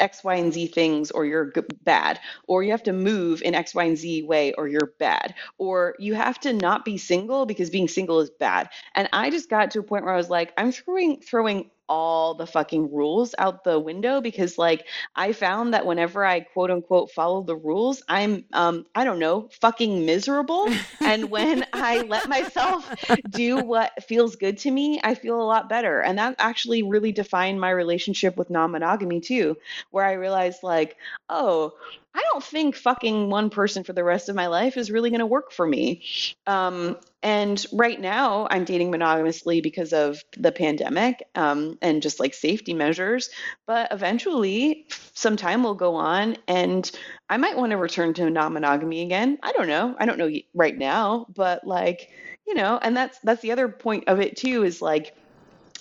X, 0.01 0.25
Y, 0.25 0.35
and 0.35 0.53
Z 0.53 0.69
things 0.69 1.11
or 1.11 1.25
you're 1.27 1.53
g- 1.53 1.63
bad, 1.85 2.21
or 2.49 2.63
you 2.63 2.71
have 2.73 2.83
to 2.85 2.93
move 2.93 3.43
in 3.43 3.55
X, 3.55 3.75
Y, 3.75 3.85
and 3.85 3.97
Z 3.97 4.23
way 4.25 4.53
or 4.55 4.69
you're 4.69 4.93
bad, 4.99 5.35
or 5.59 5.95
you 5.99 6.15
have 6.15 6.39
to 6.41 6.53
not 6.53 6.85
be 6.85 6.99
single 6.99 7.47
because 7.47 7.71
being 7.71 7.89
single 7.89 8.21
is 8.21 8.31
bad. 8.31 8.69
And 8.95 9.09
I 9.13 9.31
just 9.31 9.49
got 9.49 9.71
to 9.73 9.81
a 9.81 9.83
point 9.83 10.05
where 10.05 10.15
I 10.15 10.17
was 10.19 10.31
like, 10.31 10.53
I'm 10.59 10.73
throwing 10.73 11.21
throwing 11.21 11.71
all 11.89 12.35
the 12.35 12.47
fucking 12.47 12.93
rules 12.93 13.35
out 13.39 13.65
the 13.65 13.79
window 13.79 14.21
because 14.21 14.59
like 14.59 14.87
I 15.15 15.33
found 15.33 15.75
that 15.75 15.87
whenever 15.87 16.25
I 16.25 16.41
quote 16.41 16.71
unquote 16.71 17.11
follow 17.11 17.43
the 17.43 17.57
rules, 17.57 18.03
I'm 18.09 18.45
um 18.53 18.87
I 18.95 19.05
don't 19.05 19.19
know, 19.19 19.49
fucking 19.61 20.05
miserable. 20.07 20.69
and 21.01 21.31
when 21.31 21.65
I 21.73 22.03
let 22.03 22.29
myself 22.29 22.93
do 23.31 23.59
what 23.59 24.03
feels 24.05 24.37
good 24.37 24.59
to 24.59 24.71
me, 24.71 25.01
I 25.03 25.15
feel 25.15 25.41
a 25.41 25.45
lot 25.45 25.69
better. 25.69 26.01
And 26.01 26.19
that 26.19 26.37
actually 26.39 26.83
really 26.83 27.13
defined 27.13 27.61
my 27.61 27.71
relationship 27.71 28.37
with 28.37 28.51
non-monogamy 28.51 29.21
too, 29.21 29.57
where 29.91 30.05
I 30.05 30.13
realized 30.13 30.63
like, 30.63 30.97
oh, 31.29 31.75
I 32.17 32.23
don't 32.33 32.43
think 32.43 32.77
fucking 32.77 33.29
one 33.29 33.51
person 33.51 33.85
for 33.85 33.93
the 33.93 34.03
rest 34.03 34.31
of 34.31 34.35
my 34.35 34.47
life 34.47 34.79
is 34.79 34.91
really 34.91 35.11
going 35.11 35.21
to 35.21 35.27
work 35.27 35.53
for 35.53 35.67
me. 35.67 36.03
Um, 36.47 36.97
and 37.23 37.65
right 37.73 38.01
now, 38.01 38.49
I'm 38.51 38.65
dating 38.65 38.91
monogamously 38.91 39.61
because 39.61 39.93
of 39.93 40.23
the 40.39 40.51
pandemic 40.51 41.23
um, 41.35 41.77
and 41.83 42.01
just 42.01 42.19
like 42.19 42.33
safety 42.33 42.73
measures. 42.73 43.29
But 43.67 43.93
eventually, 43.93 44.87
some 45.13 45.37
time 45.37 45.63
will 45.63 45.75
go 45.75 45.97
on, 45.97 46.39
and 46.49 46.91
I 47.29 47.37
might 47.37 47.57
want 47.59 47.73
to 47.73 47.77
return 47.77 48.15
to 48.15 48.31
non 48.31 48.55
monogamy 48.55 49.03
again. 49.03 49.39
I 49.43 49.53
don't 49.53 49.69
know. 49.69 49.95
I 49.99 50.07
don't 50.07 50.19
know 50.19 50.31
right 50.55 50.77
now, 50.77 51.27
but 51.35 51.67
like, 51.67 52.11
you 52.47 52.55
know, 52.55 52.79
and 52.81 52.97
that's 52.97 53.19
that's 53.21 53.43
the 53.43 53.53
other 53.53 53.69
point 53.69 54.05
of 54.07 54.21
it 54.21 54.37
too 54.37 54.63
is 54.63 54.81
like 54.81 55.15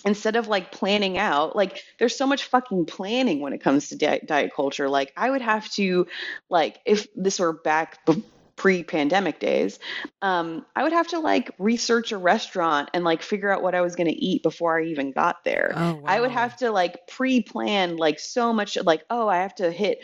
instead 0.05 0.35
of 0.35 0.47
like 0.47 0.71
planning 0.71 1.17
out 1.17 1.55
like 1.55 1.83
there's 1.99 2.15
so 2.15 2.27
much 2.27 2.45
fucking 2.45 2.85
planning 2.85 3.41
when 3.41 3.53
it 3.53 3.61
comes 3.61 3.89
to 3.89 3.97
diet, 3.97 4.27
diet 4.27 4.51
culture. 4.55 4.87
Like 4.87 5.11
i 5.17 5.29
would 5.29 5.41
have 5.41 5.69
to 5.71 6.07
like 6.49 6.79
if 6.85 7.07
this 7.15 7.39
were 7.39 7.53
back 7.53 8.05
b- 8.05 8.23
pre-pandemic 8.55 9.39
days 9.39 9.79
um, 10.21 10.65
i 10.75 10.83
would 10.83 10.93
have 10.93 11.07
to 11.07 11.19
like 11.19 11.51
research 11.59 12.13
a 12.13 12.17
restaurant 12.17 12.89
and 12.93 13.03
like 13.03 13.21
figure 13.21 13.51
out 13.51 13.61
what 13.61 13.75
i 13.75 13.81
was 13.81 13.95
going 13.95 14.07
to 14.07 14.15
eat 14.15 14.41
before 14.43 14.79
i 14.79 14.83
even 14.85 15.11
got 15.11 15.43
there. 15.43 15.73
Oh, 15.75 16.01
i 16.05 16.21
would 16.21 16.31
have 16.31 16.55
to 16.57 16.71
like 16.71 17.07
pre-plan 17.07 17.97
like 17.97 18.19
so 18.19 18.53
much 18.53 18.77
like 18.85 19.03
oh 19.09 19.27
i 19.27 19.37
have 19.37 19.55
to 19.55 19.71
hit 19.71 19.99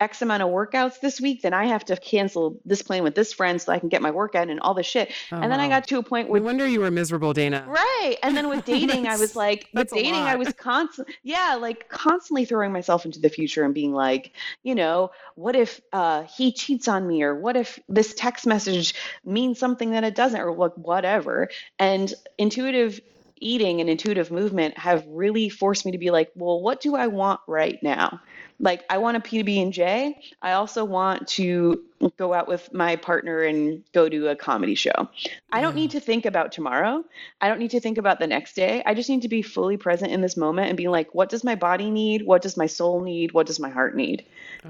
X 0.00 0.22
amount 0.22 0.42
of 0.42 0.48
workouts 0.50 1.00
this 1.00 1.20
week, 1.20 1.42
then 1.42 1.54
I 1.54 1.66
have 1.66 1.84
to 1.86 1.96
cancel 1.96 2.60
this 2.64 2.82
plan 2.82 3.02
with 3.02 3.14
this 3.14 3.32
friend 3.32 3.60
so 3.60 3.72
I 3.72 3.78
can 3.78 3.88
get 3.88 4.02
my 4.02 4.10
workout 4.10 4.48
and 4.48 4.60
all 4.60 4.74
this 4.74 4.86
shit. 4.86 5.12
Oh, 5.32 5.36
and 5.36 5.50
then 5.50 5.60
I 5.60 5.68
got 5.68 5.86
to 5.88 5.98
a 5.98 6.02
point 6.02 6.28
No 6.28 6.32
where 6.32 6.42
wonder 6.42 6.66
you 6.66 6.80
were 6.80 6.90
miserable, 6.90 7.32
Dana. 7.32 7.64
Right. 7.66 8.16
And 8.22 8.36
then 8.36 8.48
with 8.48 8.64
dating, 8.64 9.06
I 9.06 9.16
was 9.16 9.36
like, 9.44 9.68
with 9.72 9.90
dating, 9.90 10.14
I 10.14 10.36
was 10.36 10.52
constantly, 10.52 11.14
yeah, 11.22 11.56
like 11.60 11.88
constantly 11.88 12.44
throwing 12.44 12.72
myself 12.72 13.04
into 13.04 13.20
the 13.20 13.28
future 13.28 13.64
and 13.64 13.74
being 13.74 13.92
like, 13.92 14.32
you 14.62 14.74
know, 14.74 15.10
what 15.34 15.56
if 15.56 15.80
uh, 15.92 16.22
he 16.22 16.52
cheats 16.52 16.88
on 16.88 17.06
me, 17.06 17.22
or 17.22 17.34
what 17.34 17.56
if 17.56 17.78
this 17.88 18.14
text 18.14 18.46
message 18.46 18.94
means 19.24 19.58
something 19.58 19.90
that 19.90 20.04
it 20.04 20.14
doesn't, 20.14 20.40
or 20.40 20.52
like 20.52 20.74
whatever. 20.74 21.48
And 21.78 22.12
intuitive 22.38 23.00
eating 23.38 23.80
and 23.80 23.90
intuitive 23.90 24.30
movement 24.30 24.78
have 24.78 25.04
really 25.08 25.48
forced 25.48 25.84
me 25.86 25.92
to 25.92 25.98
be 25.98 26.10
like, 26.10 26.30
well, 26.34 26.60
what 26.60 26.80
do 26.80 26.96
I 26.96 27.06
want 27.08 27.40
right 27.46 27.78
now? 27.82 28.20
Like, 28.58 28.84
I 28.88 28.98
want 28.98 29.18
a 29.18 29.20
PB 29.20 29.60
and 29.62 29.72
J. 29.72 30.18
I 30.40 30.52
also 30.52 30.84
want 30.84 31.28
to 31.28 31.82
go 32.16 32.32
out 32.32 32.48
with 32.48 32.72
my 32.72 32.96
partner 32.96 33.42
and 33.42 33.82
go 33.92 34.08
to 34.08 34.28
a 34.28 34.36
comedy 34.36 34.74
show. 34.74 35.08
I 35.52 35.60
don't 35.60 35.74
need 35.74 35.90
to 35.90 36.00
think 36.00 36.24
about 36.24 36.52
tomorrow. 36.52 37.04
I 37.40 37.48
don't 37.48 37.58
need 37.58 37.72
to 37.72 37.80
think 37.80 37.98
about 37.98 38.18
the 38.18 38.26
next 38.26 38.56
day. 38.56 38.82
I 38.86 38.94
just 38.94 39.10
need 39.10 39.22
to 39.22 39.28
be 39.28 39.42
fully 39.42 39.76
present 39.76 40.10
in 40.10 40.22
this 40.22 40.36
moment 40.38 40.68
and 40.68 40.76
be 40.76 40.88
like, 40.88 41.14
what 41.14 41.28
does 41.28 41.44
my 41.44 41.54
body 41.54 41.90
need? 41.90 42.22
What 42.26 42.40
does 42.40 42.56
my 42.56 42.66
soul 42.66 43.02
need? 43.02 43.32
What 43.32 43.46
does 43.46 43.60
my 43.60 43.68
heart 43.70 43.94
need? 43.94 44.24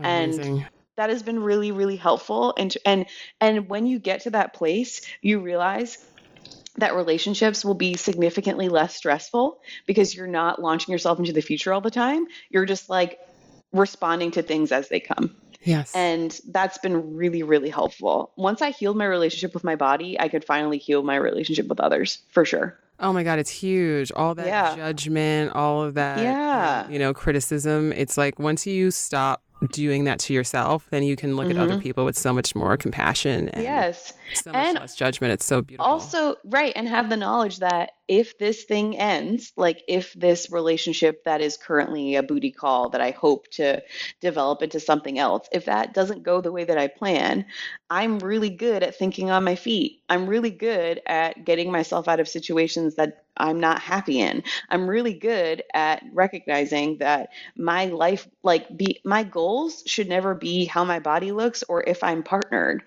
And- 0.05 0.35
That 0.97 1.11
has 1.11 1.23
been 1.23 1.41
really, 1.41 1.73
really 1.73 1.97
helpful. 1.97 2.55
And 2.57 2.75
and 2.87 3.05
and 3.39 3.69
when 3.69 3.87
you 3.87 3.99
get 3.99 4.23
to 4.23 4.31
that 4.31 4.55
place, 4.55 5.03
you 5.21 5.41
realize 5.41 5.99
that 6.79 6.95
relationships 6.95 7.65
will 7.65 7.75
be 7.75 7.95
significantly 7.95 8.69
less 8.69 8.95
stressful 8.95 9.61
because 9.87 10.15
you're 10.15 10.27
not 10.27 10.61
launching 10.61 10.93
yourself 10.93 11.19
into 11.19 11.33
the 11.33 11.41
future 11.43 11.73
all 11.73 11.81
the 11.81 11.91
time. 11.91 12.27
You're 12.51 12.67
just 12.67 12.89
like 12.91 13.19
responding 13.73 14.31
to 14.33 14.43
things 14.43 14.73
as 14.73 14.89
they 14.89 15.01
come. 15.01 15.35
yes. 15.63 15.95
And 15.95 16.39
that's 16.49 16.79
been 16.79 17.17
really, 17.17 17.43
really 17.43 17.71
helpful. 17.71 18.33
Once 18.37 18.63
I 18.63 18.71
healed 18.71 18.97
my 18.97 19.07
relationship 19.07 19.55
with 19.55 19.65
my 19.65 19.77
body, 19.77 20.19
I 20.19 20.29
could 20.29 20.45
finally 20.45 20.79
heal 20.79 21.03
my 21.03 21.17
relationship 21.17 21.67
with 21.67 21.81
others 21.81 22.23
for 22.31 22.45
sure. 22.45 22.79
Oh 22.99 23.13
my 23.13 23.25
God, 23.25 23.39
it's 23.39 23.51
huge. 23.51 24.11
All 24.17 24.35
that 24.37 24.47
Yeah. 24.47 24.75
judgment, 24.77 25.53
all 25.55 25.83
of 25.83 25.95
that, 25.95 26.19
Yeah. 26.19 26.89
you 26.89 26.99
know, 26.99 27.13
criticism. 27.13 27.93
It's 27.93 28.17
like 28.17 28.39
once 28.39 28.67
you 28.67 28.91
stop 28.91 29.43
doing 29.73 30.05
that 30.05 30.19
to 30.21 30.33
yourself, 30.33 30.87
then 30.91 31.03
you 31.03 31.17
can 31.17 31.37
look 31.37 31.49
mm-hmm. 31.49 31.59
at 31.59 31.63
other 31.63 31.73
mm-hmm. 31.75 31.83
people 31.83 32.05
with 32.05 32.17
so 32.17 32.33
much 32.33 32.55
more 32.55 32.77
compassion. 32.77 33.49
And 33.51 33.63
yes. 33.63 34.13
So 34.35 34.53
much 34.53 34.67
and 34.67 34.79
less 34.79 34.95
judgment. 34.95 35.33
It's 35.33 35.45
so 35.45 35.63
beautiful. 35.63 35.91
Also, 35.91 36.37
right. 36.45 36.73
And 36.77 36.89
have 36.89 37.09
the 37.11 37.17
knowledge 37.17 37.59
that 37.59 37.93
if 38.09 38.39
this 38.39 38.65
thing 38.65 38.97
ends, 38.97 39.53
like 39.57 39.83
if 39.89 40.13
this 40.15 40.51
relationship 40.51 41.25
that 41.25 41.41
is 41.41 41.57
currently 41.57 42.17
a 42.17 42.23
booty 42.23 42.51
call 42.51 42.91
that 42.91 43.01
I 43.01 43.11
hope 43.11 43.49
to 43.53 43.83
develop 44.21 44.63
into 44.63 44.81
something 44.81 45.19
else, 45.19 45.49
if 45.53 45.65
that 45.65 45.95
doesn't 45.95 46.23
go 46.23 46.41
the 46.41 46.53
way 46.53 46.65
that 46.65 46.79
I 46.79 46.89
plan, 46.89 47.47
I'm 47.91 48.19
really 48.19 48.51
good 48.51 48.83
at 48.83 48.97
thinking 48.97 49.31
on 49.31 49.45
my 49.45 49.57
feet. 49.57 50.03
I'm 50.09 50.29
really 50.29 50.51
good 50.51 51.01
at 51.07 51.45
getting 51.45 51.73
myself 51.73 52.07
out 52.09 52.21
of 52.21 52.29
situations 52.29 52.95
that 52.97 53.25
I'm 53.37 53.61
not 53.61 53.81
happy 53.81 54.21
in. 54.21 54.45
I'm 54.71 54.89
really 54.89 55.15
good 55.15 55.63
at 55.75 56.03
recognizing 56.13 56.99
that 56.99 57.31
my 57.57 57.87
life, 57.87 58.29
like 58.43 58.75
be 58.77 59.01
my 59.05 59.25
goals 59.25 59.83
should 59.87 60.09
never 60.09 60.35
be 60.35 60.65
how 60.65 60.85
my 60.85 61.01
body 61.01 61.33
looks 61.33 61.65
or 61.69 61.83
if 61.83 62.03
I'm 62.03 62.23
partnered 62.23 62.83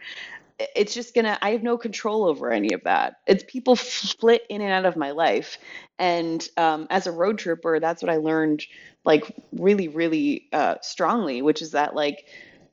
it's 0.75 0.93
just 0.93 1.15
gonna 1.15 1.37
i 1.41 1.51
have 1.51 1.63
no 1.63 1.77
control 1.77 2.25
over 2.25 2.51
any 2.51 2.73
of 2.73 2.83
that. 2.83 3.15
It's 3.27 3.43
people 3.47 3.75
split 3.75 4.43
in 4.49 4.61
and 4.61 4.71
out 4.71 4.85
of 4.85 4.97
my 4.97 5.11
life. 5.11 5.57
And 5.97 6.47
um, 6.57 6.87
as 6.89 7.07
a 7.07 7.11
road 7.11 7.37
tripper 7.37 7.79
that's 7.79 8.01
what 8.01 8.09
i 8.11 8.17
learned 8.17 8.63
like 9.05 9.35
really 9.53 9.87
really 9.87 10.47
uh, 10.53 10.75
strongly 10.81 11.41
which 11.41 11.61
is 11.61 11.71
that 11.71 11.95
like 11.95 12.25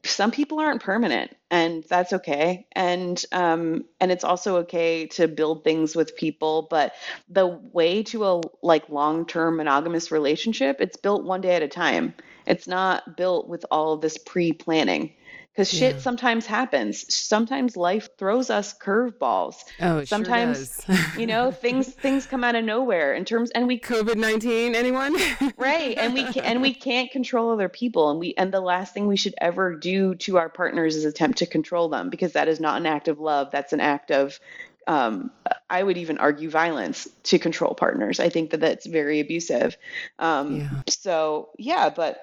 some 0.04 0.30
people 0.30 0.60
aren't 0.60 0.82
permanent 0.82 1.36
and 1.50 1.84
that's 1.88 2.12
okay. 2.12 2.66
And 2.72 3.22
um, 3.32 3.84
and 4.00 4.10
it's 4.12 4.24
also 4.24 4.58
okay 4.58 5.06
to 5.08 5.28
build 5.28 5.64
things 5.64 5.96
with 5.96 6.16
people 6.16 6.66
but 6.70 6.92
the 7.28 7.46
way 7.46 8.02
to 8.04 8.24
a 8.24 8.40
like 8.62 8.88
long-term 8.88 9.56
monogamous 9.56 10.10
relationship 10.10 10.80
it's 10.80 10.96
built 10.96 11.24
one 11.24 11.40
day 11.40 11.54
at 11.56 11.62
a 11.62 11.68
time. 11.68 12.14
It's 12.46 12.68
not 12.68 13.16
built 13.16 13.48
with 13.48 13.66
all 13.70 13.96
this 13.96 14.18
pre-planning 14.18 15.12
because 15.56 15.70
shit 15.70 15.94
yeah. 15.94 16.00
sometimes 16.00 16.44
happens. 16.44 17.14
Sometimes 17.14 17.78
life 17.78 18.10
throws 18.18 18.50
us 18.50 18.74
curveballs. 18.78 19.56
Oh, 19.80 20.04
sometimes 20.04 20.84
sure 20.84 20.96
you 21.18 21.26
know 21.26 21.50
things 21.62 21.88
things 21.88 22.26
come 22.26 22.44
out 22.44 22.54
of 22.54 22.64
nowhere 22.64 23.14
in 23.14 23.24
terms 23.24 23.50
and 23.52 23.66
we 23.66 23.80
COVID 23.80 24.16
nineteen 24.16 24.74
anyone 24.74 25.16
right 25.56 25.96
and 25.96 26.12
we 26.12 26.24
can, 26.24 26.44
and 26.44 26.60
we 26.60 26.74
can't 26.74 27.10
control 27.10 27.50
other 27.50 27.70
people 27.70 28.10
and 28.10 28.20
we 28.20 28.34
and 28.36 28.52
the 28.52 28.60
last 28.60 28.92
thing 28.92 29.06
we 29.06 29.16
should 29.16 29.34
ever 29.40 29.74
do 29.74 30.14
to 30.16 30.36
our 30.36 30.50
partners 30.50 30.94
is 30.94 31.06
attempt 31.06 31.38
to 31.38 31.46
control 31.46 31.88
them 31.88 32.10
because 32.10 32.32
that 32.32 32.48
is 32.48 32.60
not 32.60 32.78
an 32.78 32.86
act 32.86 33.08
of 33.08 33.18
love. 33.18 33.50
That's 33.50 33.72
an 33.72 33.80
act 33.80 34.10
of 34.10 34.38
um, 34.86 35.32
I 35.68 35.82
would 35.82 35.96
even 35.96 36.18
argue 36.18 36.50
violence 36.50 37.08
to 37.24 37.38
control 37.38 37.74
partners. 37.74 38.20
I 38.20 38.28
think 38.28 38.50
that 38.50 38.60
that's 38.60 38.86
very 38.86 39.20
abusive. 39.20 39.76
Um, 40.18 40.60
yeah. 40.60 40.68
So 40.88 41.48
yeah, 41.58 41.88
but 41.88 42.20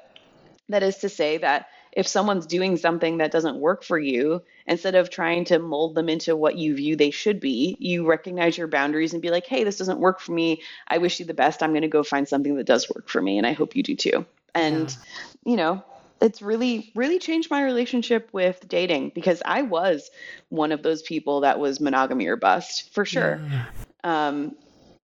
that 0.69 0.83
is 0.83 0.97
to 0.99 1.09
say 1.09 1.39
that 1.39 1.67
if 1.95 2.07
someone's 2.07 2.45
doing 2.45 2.77
something 2.77 3.17
that 3.17 3.31
doesn't 3.31 3.57
work 3.57 3.83
for 3.83 3.99
you, 3.99 4.41
instead 4.65 4.95
of 4.95 5.09
trying 5.09 5.45
to 5.45 5.59
mold 5.59 5.95
them 5.95 6.09
into 6.09 6.35
what 6.35 6.57
you 6.57 6.75
view 6.75 6.95
they 6.95 7.11
should 7.11 7.39
be, 7.39 7.77
you 7.79 8.05
recognize 8.07 8.57
your 8.57 8.67
boundaries 8.67 9.13
and 9.13 9.21
be 9.21 9.29
like, 9.29 9.45
hey, 9.45 9.63
this 9.63 9.77
doesn't 9.77 9.99
work 9.99 10.19
for 10.19 10.31
me. 10.31 10.61
I 10.87 10.97
wish 10.97 11.19
you 11.19 11.25
the 11.25 11.33
best. 11.33 11.61
I'm 11.61 11.71
going 11.71 11.83
to 11.83 11.87
go 11.87 12.03
find 12.03 12.27
something 12.27 12.55
that 12.55 12.65
does 12.65 12.89
work 12.89 13.09
for 13.09 13.21
me. 13.21 13.37
And 13.37 13.45
I 13.45 13.53
hope 13.53 13.75
you 13.75 13.83
do 13.83 13.95
too. 13.95 14.25
And, 14.55 14.89
yeah. 14.89 15.51
you 15.51 15.55
know, 15.55 15.83
it's 16.19 16.41
really, 16.41 16.91
really 16.95 17.19
changed 17.19 17.51
my 17.51 17.63
relationship 17.63 18.29
with 18.31 18.67
dating 18.67 19.11
because 19.13 19.41
I 19.45 19.61
was 19.61 20.09
one 20.49 20.71
of 20.71 20.81
those 20.81 21.01
people 21.01 21.41
that 21.41 21.59
was 21.59 21.79
monogamy 21.79 22.27
or 22.27 22.37
bust 22.37 22.93
for 22.93 23.05
sure. 23.05 23.41
Yeah. 23.49 23.65
Um, 24.03 24.55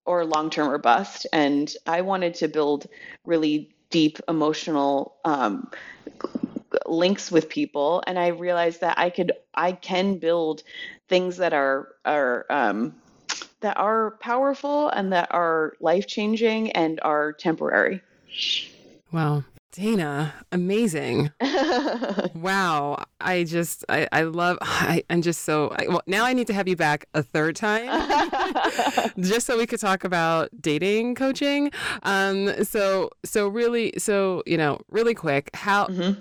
or 0.06 0.26
long 0.26 0.50
term 0.50 0.70
or 0.70 0.80
bust. 0.80 1.28
And 1.32 1.72
I 1.86 2.02
wanted 2.02 2.34
to 2.36 2.48
build 2.48 2.88
really 3.26 3.76
deep 3.92 4.18
emotional 4.28 5.16
um, 5.24 5.70
links 6.90 7.32
with 7.32 7.50
people 7.50 8.04
and 8.08 8.18
i 8.20 8.28
realized 8.28 8.82
that 8.82 8.98
i 8.98 9.10
could 9.10 9.32
i 9.56 9.72
can 9.72 10.18
build 10.18 10.64
things 11.08 11.38
that 11.38 11.54
are 11.54 11.90
are 12.06 12.46
um, 12.50 12.96
that 13.62 13.78
are 13.78 14.12
powerful 14.20 14.90
and 14.90 15.12
that 15.12 15.28
are 15.32 15.74
life 15.80 16.08
changing 16.08 16.72
and 16.72 17.00
are 17.04 17.34
temporary 17.34 18.02
wow 19.12 19.44
Dana, 19.72 20.34
amazing. 20.52 21.32
wow. 22.34 23.04
I 23.22 23.44
just, 23.44 23.86
I, 23.88 24.08
I 24.12 24.24
love, 24.24 24.58
I, 24.62 25.04
am 25.12 25.22
just 25.22 25.44
so, 25.44 25.74
I, 25.78 25.88
well, 25.88 26.02
now 26.08 26.26
I 26.26 26.34
need 26.34 26.48
to 26.48 26.54
have 26.54 26.68
you 26.68 26.76
back 26.76 27.06
a 27.14 27.22
third 27.22 27.56
time 27.56 27.88
just 29.20 29.46
so 29.46 29.58
we 29.58 29.68
could 29.68 29.80
talk 29.80 30.04
about 30.04 30.50
dating 30.60 31.16
coaching. 31.16 31.72
Um, 32.02 32.64
so, 32.64 33.12
so 33.24 33.48
really, 33.48 33.94
so, 33.98 34.42
you 34.48 34.58
know, 34.58 34.80
really 34.90 35.14
quick, 35.14 35.52
how, 35.54 35.86
mm-hmm. 35.86 36.20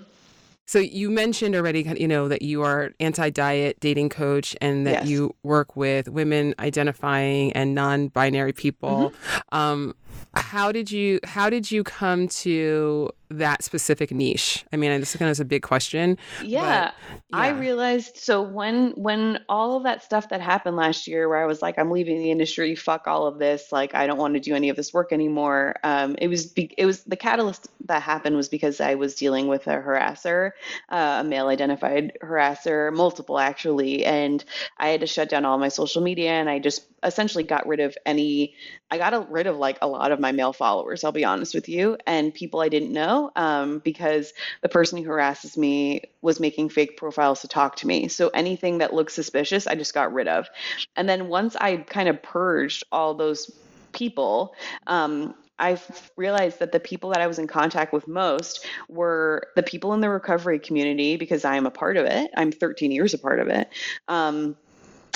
So 0.69 0.77
you 0.77 1.09
mentioned 1.09 1.55
already, 1.55 1.81
you 1.97 2.07
know, 2.07 2.27
that 2.27 2.43
you 2.43 2.61
are 2.61 2.91
anti-diet 2.99 3.79
dating 3.79 4.09
coach 4.09 4.55
and 4.61 4.85
that 4.85 4.91
yes. 4.91 5.07
you 5.07 5.35
work 5.41 5.75
with 5.75 6.07
women 6.09 6.53
identifying 6.59 7.51
and 7.53 7.73
non-binary 7.73 8.53
people. 8.53 9.09
Mm-hmm. 9.09 9.57
Um, 9.57 9.95
how 10.35 10.71
did 10.71 10.91
you 10.91 11.19
how 11.23 11.49
did 11.49 11.71
you 11.71 11.83
come 11.83 12.27
to 12.27 13.09
that 13.31 13.63
specific 13.63 14.11
niche? 14.11 14.65
I 14.73 14.77
mean, 14.77 14.99
this 14.99 15.13
is 15.13 15.19
kind 15.19 15.29
of 15.29 15.39
a 15.39 15.45
big 15.45 15.61
question. 15.61 16.17
Yeah, 16.43 16.85
but, 16.85 17.17
yeah, 17.29 17.37
I 17.37 17.49
realized 17.49 18.17
so 18.17 18.41
when 18.41 18.91
when 18.91 19.39
all 19.47 19.77
of 19.77 19.83
that 19.83 20.03
stuff 20.03 20.29
that 20.29 20.41
happened 20.41 20.77
last 20.77 21.07
year, 21.07 21.29
where 21.29 21.37
I 21.37 21.45
was 21.45 21.61
like, 21.61 21.77
I'm 21.77 21.91
leaving 21.91 22.17
the 22.17 22.31
industry, 22.31 22.75
fuck 22.75 23.07
all 23.07 23.27
of 23.27 23.37
this, 23.37 23.71
like 23.71 23.93
I 23.93 24.07
don't 24.07 24.17
want 24.17 24.33
to 24.33 24.39
do 24.39 24.55
any 24.55 24.69
of 24.69 24.75
this 24.75 24.93
work 24.93 25.11
anymore. 25.11 25.75
Um, 25.83 26.15
it 26.19 26.27
was 26.27 26.47
be- 26.47 26.73
it 26.77 26.85
was 26.85 27.03
the 27.03 27.15
catalyst 27.15 27.67
that 27.85 28.01
happened 28.01 28.35
was 28.35 28.49
because 28.49 28.81
I 28.81 28.95
was 28.95 29.15
dealing 29.15 29.47
with 29.47 29.67
a 29.67 29.77
harasser, 29.77 30.51
uh, 30.89 31.17
a 31.21 31.23
male 31.23 31.47
identified 31.47 32.17
harasser, 32.23 32.93
multiple 32.93 33.39
actually, 33.39 34.05
and 34.05 34.43
I 34.77 34.89
had 34.89 35.01
to 35.01 35.07
shut 35.07 35.29
down 35.29 35.45
all 35.45 35.57
my 35.57 35.69
social 35.69 36.01
media, 36.01 36.31
and 36.31 36.49
I 36.49 36.59
just 36.59 36.85
essentially 37.03 37.43
got 37.43 37.67
rid 37.67 37.79
of 37.79 37.97
any. 38.05 38.55
I 38.91 38.97
got 38.97 39.31
rid 39.31 39.47
of 39.47 39.57
like 39.57 39.77
a 39.81 39.87
lot 39.87 40.11
of 40.11 40.19
my 40.19 40.31
male 40.31 40.53
followers. 40.53 41.03
I'll 41.03 41.11
be 41.11 41.25
honest 41.25 41.53
with 41.53 41.69
you, 41.69 41.97
and 42.05 42.33
people 42.33 42.59
I 42.61 42.69
didn't 42.69 42.91
know 42.91 43.31
um, 43.35 43.79
because 43.79 44.33
the 44.61 44.69
person 44.69 44.97
who 44.97 45.05
harasses 45.05 45.57
me 45.57 46.01
was 46.21 46.39
making 46.39 46.69
fake 46.69 46.97
profiles 46.97 47.41
to 47.41 47.47
talk 47.47 47.77
to 47.77 47.87
me. 47.87 48.07
So 48.07 48.29
anything 48.29 48.79
that 48.79 48.93
looked 48.93 49.11
suspicious, 49.11 49.67
I 49.67 49.75
just 49.75 49.93
got 49.93 50.13
rid 50.13 50.27
of. 50.27 50.47
And 50.95 51.07
then 51.07 51.27
once 51.27 51.55
I 51.55 51.77
kind 51.77 52.09
of 52.09 52.21
purged 52.21 52.83
all 52.91 53.13
those 53.13 53.51
people, 53.91 54.55
um, 54.87 55.35
I 55.59 55.77
realized 56.15 56.59
that 56.59 56.71
the 56.71 56.79
people 56.79 57.09
that 57.11 57.21
I 57.21 57.27
was 57.27 57.37
in 57.37 57.47
contact 57.47 57.91
with 57.91 58.07
most 58.07 58.65
were 58.87 59.47
the 59.55 59.63
people 59.63 59.93
in 59.93 59.99
the 59.99 60.09
recovery 60.09 60.57
community 60.57 61.17
because 61.17 61.43
I 61.43 61.57
am 61.57 61.65
a 61.65 61.71
part 61.71 61.97
of 61.97 62.05
it. 62.05 62.31
I'm 62.35 62.51
13 62.51 62.91
years 62.91 63.13
a 63.13 63.17
part 63.17 63.39
of 63.39 63.49
it. 63.49 63.69
Um, 64.07 64.55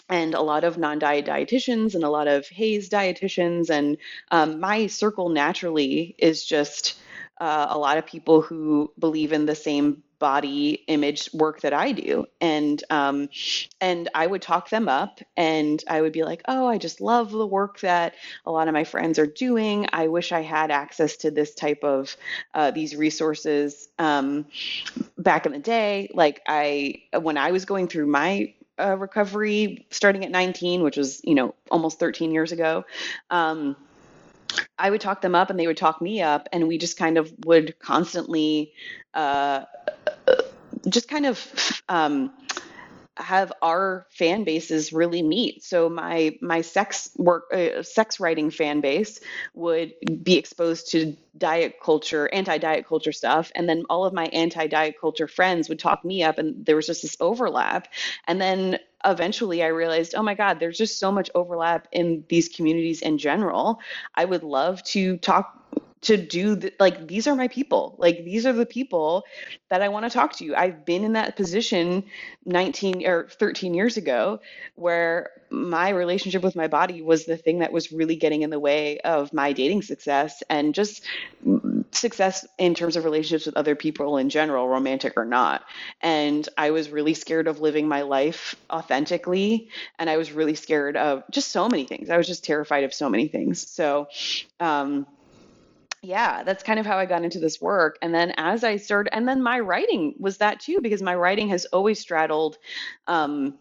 and 0.10 0.34
a 0.34 0.42
lot 0.42 0.64
of 0.64 0.78
non-diet 0.78 1.26
dietitians 1.26 1.96
and 1.96 2.04
a 2.04 2.10
lot 2.10 2.28
of 2.28 2.48
HAES 2.48 2.90
dietitians 2.90 3.70
and 3.70 3.98
um, 4.32 4.60
my 4.60 4.88
circle 4.88 5.30
naturally 5.30 6.16
is 6.18 6.46
just 6.46 7.00
uh, 7.40 7.68
a 7.70 7.78
lot 7.78 7.98
of 7.98 8.06
people 8.06 8.42
who 8.42 8.92
believe 9.00 9.34
in 9.34 9.46
the 9.46 9.56
same 9.56 10.04
body 10.24 10.82
image 10.88 11.30
work 11.34 11.60
that 11.60 11.74
I 11.74 11.92
do, 11.92 12.26
and 12.40 12.82
um, 12.90 13.28
and 13.82 14.08
I 14.16 14.26
would 14.26 14.42
talk 14.42 14.70
them 14.70 14.88
up, 14.88 15.20
and 15.36 15.84
I 15.90 16.00
would 16.00 16.14
be 16.14 16.24
like, 16.24 16.44
oh, 16.48 16.66
I 16.66 16.78
just 16.78 17.02
love 17.02 17.32
the 17.32 17.46
work 17.46 17.82
that 17.82 18.16
a 18.46 18.52
lot 18.52 18.70
of 18.70 18.74
my 18.74 18.86
friends 18.86 19.20
are 19.20 19.28
doing. 19.28 19.88
I 19.92 20.08
wish 20.08 20.32
I 20.32 20.42
had 20.42 20.72
access 20.72 21.18
to 21.18 21.32
this 21.32 21.54
type 21.56 21.84
of 21.84 22.16
uh, 22.54 22.72
these 22.72 22.96
resources 22.96 23.90
um, 24.00 24.46
back 25.18 25.46
in 25.46 25.52
the 25.52 25.60
day. 25.60 26.10
Like 26.14 26.42
I, 26.48 27.04
when 27.20 27.38
I 27.38 27.52
was 27.52 27.66
going 27.66 27.90
through 27.90 28.08
my 28.08 28.54
uh, 28.80 28.98
recovery, 28.98 29.86
starting 29.90 30.26
at 30.26 30.32
19, 30.32 30.84
which 30.84 30.98
was 30.98 31.22
you 31.24 31.36
know 31.36 31.56
almost 31.72 32.00
13 32.00 32.32
years 32.32 32.52
ago. 32.52 32.86
Um, 33.30 33.76
I 34.78 34.90
would 34.90 35.02
talk 35.02 35.22
them 35.22 35.36
up 35.36 35.50
and 35.50 35.60
they 35.60 35.68
would 35.68 35.78
talk 35.78 36.02
me 36.02 36.22
up, 36.22 36.50
and 36.52 36.68
we 36.68 36.78
just 36.78 36.98
kind 36.98 37.18
of 37.18 37.34
would 37.46 37.78
constantly 37.80 38.74
uh, 39.14 39.66
just 40.90 41.08
kind 41.08 41.26
of 41.26 41.82
um, 41.90 42.32
have 43.18 43.54
our 43.62 44.08
fan 44.10 44.44
bases 44.44 44.92
really 44.92 45.22
meet. 45.22 45.64
So 45.64 45.90
my 45.90 46.38
my 46.42 46.62
sex 46.62 47.12
work 47.16 47.54
uh, 47.54 47.84
sex 47.84 48.20
writing 48.20 48.50
fan 48.50 48.82
base 48.82 49.20
would 49.54 49.94
be 50.24 50.38
exposed 50.38 50.92
to 50.92 51.16
diet 51.38 51.76
culture, 51.82 52.30
anti-diet 52.32 52.88
culture 52.88 53.12
stuff, 53.12 53.52
and 53.56 53.68
then 53.68 53.84
all 53.90 54.06
of 54.06 54.14
my 54.14 54.26
anti-diet 54.26 54.96
culture 55.00 55.28
friends 55.28 55.70
would 55.70 55.80
talk 55.80 56.04
me 56.04 56.24
up 56.24 56.38
and 56.38 56.66
there 56.66 56.76
was 56.76 56.88
just 56.88 57.02
this 57.02 57.18
overlap. 57.20 57.88
And 58.28 58.40
then 58.40 58.80
eventually 59.06 59.64
I 59.64 59.68
realized, 59.68 60.16
oh 60.16 60.24
my 60.24 60.34
God, 60.34 60.60
there's 60.60 60.78
just 60.78 61.00
so 61.00 61.12
much 61.12 61.30
overlap 61.36 61.88
in 61.92 62.24
these 62.30 62.50
communities 62.50 63.02
in 63.02 63.18
general. 63.18 63.80
I 64.16 64.26
would 64.26 64.44
love 64.44 64.84
to 64.86 65.18
talk 65.18 65.63
to 66.04 66.18
do 66.18 66.56
the, 66.56 66.74
like 66.80 67.08
these 67.08 67.28
are 67.28 67.36
my 67.36 67.48
people 67.48 67.96
like 67.98 68.24
these 68.24 68.46
are 68.46 68.54
the 68.54 68.66
people 68.66 69.24
that 69.70 69.82
i 69.82 69.90
want 69.90 70.06
to 70.06 70.10
talk 70.10 70.36
to 70.36 70.46
you 70.46 70.56
i've 70.56 70.86
been 70.86 71.04
in 71.04 71.14
that 71.14 71.36
position 71.36 72.04
19 72.46 73.06
or 73.06 73.28
13 73.30 73.74
years 73.74 73.98
ago 73.98 74.40
where 74.76 75.30
my 75.50 75.90
relationship 75.90 76.42
with 76.42 76.56
my 76.56 76.68
body 76.68 77.02
was 77.02 77.26
the 77.26 77.38
thing 77.38 77.60
that 77.60 77.72
was 77.72 77.92
really 77.92 78.16
getting 78.16 78.42
in 78.42 78.50
the 78.50 78.60
way 78.60 79.00
of 79.00 79.32
my 79.34 79.54
dating 79.54 79.82
success 79.82 80.42
and 80.50 80.74
just 80.74 81.04
success 81.92 82.46
in 82.58 82.74
terms 82.74 82.96
of 82.96 83.06
relationships 83.06 83.46
with 83.46 83.56
other 83.56 83.76
people 83.76 84.18
in 84.18 84.30
general, 84.30 84.68
romantic 84.68 85.14
or 85.16 85.26
not. 85.26 85.64
And 86.02 86.48
I 86.58 86.72
was 86.72 86.90
really 86.90 87.14
scared 87.14 87.48
of 87.48 87.60
living 87.60 87.88
my 87.88 88.02
life 88.02 88.56
authentically. 88.72 89.70
And 90.00 90.10
I 90.10 90.18
was 90.18 90.32
really 90.32 90.56
scared 90.56 90.98
of 90.98 91.24
just 91.32 91.52
so 91.52 91.70
many 91.70 91.86
things. 91.86 92.10
I 92.10 92.18
was 92.18 92.28
just 92.28 92.44
terrified 92.44 92.84
of 92.84 92.94
so 92.94 93.10
many 93.10 93.28
things. 93.28 93.70
So, 93.70 94.08
um, 94.60 95.06
yeah, 96.04 96.44
that's 96.44 96.64
kind 96.64 96.80
of 96.80 96.86
how 96.86 96.98
I 96.98 97.06
got 97.06 97.24
into 97.24 97.40
this 97.40 97.62
work. 97.62 97.98
And 98.02 98.14
then 98.14 98.34
as 98.36 98.66
I 98.66 98.76
started, 98.76 99.16
and 99.16 99.28
then 99.28 99.42
my 99.42 99.62
writing 99.62 100.16
was 100.20 100.38
that 100.38 100.60
too, 100.60 100.80
because 100.82 101.02
my 101.02 101.16
writing 101.16 101.48
has 101.50 101.64
always 101.66 102.00
straddled 102.00 102.58
um, 103.08 103.54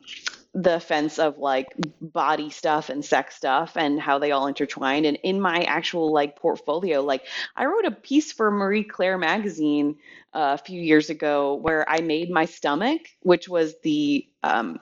the 0.53 0.80
fence 0.80 1.20
of 1.20 1.38
like 1.38 1.68
body 2.01 2.51
stuff 2.51 2.88
and 2.88 3.05
sex 3.05 3.36
stuff 3.36 3.76
and 3.76 4.01
how 4.01 4.18
they 4.18 4.32
all 4.32 4.49
intertwined. 4.49 5.07
And 5.07 5.18
in 5.22 5.40
my 5.40 5.62
actual 5.62 6.12
like 6.12 6.34
portfolio, 6.34 7.01
like 7.01 7.26
I 7.55 7.66
wrote 7.66 7.86
a 7.86 7.93
piece 7.93 8.32
for 8.32 8.51
Marie 8.51 8.84
Claire 8.84 9.18
magazine 9.18 9.97
uh, 10.34 10.57
a 10.61 10.62
few 10.62 10.80
years 10.80 11.11
ago 11.11 11.55
where 11.55 11.88
I 11.88 12.01
made 12.01 12.28
my 12.28 12.47
stomach, 12.47 13.03
which 13.20 13.49
was 13.49 13.76
the 13.84 14.26
um, 14.43 14.80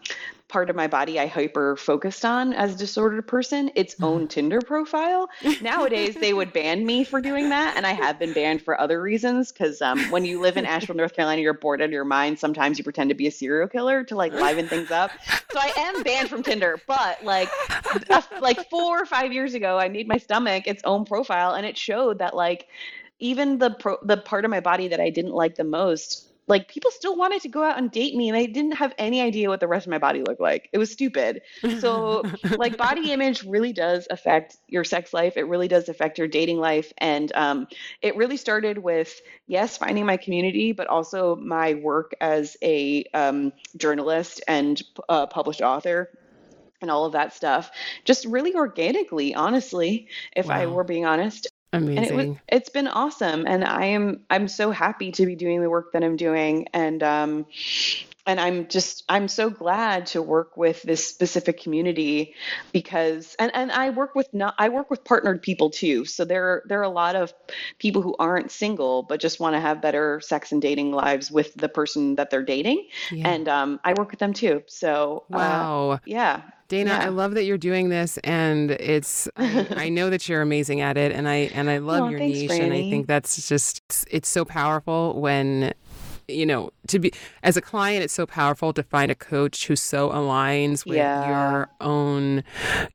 part 0.51 0.69
of 0.69 0.77
my 0.77 0.87
body 0.87 1.19
I 1.19 1.27
hyper 1.27 1.77
focused 1.77 2.25
on 2.25 2.53
as 2.53 2.75
a 2.75 2.79
disordered 2.79 3.27
person 3.27 3.71
its 3.75 3.95
mm-hmm. 3.95 4.05
own 4.05 4.29
Tinder 4.29 4.61
profile. 4.61 5.31
Nowadays, 5.63 6.17
they 6.17 6.35
would 6.35 6.53
ban 6.53 6.85
me 6.85 7.05
for 7.05 7.21
doing 7.21 7.49
that. 7.49 7.77
And 7.77 7.87
I 7.87 7.93
have 7.93 8.19
been 8.19 8.33
banned 8.33 8.61
for 8.61 8.79
other 8.79 9.01
reasons 9.01 9.53
because 9.53 9.81
um, 9.81 9.99
when 10.11 10.25
you 10.25 10.41
live 10.41 10.57
in 10.57 10.67
Asheville, 10.67 10.97
North 10.97 11.15
Carolina, 11.15 11.41
you're 11.41 11.55
bored 11.55 11.81
out 11.81 11.87
of 11.87 11.93
your 11.93 12.05
mind. 12.05 12.39
Sometimes 12.39 12.77
you 12.77 12.85
pretend 12.85 13.09
to 13.11 13.15
be 13.15 13.27
a 13.27 13.31
serial 13.31 13.69
killer 13.69 14.05
to 14.05 14.17
like 14.17 14.33
liven 14.33 14.69
things 14.69 14.91
up. 14.91 15.11
So 15.53 15.59
I 15.59 15.73
am 15.77 16.03
banned 16.03 16.29
from 16.29 16.43
Tinder. 16.43 16.81
But 16.87 17.25
like, 17.25 17.49
like 18.41 18.69
four 18.69 19.01
or 19.01 19.07
five 19.07 19.33
years 19.33 19.55
ago, 19.55 19.79
I 19.79 19.89
made 19.89 20.09
my 20.09 20.19
stomach 20.19 20.67
its 20.67 20.83
own 20.85 21.05
profile 21.05 21.55
and 21.55 21.65
it 21.65 21.79
showed 21.79 22.19
that 22.19 22.35
like, 22.35 22.67
even 23.21 23.59
the 23.59 23.71
pro- 23.71 23.99
the 24.03 24.17
part 24.17 24.47
of 24.47 24.51
my 24.51 24.61
body 24.61 24.89
that 24.89 24.99
I 24.99 25.11
didn't 25.11 25.35
like 25.35 25.57
the 25.57 25.65
most 25.65 26.30
like 26.51 26.69
people 26.69 26.91
still 26.91 27.17
wanted 27.17 27.41
to 27.43 27.49
go 27.49 27.63
out 27.63 27.79
and 27.79 27.91
date 27.91 28.15
me 28.17 28.29
and 28.29 28.37
I 28.37 28.47
didn't 28.47 28.73
have 28.73 28.93
any 28.99 29.21
idea 29.21 29.49
what 29.49 29.61
the 29.61 29.69
rest 29.69 29.87
of 29.87 29.91
my 29.91 29.99
body 29.99 30.23
looked 30.23 30.41
like. 30.41 30.69
It 30.73 30.79
was 30.79 30.91
stupid. 30.91 31.43
So 31.79 32.25
like 32.59 32.77
body 32.77 33.13
image 33.13 33.45
really 33.45 33.73
does 33.73 34.09
affect 34.11 34.57
your 34.67 34.83
sex 34.83 35.15
life. 35.15 35.37
It 35.37 35.45
really 35.45 35.69
does 35.69 35.89
affect 35.89 36.19
your 36.19 36.27
dating 36.27 36.59
life. 36.59 36.93
And 36.99 37.31
um, 37.37 37.69
it 38.03 38.17
really 38.17 38.37
started 38.37 38.79
with, 38.79 39.21
yes, 39.47 39.77
finding 39.77 40.05
my 40.05 40.17
community, 40.17 40.73
but 40.73 40.89
also 40.89 41.37
my 41.37 41.75
work 41.75 42.15
as 42.21 42.57
a 42.63 43.05
um, 43.15 43.53
journalist 43.77 44.43
and 44.49 44.83
uh, 45.09 45.27
published 45.27 45.63
author 45.63 46.11
and 46.83 46.91
all 46.91 47.05
of 47.05 47.13
that 47.13 47.35
stuff 47.35 47.71
just 48.07 48.25
really 48.25 48.55
organically 48.55 49.35
honestly 49.35 50.09
if 50.35 50.47
wow. 50.47 50.55
i 50.55 50.67
were 50.67 50.83
being 50.83 51.05
honest 51.05 51.47
Amazing. 51.73 52.19
And 52.19 52.21
it 52.21 52.37
it's 52.49 52.69
been 52.69 52.89
awesome, 52.89 53.47
and 53.47 53.65
I 53.65 53.85
am 53.87 54.21
I'm 54.29 54.49
so 54.49 54.73
happy 54.73 55.13
to 55.13 55.25
be 55.25 55.37
doing 55.37 55.63
the 55.63 55.71
work 55.71 55.93
that 55.93 56.03
I'm 56.03 56.17
doing, 56.17 56.67
and 56.73 57.01
um, 57.03 57.47
and 58.27 58.41
I'm 58.41 58.69
just 58.69 59.05
I'm 59.09 59.29
so 59.29 59.51
glad 59.51 60.07
to 60.07 60.23
work 60.23 60.57
with 60.57 60.83
this 60.83 61.07
specific 61.07 61.61
community 61.61 62.35
because 62.73 63.35
and 63.39 63.51
and 63.55 63.73
I 63.73 63.91
work 63.91 64.15
with 64.15 64.33
not 64.35 64.55
I 64.59 64.69
work 64.69 64.91
with 64.91 65.05
partnered 65.05 65.43
people 65.43 65.71
too. 65.71 66.05
So 66.05 66.25
there 66.25 66.63
there 66.67 66.81
are 66.81 66.85
a 66.85 66.89
lot 66.89 67.17
of 67.17 67.33
people 67.79 68.03
who 68.03 68.15
aren't 68.19 68.51
single 68.51 69.03
but 69.03 69.21
just 69.21 69.41
want 69.41 69.55
to 69.55 69.61
have 69.61 69.81
better 69.81 70.21
sex 70.21 70.53
and 70.53 70.61
dating 70.61 70.93
lives 70.93 71.31
with 71.31 71.55
the 71.55 71.69
person 71.69 72.17
that 72.17 72.31
they're 72.31 72.43
dating, 72.43 72.87
yeah. 73.11 73.29
and 73.29 73.49
um, 73.49 73.81
I 73.85 73.95
work 73.95 74.11
with 74.11 74.21
them 74.21 74.33
too. 74.33 74.63
So 74.67 75.25
uh, 75.33 75.37
wow, 75.37 75.91
uh, 75.91 75.99
yeah. 76.05 76.43
Dana, 76.69 76.91
yeah. 76.91 77.07
I 77.07 77.09
love 77.09 77.35
that 77.35 77.43
you're 77.43 77.59
doing 77.59 77.89
this, 77.89 78.17
and 78.19 78.71
it's 78.71 79.29
I, 79.37 79.67
I, 79.77 79.89
know 79.89 80.09
that 80.09 80.29
you're 80.29 80.41
amazing 80.41 80.81
at 80.83 80.97
it, 80.97 81.11
and 81.11 81.29
I 81.29 81.51
and 81.53 81.69
I 81.69 81.79
love 81.79 82.03
oh, 82.03 82.09
your 82.09 82.21
thanks, 82.21 82.39
niche, 82.39 82.51
Franny. 82.51 82.61
and 82.61 82.73
I 82.73 82.91
think 82.91 83.07
that's 83.09 83.49
just 83.49 83.83
it's, 83.89 84.05
it's 84.09 84.29
so 84.29 84.45
powerful 84.45 85.21
when 85.21 85.75
you 86.31 86.47
know, 86.47 86.71
to 86.89 86.99
be 86.99 87.13
as 87.43 87.57
a 87.57 87.61
client, 87.61 88.05
it's 88.05 88.15
so 88.15 88.27
powerful 88.27 88.73
to 88.73 88.83
find 88.83 89.11
a 89.11 89.15
coach 89.15 89.67
who 89.67 89.77
so 89.77 90.11
aligns 90.11 90.85
with 90.85 90.97
yeah. 90.97 91.29
your 91.29 91.71
own, 91.81 92.45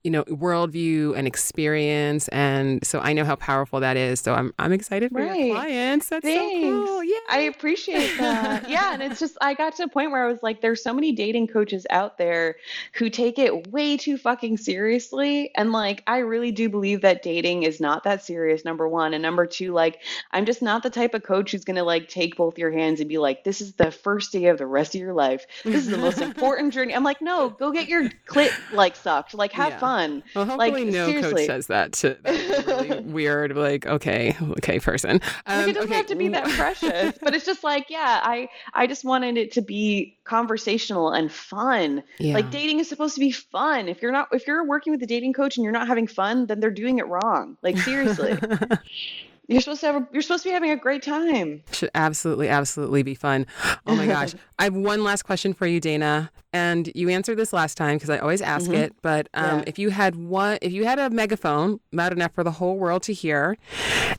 you 0.04 0.12
know, 0.12 0.24
worldview 0.26 1.18
and 1.18 1.28
experience. 1.28 2.28
And 2.30 2.86
so 2.86 3.00
I 3.00 3.14
know 3.14 3.26
how 3.26 3.36
powerful 3.36 3.80
that 3.80 3.98
is. 3.98 4.20
So 4.20 4.34
I'm 4.34 4.54
I'm 4.60 4.72
excited 4.72 5.12
for 5.12 5.20
right. 5.20 5.40
your 5.40 5.56
clients. 5.56 6.10
That's 6.10 6.24
Thanks. 6.24 6.66
so 6.66 6.86
cool. 6.86 7.04
Yeah. 7.04 7.16
I 7.30 7.40
appreciate 7.42 8.18
that. 8.18 8.70
yeah. 8.70 8.94
And 8.94 9.02
it's 9.02 9.20
just 9.20 9.38
I 9.42 9.54
got 9.54 9.76
to 9.78 9.84
a 9.84 9.90
point 9.90 10.12
where 10.12 10.24
I 10.24 10.32
was 10.32 10.44
like, 10.44 10.62
there's 10.62 10.84
so 10.84 10.94
many 10.94 11.12
dating 11.12 11.48
coaches 11.48 11.86
out 11.90 12.18
there 12.18 12.56
who 12.94 13.10
take 13.10 13.40
it 13.40 13.72
way 13.72 13.98
too 13.98 14.18
fucking 14.18 14.58
seriously. 14.58 15.52
And 15.56 15.72
like 15.72 16.04
I 16.08 16.20
really 16.20 16.52
do 16.52 16.70
believe 16.70 17.02
that 17.02 17.24
dating 17.24 17.64
is 17.64 17.80
not 17.80 18.04
that 18.04 18.24
serious, 18.24 18.66
number 18.66 18.88
one. 18.88 19.14
And 19.14 19.22
number 19.22 19.46
two, 19.46 19.74
like 19.74 20.02
I'm 20.32 20.46
just 20.46 20.62
not 20.62 20.84
the 20.84 20.90
type 20.90 21.14
of 21.14 21.24
coach 21.24 21.52
who's 21.52 21.66
gonna 21.66 21.84
like 21.84 22.08
take 22.08 22.36
both 22.36 22.58
your 22.58 22.72
hands 22.72 23.00
and 23.00 23.10
be 23.10 23.18
like, 23.18 23.25
like, 23.26 23.44
this 23.44 23.60
is 23.60 23.74
the 23.74 23.90
first 23.90 24.32
day 24.32 24.46
of 24.46 24.60
the 24.60 24.68
rest 24.68 24.94
of 24.94 25.02
your 25.02 25.14
life. 25.14 25.48
This 25.64 25.88
is 25.88 25.88
the 25.88 25.98
most 25.98 26.20
important 26.30 26.74
journey. 26.74 26.94
I'm 26.94 27.04
like, 27.04 27.22
no, 27.22 27.50
go 27.50 27.72
get 27.72 27.90
your 27.90 28.10
clit 28.28 28.52
like 28.72 28.96
sucked. 28.96 29.34
Like, 29.34 29.52
have 29.54 29.74
yeah. 29.74 29.80
fun. 29.80 30.24
Well, 30.36 30.46
hopefully 30.46 30.86
like, 30.86 30.94
no 30.94 31.08
seriously. 31.08 31.34
coach 31.34 31.48
says 31.48 31.68
that 31.68 31.94
to 31.94 32.18
that 32.24 32.66
really 32.68 33.00
weird, 33.04 33.56
like, 33.56 33.88
okay, 33.88 34.38
okay, 34.58 34.80
person. 34.80 35.22
Um, 35.48 35.58
like, 35.58 35.70
it 35.70 35.74
doesn't 35.74 35.90
okay. 35.90 35.98
have 35.98 36.06
to 36.08 36.16
be 36.16 36.28
that 36.28 36.48
precious, 36.50 37.18
but 37.22 37.34
it's 37.34 37.46
just 37.46 37.64
like, 37.64 37.90
yeah, 37.90 38.20
I, 38.22 38.48
I 38.74 38.86
just 38.86 39.04
wanted 39.04 39.38
it 39.38 39.54
to 39.54 39.62
be 39.62 40.18
conversational 40.24 41.12
and 41.12 41.32
fun. 41.32 42.04
Yeah. 42.20 42.36
Like 42.36 42.52
dating 42.52 42.80
is 42.80 42.88
supposed 42.88 43.16
to 43.16 43.20
be 43.20 43.32
fun. 43.32 43.88
If 43.88 44.04
you're 44.04 44.12
not, 44.12 44.28
if 44.32 44.46
you're 44.46 44.64
working 44.66 44.92
with 44.94 45.02
a 45.02 45.08
dating 45.08 45.34
coach 45.34 45.58
and 45.58 45.64
you're 45.64 45.74
not 45.74 45.88
having 45.88 46.08
fun, 46.08 46.46
then 46.46 46.60
they're 46.60 46.70
doing 46.70 47.00
it 47.00 47.08
wrong. 47.08 47.58
Like 47.64 47.78
seriously. 47.78 48.38
You're 49.48 49.62
supposed 49.62 49.82
to 49.82 49.88
have 49.88 49.96
a, 49.96 50.08
you're 50.12 50.22
supposed 50.24 50.44
to 50.44 50.50
be 50.50 50.54
having 50.54 50.72
a 50.72 50.76
great 50.76 51.04
time. 51.04 51.64
Should 51.72 51.92
absolutely, 51.94 52.50
absolutely 52.50 53.04
be 53.04 53.14
fun. 53.14 53.46
Oh 53.86 53.96
my 53.96 54.08
gosh. 54.08 54.34
I 54.60 54.64
have 54.64 54.74
one 54.74 55.04
last 55.04 55.24
question 55.24 55.54
for 55.54 55.68
you, 55.68 55.80
Dana. 55.80 56.32
And 56.52 56.90
you 56.96 57.10
answered 57.10 57.38
this 57.38 57.54
last 57.54 57.78
time 57.78 57.98
because 57.98 58.10
I 58.10 58.18
always 58.18 58.42
ask 58.42 58.66
mm-hmm. 58.66 58.76
it. 58.76 58.96
But 59.02 59.30
um, 59.34 59.60
yeah. 59.60 59.64
if 59.68 59.78
you 59.78 59.90
had 59.92 60.16
one, 60.16 60.58
if 60.62 60.72
you 60.72 60.86
had 60.86 60.98
a 60.98 61.10
megaphone 61.10 61.80
loud 61.92 62.12
enough 62.12 62.34
for 62.34 62.44
the 62.44 62.52
whole 62.52 62.78
world 62.78 63.04
to 63.04 63.14
hear, 63.14 63.58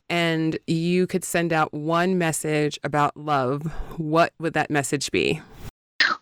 and 0.09 0.59
you 0.67 1.07
could 1.07 1.25
send 1.25 1.53
out 1.53 1.73
one 1.73 2.19
message 2.19 2.79
about 2.85 3.17
love, 3.17 3.63
what 3.97 4.33
would 4.39 4.53
that 4.53 4.71
message 4.71 5.11
be? 5.11 5.41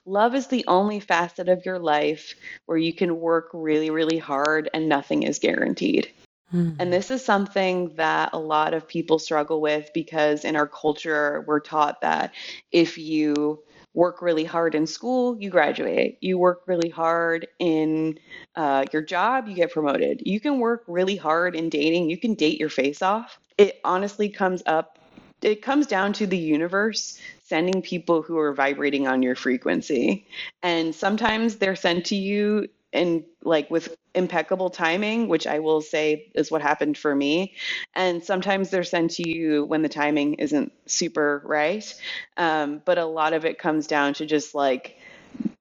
Love 0.07 0.35
is 0.35 0.47
the 0.47 0.65
only 0.67 1.01
facet 1.01 1.49
of 1.49 1.65
your 1.67 1.79
life 1.79 2.35
where 2.67 2.79
you 2.79 2.93
can 2.93 3.21
work 3.21 3.51
really, 3.53 3.91
really 3.91 4.19
hard 4.19 4.71
and 4.73 4.89
nothing 4.89 5.25
is 5.25 5.39
guaranteed. 5.39 6.11
And 6.55 6.93
this 6.93 7.11
is 7.11 7.25
something 7.25 7.95
that 7.97 8.31
a 8.33 8.39
lot 8.39 8.75
of 8.75 8.87
people 8.87 9.19
struggle 9.19 9.61
with 9.61 9.91
because 9.93 10.45
in 10.45 10.57
our 10.57 10.69
culture, 10.69 11.45
we're 11.47 11.61
taught 11.61 12.01
that 12.03 12.33
if 12.71 12.97
you 12.97 13.63
work 13.95 14.21
really 14.21 14.45
hard 14.45 14.75
in 14.75 14.87
school, 14.87 15.41
you 15.41 15.51
graduate. 15.51 16.19
You 16.21 16.37
work 16.37 16.63
really 16.67 16.89
hard 16.89 17.47
in 17.59 18.19
uh, 18.57 18.85
your 18.93 19.03
job, 19.03 19.49
you 19.49 19.55
get 19.55 19.73
promoted. 19.73 20.23
You 20.27 20.41
can 20.41 20.59
work 20.59 20.85
really 20.89 21.17
hard 21.17 21.55
in 21.55 21.69
dating, 21.69 22.11
you 22.11 22.19
can 22.19 22.35
date 22.35 22.59
your 22.59 22.69
face 22.69 23.03
off. 23.03 23.39
It 23.57 23.81
honestly 23.85 24.29
comes 24.29 24.63
up, 24.67 24.99
it 25.43 25.63
comes 25.63 25.87
down 25.87 26.13
to 26.15 26.27
the 26.27 26.39
universe 26.39 27.21
sending 27.45 27.83
people 27.83 28.23
who 28.23 28.39
are 28.39 28.53
vibrating 28.53 29.07
on 29.07 29.23
your 29.23 29.37
frequency. 29.37 30.27
And 30.63 30.95
sometimes 30.95 31.57
they're 31.57 31.77
sent 31.77 32.07
to 32.07 32.17
you 32.17 32.69
and 32.95 33.25
like 33.43 33.71
with 33.71 33.97
impeccable 34.15 34.71
timing, 34.71 35.29
which 35.29 35.47
I 35.47 35.59
will 35.59 35.83
say 35.83 36.31
is 36.35 36.51
what 36.51 36.63
happened 36.63 36.97
for 36.97 37.15
me. 37.15 37.55
And 37.95 38.23
sometimes 38.23 38.71
they're 38.71 38.85
sent 38.85 39.11
to 39.13 39.29
you 39.29 39.65
when 39.65 39.83
the 39.83 39.89
timing 39.89 40.35
isn't 40.35 40.73
super 40.87 41.43
right. 41.45 41.93
Um, 42.37 42.81
but 42.85 42.97
a 42.97 43.05
lot 43.05 43.33
of 43.33 43.45
it 43.45 43.59
comes 43.59 43.87
down 43.87 44.15
to 44.15 44.27
just 44.27 44.55
like 44.55 44.99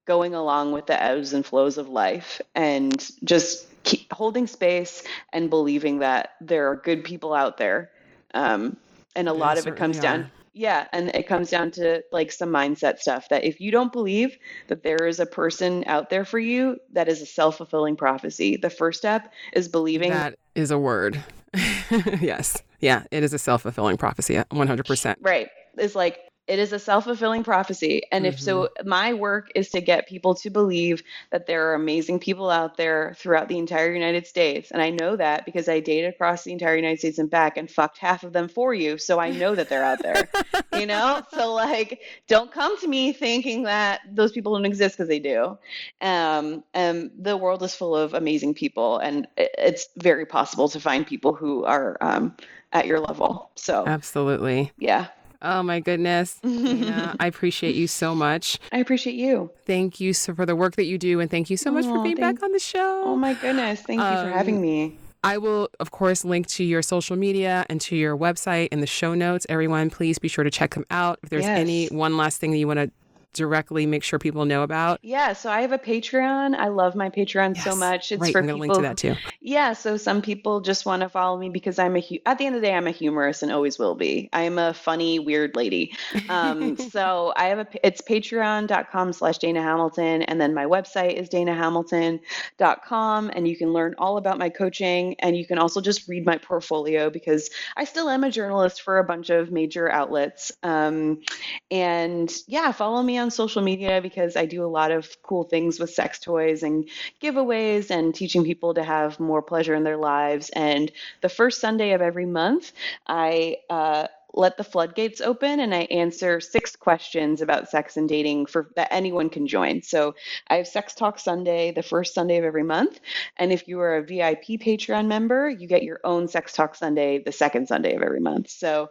going 0.06 0.34
along 0.34 0.72
with 0.72 0.86
the 0.86 1.02
ebbs 1.02 1.32
and 1.32 1.44
flows 1.44 1.76
of 1.76 1.88
life 1.88 2.40
and 2.54 3.10
just 3.24 3.66
keep 3.82 4.12
holding 4.12 4.46
space 4.46 5.02
and 5.32 5.50
believing 5.50 5.98
that 5.98 6.34
there 6.40 6.70
are 6.70 6.76
good 6.76 7.04
people 7.04 7.34
out 7.34 7.58
there. 7.58 7.90
Um, 8.32 8.76
and 9.16 9.28
a 9.28 9.32
lot 9.32 9.58
of 9.58 9.66
it 9.66 9.76
comes 9.76 9.98
down 9.98 10.30
yeah, 10.54 10.86
and 10.92 11.08
it 11.14 11.26
comes 11.26 11.50
down 11.50 11.72
to 11.72 12.02
like 12.12 12.30
some 12.30 12.48
mindset 12.48 12.98
stuff 13.00 13.28
that 13.28 13.44
if 13.44 13.60
you 13.60 13.72
don't 13.72 13.92
believe 13.92 14.38
that 14.68 14.84
there 14.84 15.06
is 15.06 15.18
a 15.18 15.26
person 15.26 15.82
out 15.86 16.10
there 16.10 16.24
for 16.24 16.38
you, 16.38 16.78
that 16.92 17.08
is 17.08 17.20
a 17.20 17.26
self 17.26 17.56
fulfilling 17.56 17.96
prophecy. 17.96 18.56
The 18.56 18.70
first 18.70 19.00
step 19.00 19.32
is 19.52 19.68
believing 19.68 20.10
that 20.10 20.38
is 20.54 20.70
a 20.70 20.78
word. 20.78 21.22
yes. 22.20 22.62
Yeah, 22.80 23.02
it 23.10 23.24
is 23.24 23.34
a 23.34 23.38
self 23.38 23.62
fulfilling 23.62 23.96
prophecy, 23.96 24.34
100%. 24.34 25.16
Right. 25.20 25.48
It's 25.76 25.96
like 25.96 26.20
it 26.46 26.58
is 26.58 26.72
a 26.72 26.78
self 26.78 27.04
fulfilling 27.04 27.42
prophecy. 27.42 28.02
And 28.12 28.24
mm-hmm. 28.24 28.34
if 28.34 28.40
so, 28.40 28.64
mm-hmm. 28.64 28.88
my 28.88 29.14
work 29.14 29.50
is 29.54 29.70
to 29.70 29.80
get 29.80 30.06
people 30.06 30.34
to 30.36 30.50
believe 30.50 31.02
that 31.30 31.46
there 31.46 31.70
are 31.70 31.74
amazing 31.74 32.18
people 32.18 32.50
out 32.50 32.76
there 32.76 33.14
throughout 33.18 33.48
the 33.48 33.58
entire 33.58 33.92
United 33.92 34.26
States. 34.26 34.70
And 34.70 34.82
I 34.82 34.90
know 34.90 35.16
that 35.16 35.46
because 35.46 35.68
I 35.68 35.80
dated 35.80 36.12
across 36.12 36.44
the 36.44 36.52
entire 36.52 36.76
United 36.76 36.98
States 36.98 37.18
and 37.18 37.30
back 37.30 37.56
and 37.56 37.70
fucked 37.70 37.98
half 37.98 38.24
of 38.24 38.32
them 38.32 38.48
for 38.48 38.74
you. 38.74 38.98
So 38.98 39.18
I 39.18 39.30
know 39.30 39.54
that 39.54 39.68
they're 39.68 39.84
out 39.84 40.02
there, 40.02 40.28
you 40.78 40.86
know? 40.86 41.22
So, 41.32 41.52
like, 41.52 42.00
don't 42.28 42.52
come 42.52 42.78
to 42.80 42.88
me 42.88 43.12
thinking 43.12 43.62
that 43.64 44.00
those 44.10 44.32
people 44.32 44.54
don't 44.54 44.66
exist 44.66 44.96
because 44.96 45.08
they 45.08 45.20
do. 45.20 45.58
Um, 46.02 46.62
and 46.74 47.10
the 47.18 47.36
world 47.36 47.62
is 47.62 47.74
full 47.74 47.96
of 47.96 48.12
amazing 48.12 48.54
people. 48.54 48.98
And 48.98 49.26
it's 49.36 49.88
very 49.96 50.26
possible 50.26 50.68
to 50.68 50.80
find 50.80 51.06
people 51.06 51.32
who 51.32 51.64
are, 51.64 51.96
um, 52.02 52.36
at 52.72 52.86
your 52.86 53.00
level. 53.00 53.50
So, 53.54 53.84
absolutely. 53.86 54.72
Yeah. 54.78 55.06
Oh 55.44 55.62
my 55.62 55.80
goodness. 55.80 56.40
Dana, 56.42 57.14
I 57.20 57.26
appreciate 57.26 57.74
you 57.74 57.86
so 57.86 58.14
much. 58.14 58.58
I 58.72 58.78
appreciate 58.78 59.14
you. 59.14 59.50
Thank 59.66 60.00
you 60.00 60.14
so 60.14 60.34
for 60.34 60.46
the 60.46 60.56
work 60.56 60.76
that 60.76 60.84
you 60.84 60.96
do 60.96 61.20
and 61.20 61.30
thank 61.30 61.50
you 61.50 61.58
so 61.58 61.70
much 61.70 61.84
oh, 61.84 61.94
for 61.94 62.02
being 62.02 62.16
back 62.16 62.42
on 62.42 62.50
the 62.52 62.58
show. 62.58 63.02
Oh 63.04 63.14
my 63.14 63.34
goodness. 63.34 63.82
Thank 63.82 64.00
you 64.00 64.06
um, 64.06 64.26
for 64.26 64.32
having 64.32 64.60
me. 64.60 64.98
I 65.22 65.38
will, 65.38 65.70
of 65.80 65.90
course, 65.90 66.24
link 66.24 66.46
to 66.48 66.64
your 66.64 66.82
social 66.82 67.16
media 67.16 67.64
and 67.68 67.80
to 67.82 67.96
your 67.96 68.16
website 68.16 68.68
in 68.72 68.80
the 68.80 68.86
show 68.86 69.14
notes. 69.14 69.46
Everyone, 69.48 69.90
please 69.90 70.18
be 70.18 70.28
sure 70.28 70.44
to 70.44 70.50
check 70.50 70.74
them 70.74 70.84
out. 70.90 71.18
If 71.22 71.30
there's 71.30 71.44
yes. 71.44 71.58
any 71.58 71.86
one 71.86 72.16
last 72.16 72.40
thing 72.40 72.50
that 72.50 72.58
you 72.58 72.66
want 72.66 72.78
to 72.78 72.90
directly 73.34 73.86
make 73.86 74.02
sure 74.02 74.18
people 74.18 74.46
know 74.46 74.62
about? 74.62 75.00
Yeah, 75.02 75.34
so 75.34 75.50
I 75.50 75.60
have 75.60 75.72
a 75.72 75.78
Patreon. 75.78 76.54
I 76.54 76.68
love 76.68 76.94
my 76.94 77.10
Patreon 77.10 77.56
yes. 77.56 77.64
so 77.64 77.76
much. 77.76 78.12
It's 78.12 78.20
right, 78.20 78.32
for 78.32 78.38
I'm 78.38 78.46
people. 78.46 78.60
link 78.60 78.74
to 78.74 78.82
that 78.82 78.96
too. 78.96 79.16
Yeah, 79.40 79.74
so 79.74 79.96
some 79.96 80.22
people 80.22 80.60
just 80.60 80.86
want 80.86 81.02
to 81.02 81.08
follow 81.08 81.38
me 81.38 81.50
because 81.50 81.78
I'm 81.78 81.96
a 81.96 82.20
at 82.24 82.38
the 82.38 82.46
end 82.46 82.56
of 82.56 82.62
the 82.62 82.68
day 82.68 82.74
I'm 82.74 82.86
a 82.86 82.92
humorist 82.92 83.42
and 83.42 83.52
always 83.52 83.78
will 83.78 83.94
be. 83.94 84.30
I'm 84.32 84.58
a 84.58 84.72
funny 84.72 85.18
weird 85.18 85.56
lady. 85.56 85.94
Um, 86.28 86.76
so 86.90 87.32
I 87.36 87.46
have 87.46 87.58
a 87.58 87.66
it's 87.82 88.00
patreon.com/slash 88.00 89.38
Dana 89.38 89.62
Hamilton 89.62 90.22
and 90.22 90.40
then 90.40 90.54
my 90.54 90.64
website 90.64 91.14
is 91.14 91.28
danahamilton.com 91.28 93.30
and 93.34 93.48
you 93.48 93.56
can 93.56 93.72
learn 93.72 93.94
all 93.98 94.16
about 94.16 94.38
my 94.38 94.48
coaching 94.48 95.16
and 95.18 95.36
you 95.36 95.46
can 95.46 95.58
also 95.58 95.80
just 95.80 96.08
read 96.08 96.24
my 96.24 96.38
portfolio 96.38 97.10
because 97.10 97.50
I 97.76 97.84
still 97.84 98.08
am 98.08 98.24
a 98.24 98.30
journalist 98.30 98.82
for 98.82 98.98
a 98.98 99.04
bunch 99.04 99.30
of 99.30 99.50
major 99.50 99.90
outlets. 99.90 100.52
Um, 100.62 101.22
and 101.70 102.32
yeah, 102.46 102.72
follow 102.72 103.02
me 103.02 103.18
on 103.18 103.23
on 103.24 103.30
social 103.30 103.62
media 103.62 104.00
because 104.02 104.36
I 104.36 104.44
do 104.44 104.64
a 104.64 104.68
lot 104.68 104.90
of 104.90 105.10
cool 105.22 105.44
things 105.44 105.80
with 105.80 105.90
sex 105.90 106.18
toys 106.18 106.62
and 106.62 106.88
giveaways 107.22 107.90
and 107.90 108.14
teaching 108.14 108.44
people 108.44 108.74
to 108.74 108.84
have 108.84 109.18
more 109.18 109.42
pleasure 109.42 109.74
in 109.74 109.82
their 109.82 109.96
lives. 109.96 110.50
And 110.50 110.92
the 111.22 111.30
first 111.30 111.60
Sunday 111.60 111.92
of 111.92 112.02
every 112.02 112.26
month, 112.26 112.72
I 113.06 113.56
uh, 113.70 114.08
let 114.34 114.58
the 114.58 114.64
floodgates 114.64 115.20
open 115.20 115.60
and 115.60 115.74
I 115.74 115.82
answer 115.84 116.40
six 116.40 116.76
questions 116.76 117.40
about 117.40 117.70
sex 117.70 117.96
and 117.96 118.08
dating 118.08 118.46
for 118.46 118.68
that 118.76 118.88
anyone 118.90 119.30
can 119.30 119.46
join. 119.46 119.80
So 119.80 120.14
I 120.48 120.56
have 120.56 120.68
Sex 120.68 120.94
Talk 120.94 121.18
Sunday 121.18 121.72
the 121.72 121.82
first 121.82 122.12
Sunday 122.12 122.36
of 122.36 122.44
every 122.44 122.64
month. 122.64 123.00
And 123.38 123.52
if 123.52 123.68
you 123.68 123.80
are 123.80 123.96
a 123.96 124.02
VIP 124.02 124.60
Patreon 124.60 125.06
member, 125.06 125.48
you 125.48 125.66
get 125.66 125.82
your 125.82 126.00
own 126.04 126.28
Sex 126.28 126.52
Talk 126.52 126.74
Sunday 126.74 127.22
the 127.22 127.32
second 127.32 127.68
Sunday 127.68 127.94
of 127.94 128.02
every 128.02 128.20
month. 128.20 128.50
So 128.50 128.90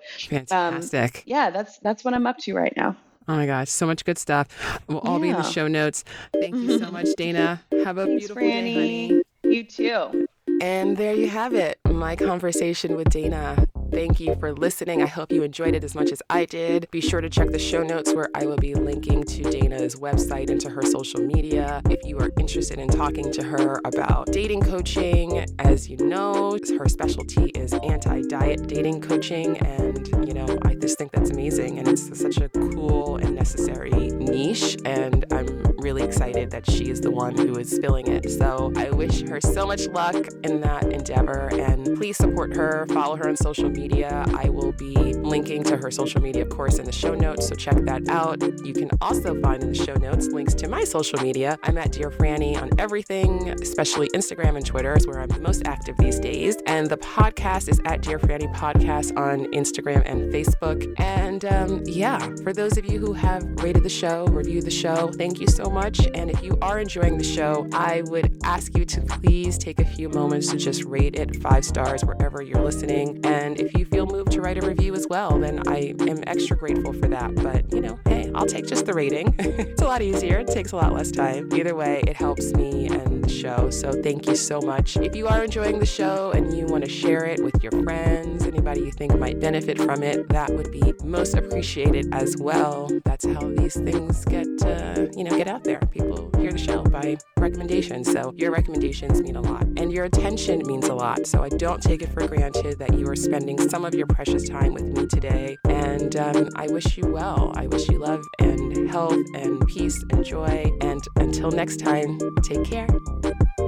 um, 0.52 0.82
fantastic. 0.82 1.18
Um, 1.18 1.24
yeah, 1.28 1.50
that's 1.52 1.78
that's 1.80 2.04
what 2.04 2.14
I'm 2.14 2.26
up 2.26 2.40
to 2.40 2.54
right 2.56 2.74
now. 2.76 2.96
Oh 3.28 3.36
my 3.36 3.46
gosh, 3.46 3.70
so 3.70 3.86
much 3.86 4.04
good 4.06 4.18
stuff. 4.18 4.48
We'll 4.88 5.00
all 5.00 5.20
be 5.20 5.30
in 5.30 5.36
the 5.36 5.44
show 5.44 5.68
notes. 5.68 6.04
Thank 6.34 6.56
you 6.56 6.78
so 6.80 6.92
much, 6.92 7.08
Dana. 7.18 7.62
Have 7.84 7.98
a 7.98 8.06
Thanks, 8.06 8.22
beautiful 8.28 8.44
Franny. 8.44 8.64
day, 8.64 9.08
honey. 9.08 9.22
You 9.44 9.64
too. 9.64 10.28
And 10.62 10.98
there 10.98 11.14
you 11.14 11.30
have 11.30 11.54
it, 11.54 11.80
my 11.90 12.16
conversation 12.16 12.96
with 12.96 13.10
Dana. 13.10 13.66
Thank 13.94 14.20
you 14.20 14.36
for 14.36 14.54
listening. 14.54 15.04
I 15.04 15.06
hope 15.06 15.32
you 15.32 15.44
enjoyed 15.44 15.76
it 15.76 15.84
as 15.84 15.94
much 15.94 16.12
as 16.12 16.20
I 16.28 16.46
did. 16.46 16.90
Be 16.90 17.00
sure 17.00 17.22
to 17.22 17.30
check 17.30 17.52
the 17.52 17.60
show 17.60 17.84
notes 17.84 18.12
where 18.12 18.28
I 18.34 18.48
will 18.48 18.58
be 18.58 18.74
linking 18.74 19.24
to 19.24 19.44
Dana's 19.44 19.96
website 19.96 20.50
and 20.50 20.60
to 20.62 20.70
her 20.72 20.82
social 20.82 21.22
media. 21.22 21.80
If 21.92 22.04
you 22.04 22.18
are 22.18 22.32
interested 22.40 22.80
in 22.80 22.88
talking 22.88 23.32
to 23.32 23.44
her 23.44 23.80
about 23.86 24.32
dating 24.32 24.62
coaching, 24.62 25.46
as 25.60 25.88
you 25.88 25.98
know, 25.98 26.58
her 26.76 26.90
specialty 26.90 27.52
is 27.52 27.74
anti 27.74 28.24
diet 28.24 28.68
dating 28.68 29.02
coaching. 29.02 29.58
And, 29.60 30.08
you 30.28 30.34
know, 30.34 30.58
I 30.64 30.74
just 30.74 30.98
think 30.98 31.12
that's 31.12 31.30
amazing. 31.30 31.78
And 31.78 31.88
it's 31.88 32.20
such 32.20 32.38
a 32.38 32.50
cool 32.50 33.18
and 33.18 33.36
necessary 33.36 33.92
niche. 33.92 34.76
And 34.86 35.24
I'm 35.32 35.63
really 35.84 36.04
excited 36.04 36.50
that 36.52 36.70
she 36.70 36.90
is 36.90 37.02
the 37.02 37.12
one 37.12 37.38
who 37.38 37.56
is 37.58 37.70
spilling 37.70 38.08
it. 38.08 38.32
So 38.32 38.72
I 38.78 38.90
wish 38.90 39.22
her 39.24 39.42
so 39.42 39.68
much 39.68 39.86
luck 39.88 40.16
in 40.44 40.62
that 40.62 40.86
endeavor. 40.92 41.50
And 41.54 41.98
please 41.98 42.16
support 42.16 42.56
her, 42.56 42.86
follow 42.90 43.18
her 43.18 43.28
on 43.28 43.36
social 43.36 43.70
media. 43.70 44.24
I 44.34 44.48
will 44.50 44.72
be 44.72 44.96
linking 44.96 45.64
to 45.66 45.76
her 45.76 45.92
social 45.92 46.22
media, 46.22 46.44
of 46.44 46.50
course, 46.50 46.80
in 46.80 46.86
the 46.86 46.92
show 46.92 47.14
notes, 47.14 47.50
so 47.50 47.56
check 47.56 47.76
that 47.76 48.08
out. 48.08 48.42
You 48.66 48.74
can 48.74 48.90
also 49.02 49.40
find 49.42 49.62
in 49.62 49.74
the 49.74 49.86
show 49.86 49.96
notes 49.96 50.28
links 50.28 50.54
to 50.56 50.70
my 50.70 50.86
social 50.86 51.20
media. 51.22 51.60
I'm 51.64 51.78
at 51.78 51.92
Dear 51.92 52.10
Franny 52.10 52.60
on 52.60 52.70
everything, 52.80 53.50
especially 53.62 54.08
Instagram 54.16 54.56
and 54.56 54.66
Twitter 54.66 54.96
is 54.96 55.06
where 55.06 55.20
I'm 55.20 55.28
the 55.28 55.42
most 55.42 55.64
active 55.68 55.98
these 55.98 56.20
days. 56.20 56.56
And 56.66 56.90
the 56.90 56.98
podcast 56.98 57.68
is 57.68 57.82
at 57.86 58.02
Dear 58.02 58.20
Franny 58.20 58.54
Podcast 58.56 59.18
on 59.18 59.48
Instagram 59.52 60.04
and 60.06 60.34
Facebook. 60.34 60.94
And 60.98 61.44
um, 61.44 61.84
yeah, 61.86 62.20
for 62.44 62.54
those 62.54 62.78
of 62.78 62.86
you 62.86 63.00
who 63.00 63.12
have 63.12 63.44
rated 63.62 63.84
the 63.84 63.90
show, 63.90 64.26
reviewed 64.28 64.64
the 64.64 64.72
show, 64.72 65.12
thank 65.12 65.42
you 65.42 65.48
so 65.48 65.73
much. 65.74 66.08
And 66.14 66.30
if 66.30 66.44
you 66.44 66.58
are 66.62 66.80
enjoying 66.80 67.18
the 67.18 67.24
show, 67.24 67.68
I 67.74 68.04
would 68.06 68.38
ask 68.44 68.78
you 68.78 68.86
to 68.86 69.02
please 69.02 69.58
take 69.58 69.80
a 69.80 69.86
few 69.86 70.08
moments 70.10 70.52
to 70.52 70.58
just 70.58 70.84
rate 70.84 71.16
it 71.16 71.42
five 71.42 71.66
stars 71.66 72.06
wherever 72.06 72.42
you're 72.42 72.62
listening. 72.62 73.20
And 73.26 73.60
if 73.60 73.74
you 73.74 73.86
feel 73.86 74.06
moved 74.06 74.32
to 74.34 74.42
write 74.42 74.64
a 74.64 74.66
review 74.66 74.94
as 74.94 75.08
well, 75.10 75.40
then 75.40 75.68
I 75.68 75.96
am 76.00 76.24
extra 76.28 76.56
grateful 76.56 76.94
for 76.94 77.08
that. 77.08 77.36
But, 77.36 77.74
you 77.74 77.82
know, 77.82 78.00
hey, 78.06 78.32
I'll 78.36 78.46
take 78.46 78.68
just 78.68 78.86
the 78.86 78.94
rating. 78.94 79.34
it's 79.40 79.82
a 79.82 79.86
lot 79.86 80.02
easier, 80.02 80.40
it 80.40 80.48
takes 80.48 80.72
a 80.72 80.76
lot 80.76 80.94
less 80.94 81.12
time. 81.12 81.52
Either 81.54 81.76
way, 81.76 82.04
it 82.08 82.16
helps 82.16 82.54
me 82.54 82.88
and 82.88 83.23
show. 83.34 83.70
So 83.70 83.92
thank 83.92 84.28
you 84.28 84.36
so 84.36 84.62
much. 84.62 84.98
If 84.98 85.16
you 85.16 85.28
are 85.28 85.44
enjoying 85.44 85.80
the 85.80 85.86
show 85.86 86.32
and 86.32 86.56
you 86.56 86.66
want 86.66 86.84
to 86.84 86.90
share 86.90 87.26
it 87.26 87.44
with 87.44 87.62
your 87.64 87.72
friends, 87.84 88.46
anybody 88.46 88.82
you 88.82 88.92
think 88.92 89.18
might 89.18 89.40
benefit 89.40 89.78
from 89.80 90.04
it, 90.04 90.30
that 90.30 90.50
would 90.52 90.72
be 90.72 90.94
most 91.04 91.34
appreciated 91.36 92.14
as 92.14 92.38
well. 92.38 92.90
That's 93.06 93.26
how 93.26 93.50
these 93.50 93.76
things 93.76 94.24
get, 94.26 94.48
uh, 94.66 95.08
you 95.16 95.24
know, 95.24 95.36
get 95.38 95.48
out 95.48 95.64
there. 95.64 95.80
People 95.92 96.30
hear 96.38 96.52
the 96.52 96.58
show 96.58 96.84
by 96.84 97.18
recommendations. 97.38 98.12
So 98.12 98.34
your 98.38 98.52
recommendations 98.52 99.22
mean 99.22 99.36
a 99.36 99.42
lot 99.42 99.64
and 99.78 99.92
your 99.92 100.06
attention 100.06 100.62
means 100.66 100.88
a 100.88 100.96
lot. 100.96 101.26
So 101.28 101.44
I 101.44 101.50
don't 101.50 101.82
take 101.82 102.02
it 102.02 102.12
for 102.14 102.28
granted 102.28 102.80
that 102.80 102.94
you 102.98 103.08
are 103.10 103.16
spending 103.16 103.58
some 103.70 103.86
of 103.86 103.96
your 103.96 104.08
precious 104.08 104.48
time 104.48 104.74
with 104.74 104.86
me 104.86 105.08
today. 105.08 105.58
And 105.68 106.16
um, 106.16 106.50
I 106.56 106.68
wish 106.68 106.98
you 106.98 107.08
well. 107.08 107.52
I 107.56 107.68
wish 107.68 107.90
you 107.90 108.00
love 108.00 108.24
and 108.40 108.90
health 108.90 109.26
and 109.34 109.66
peace 109.68 110.02
and 110.12 110.24
joy. 110.24 110.72
And 110.82 111.04
until 111.18 111.52
next 111.52 111.78
time, 111.78 112.20
take 112.42 112.64
care. 112.64 112.88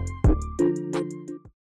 Thank 0.03 1.05
you. 1.05 1.14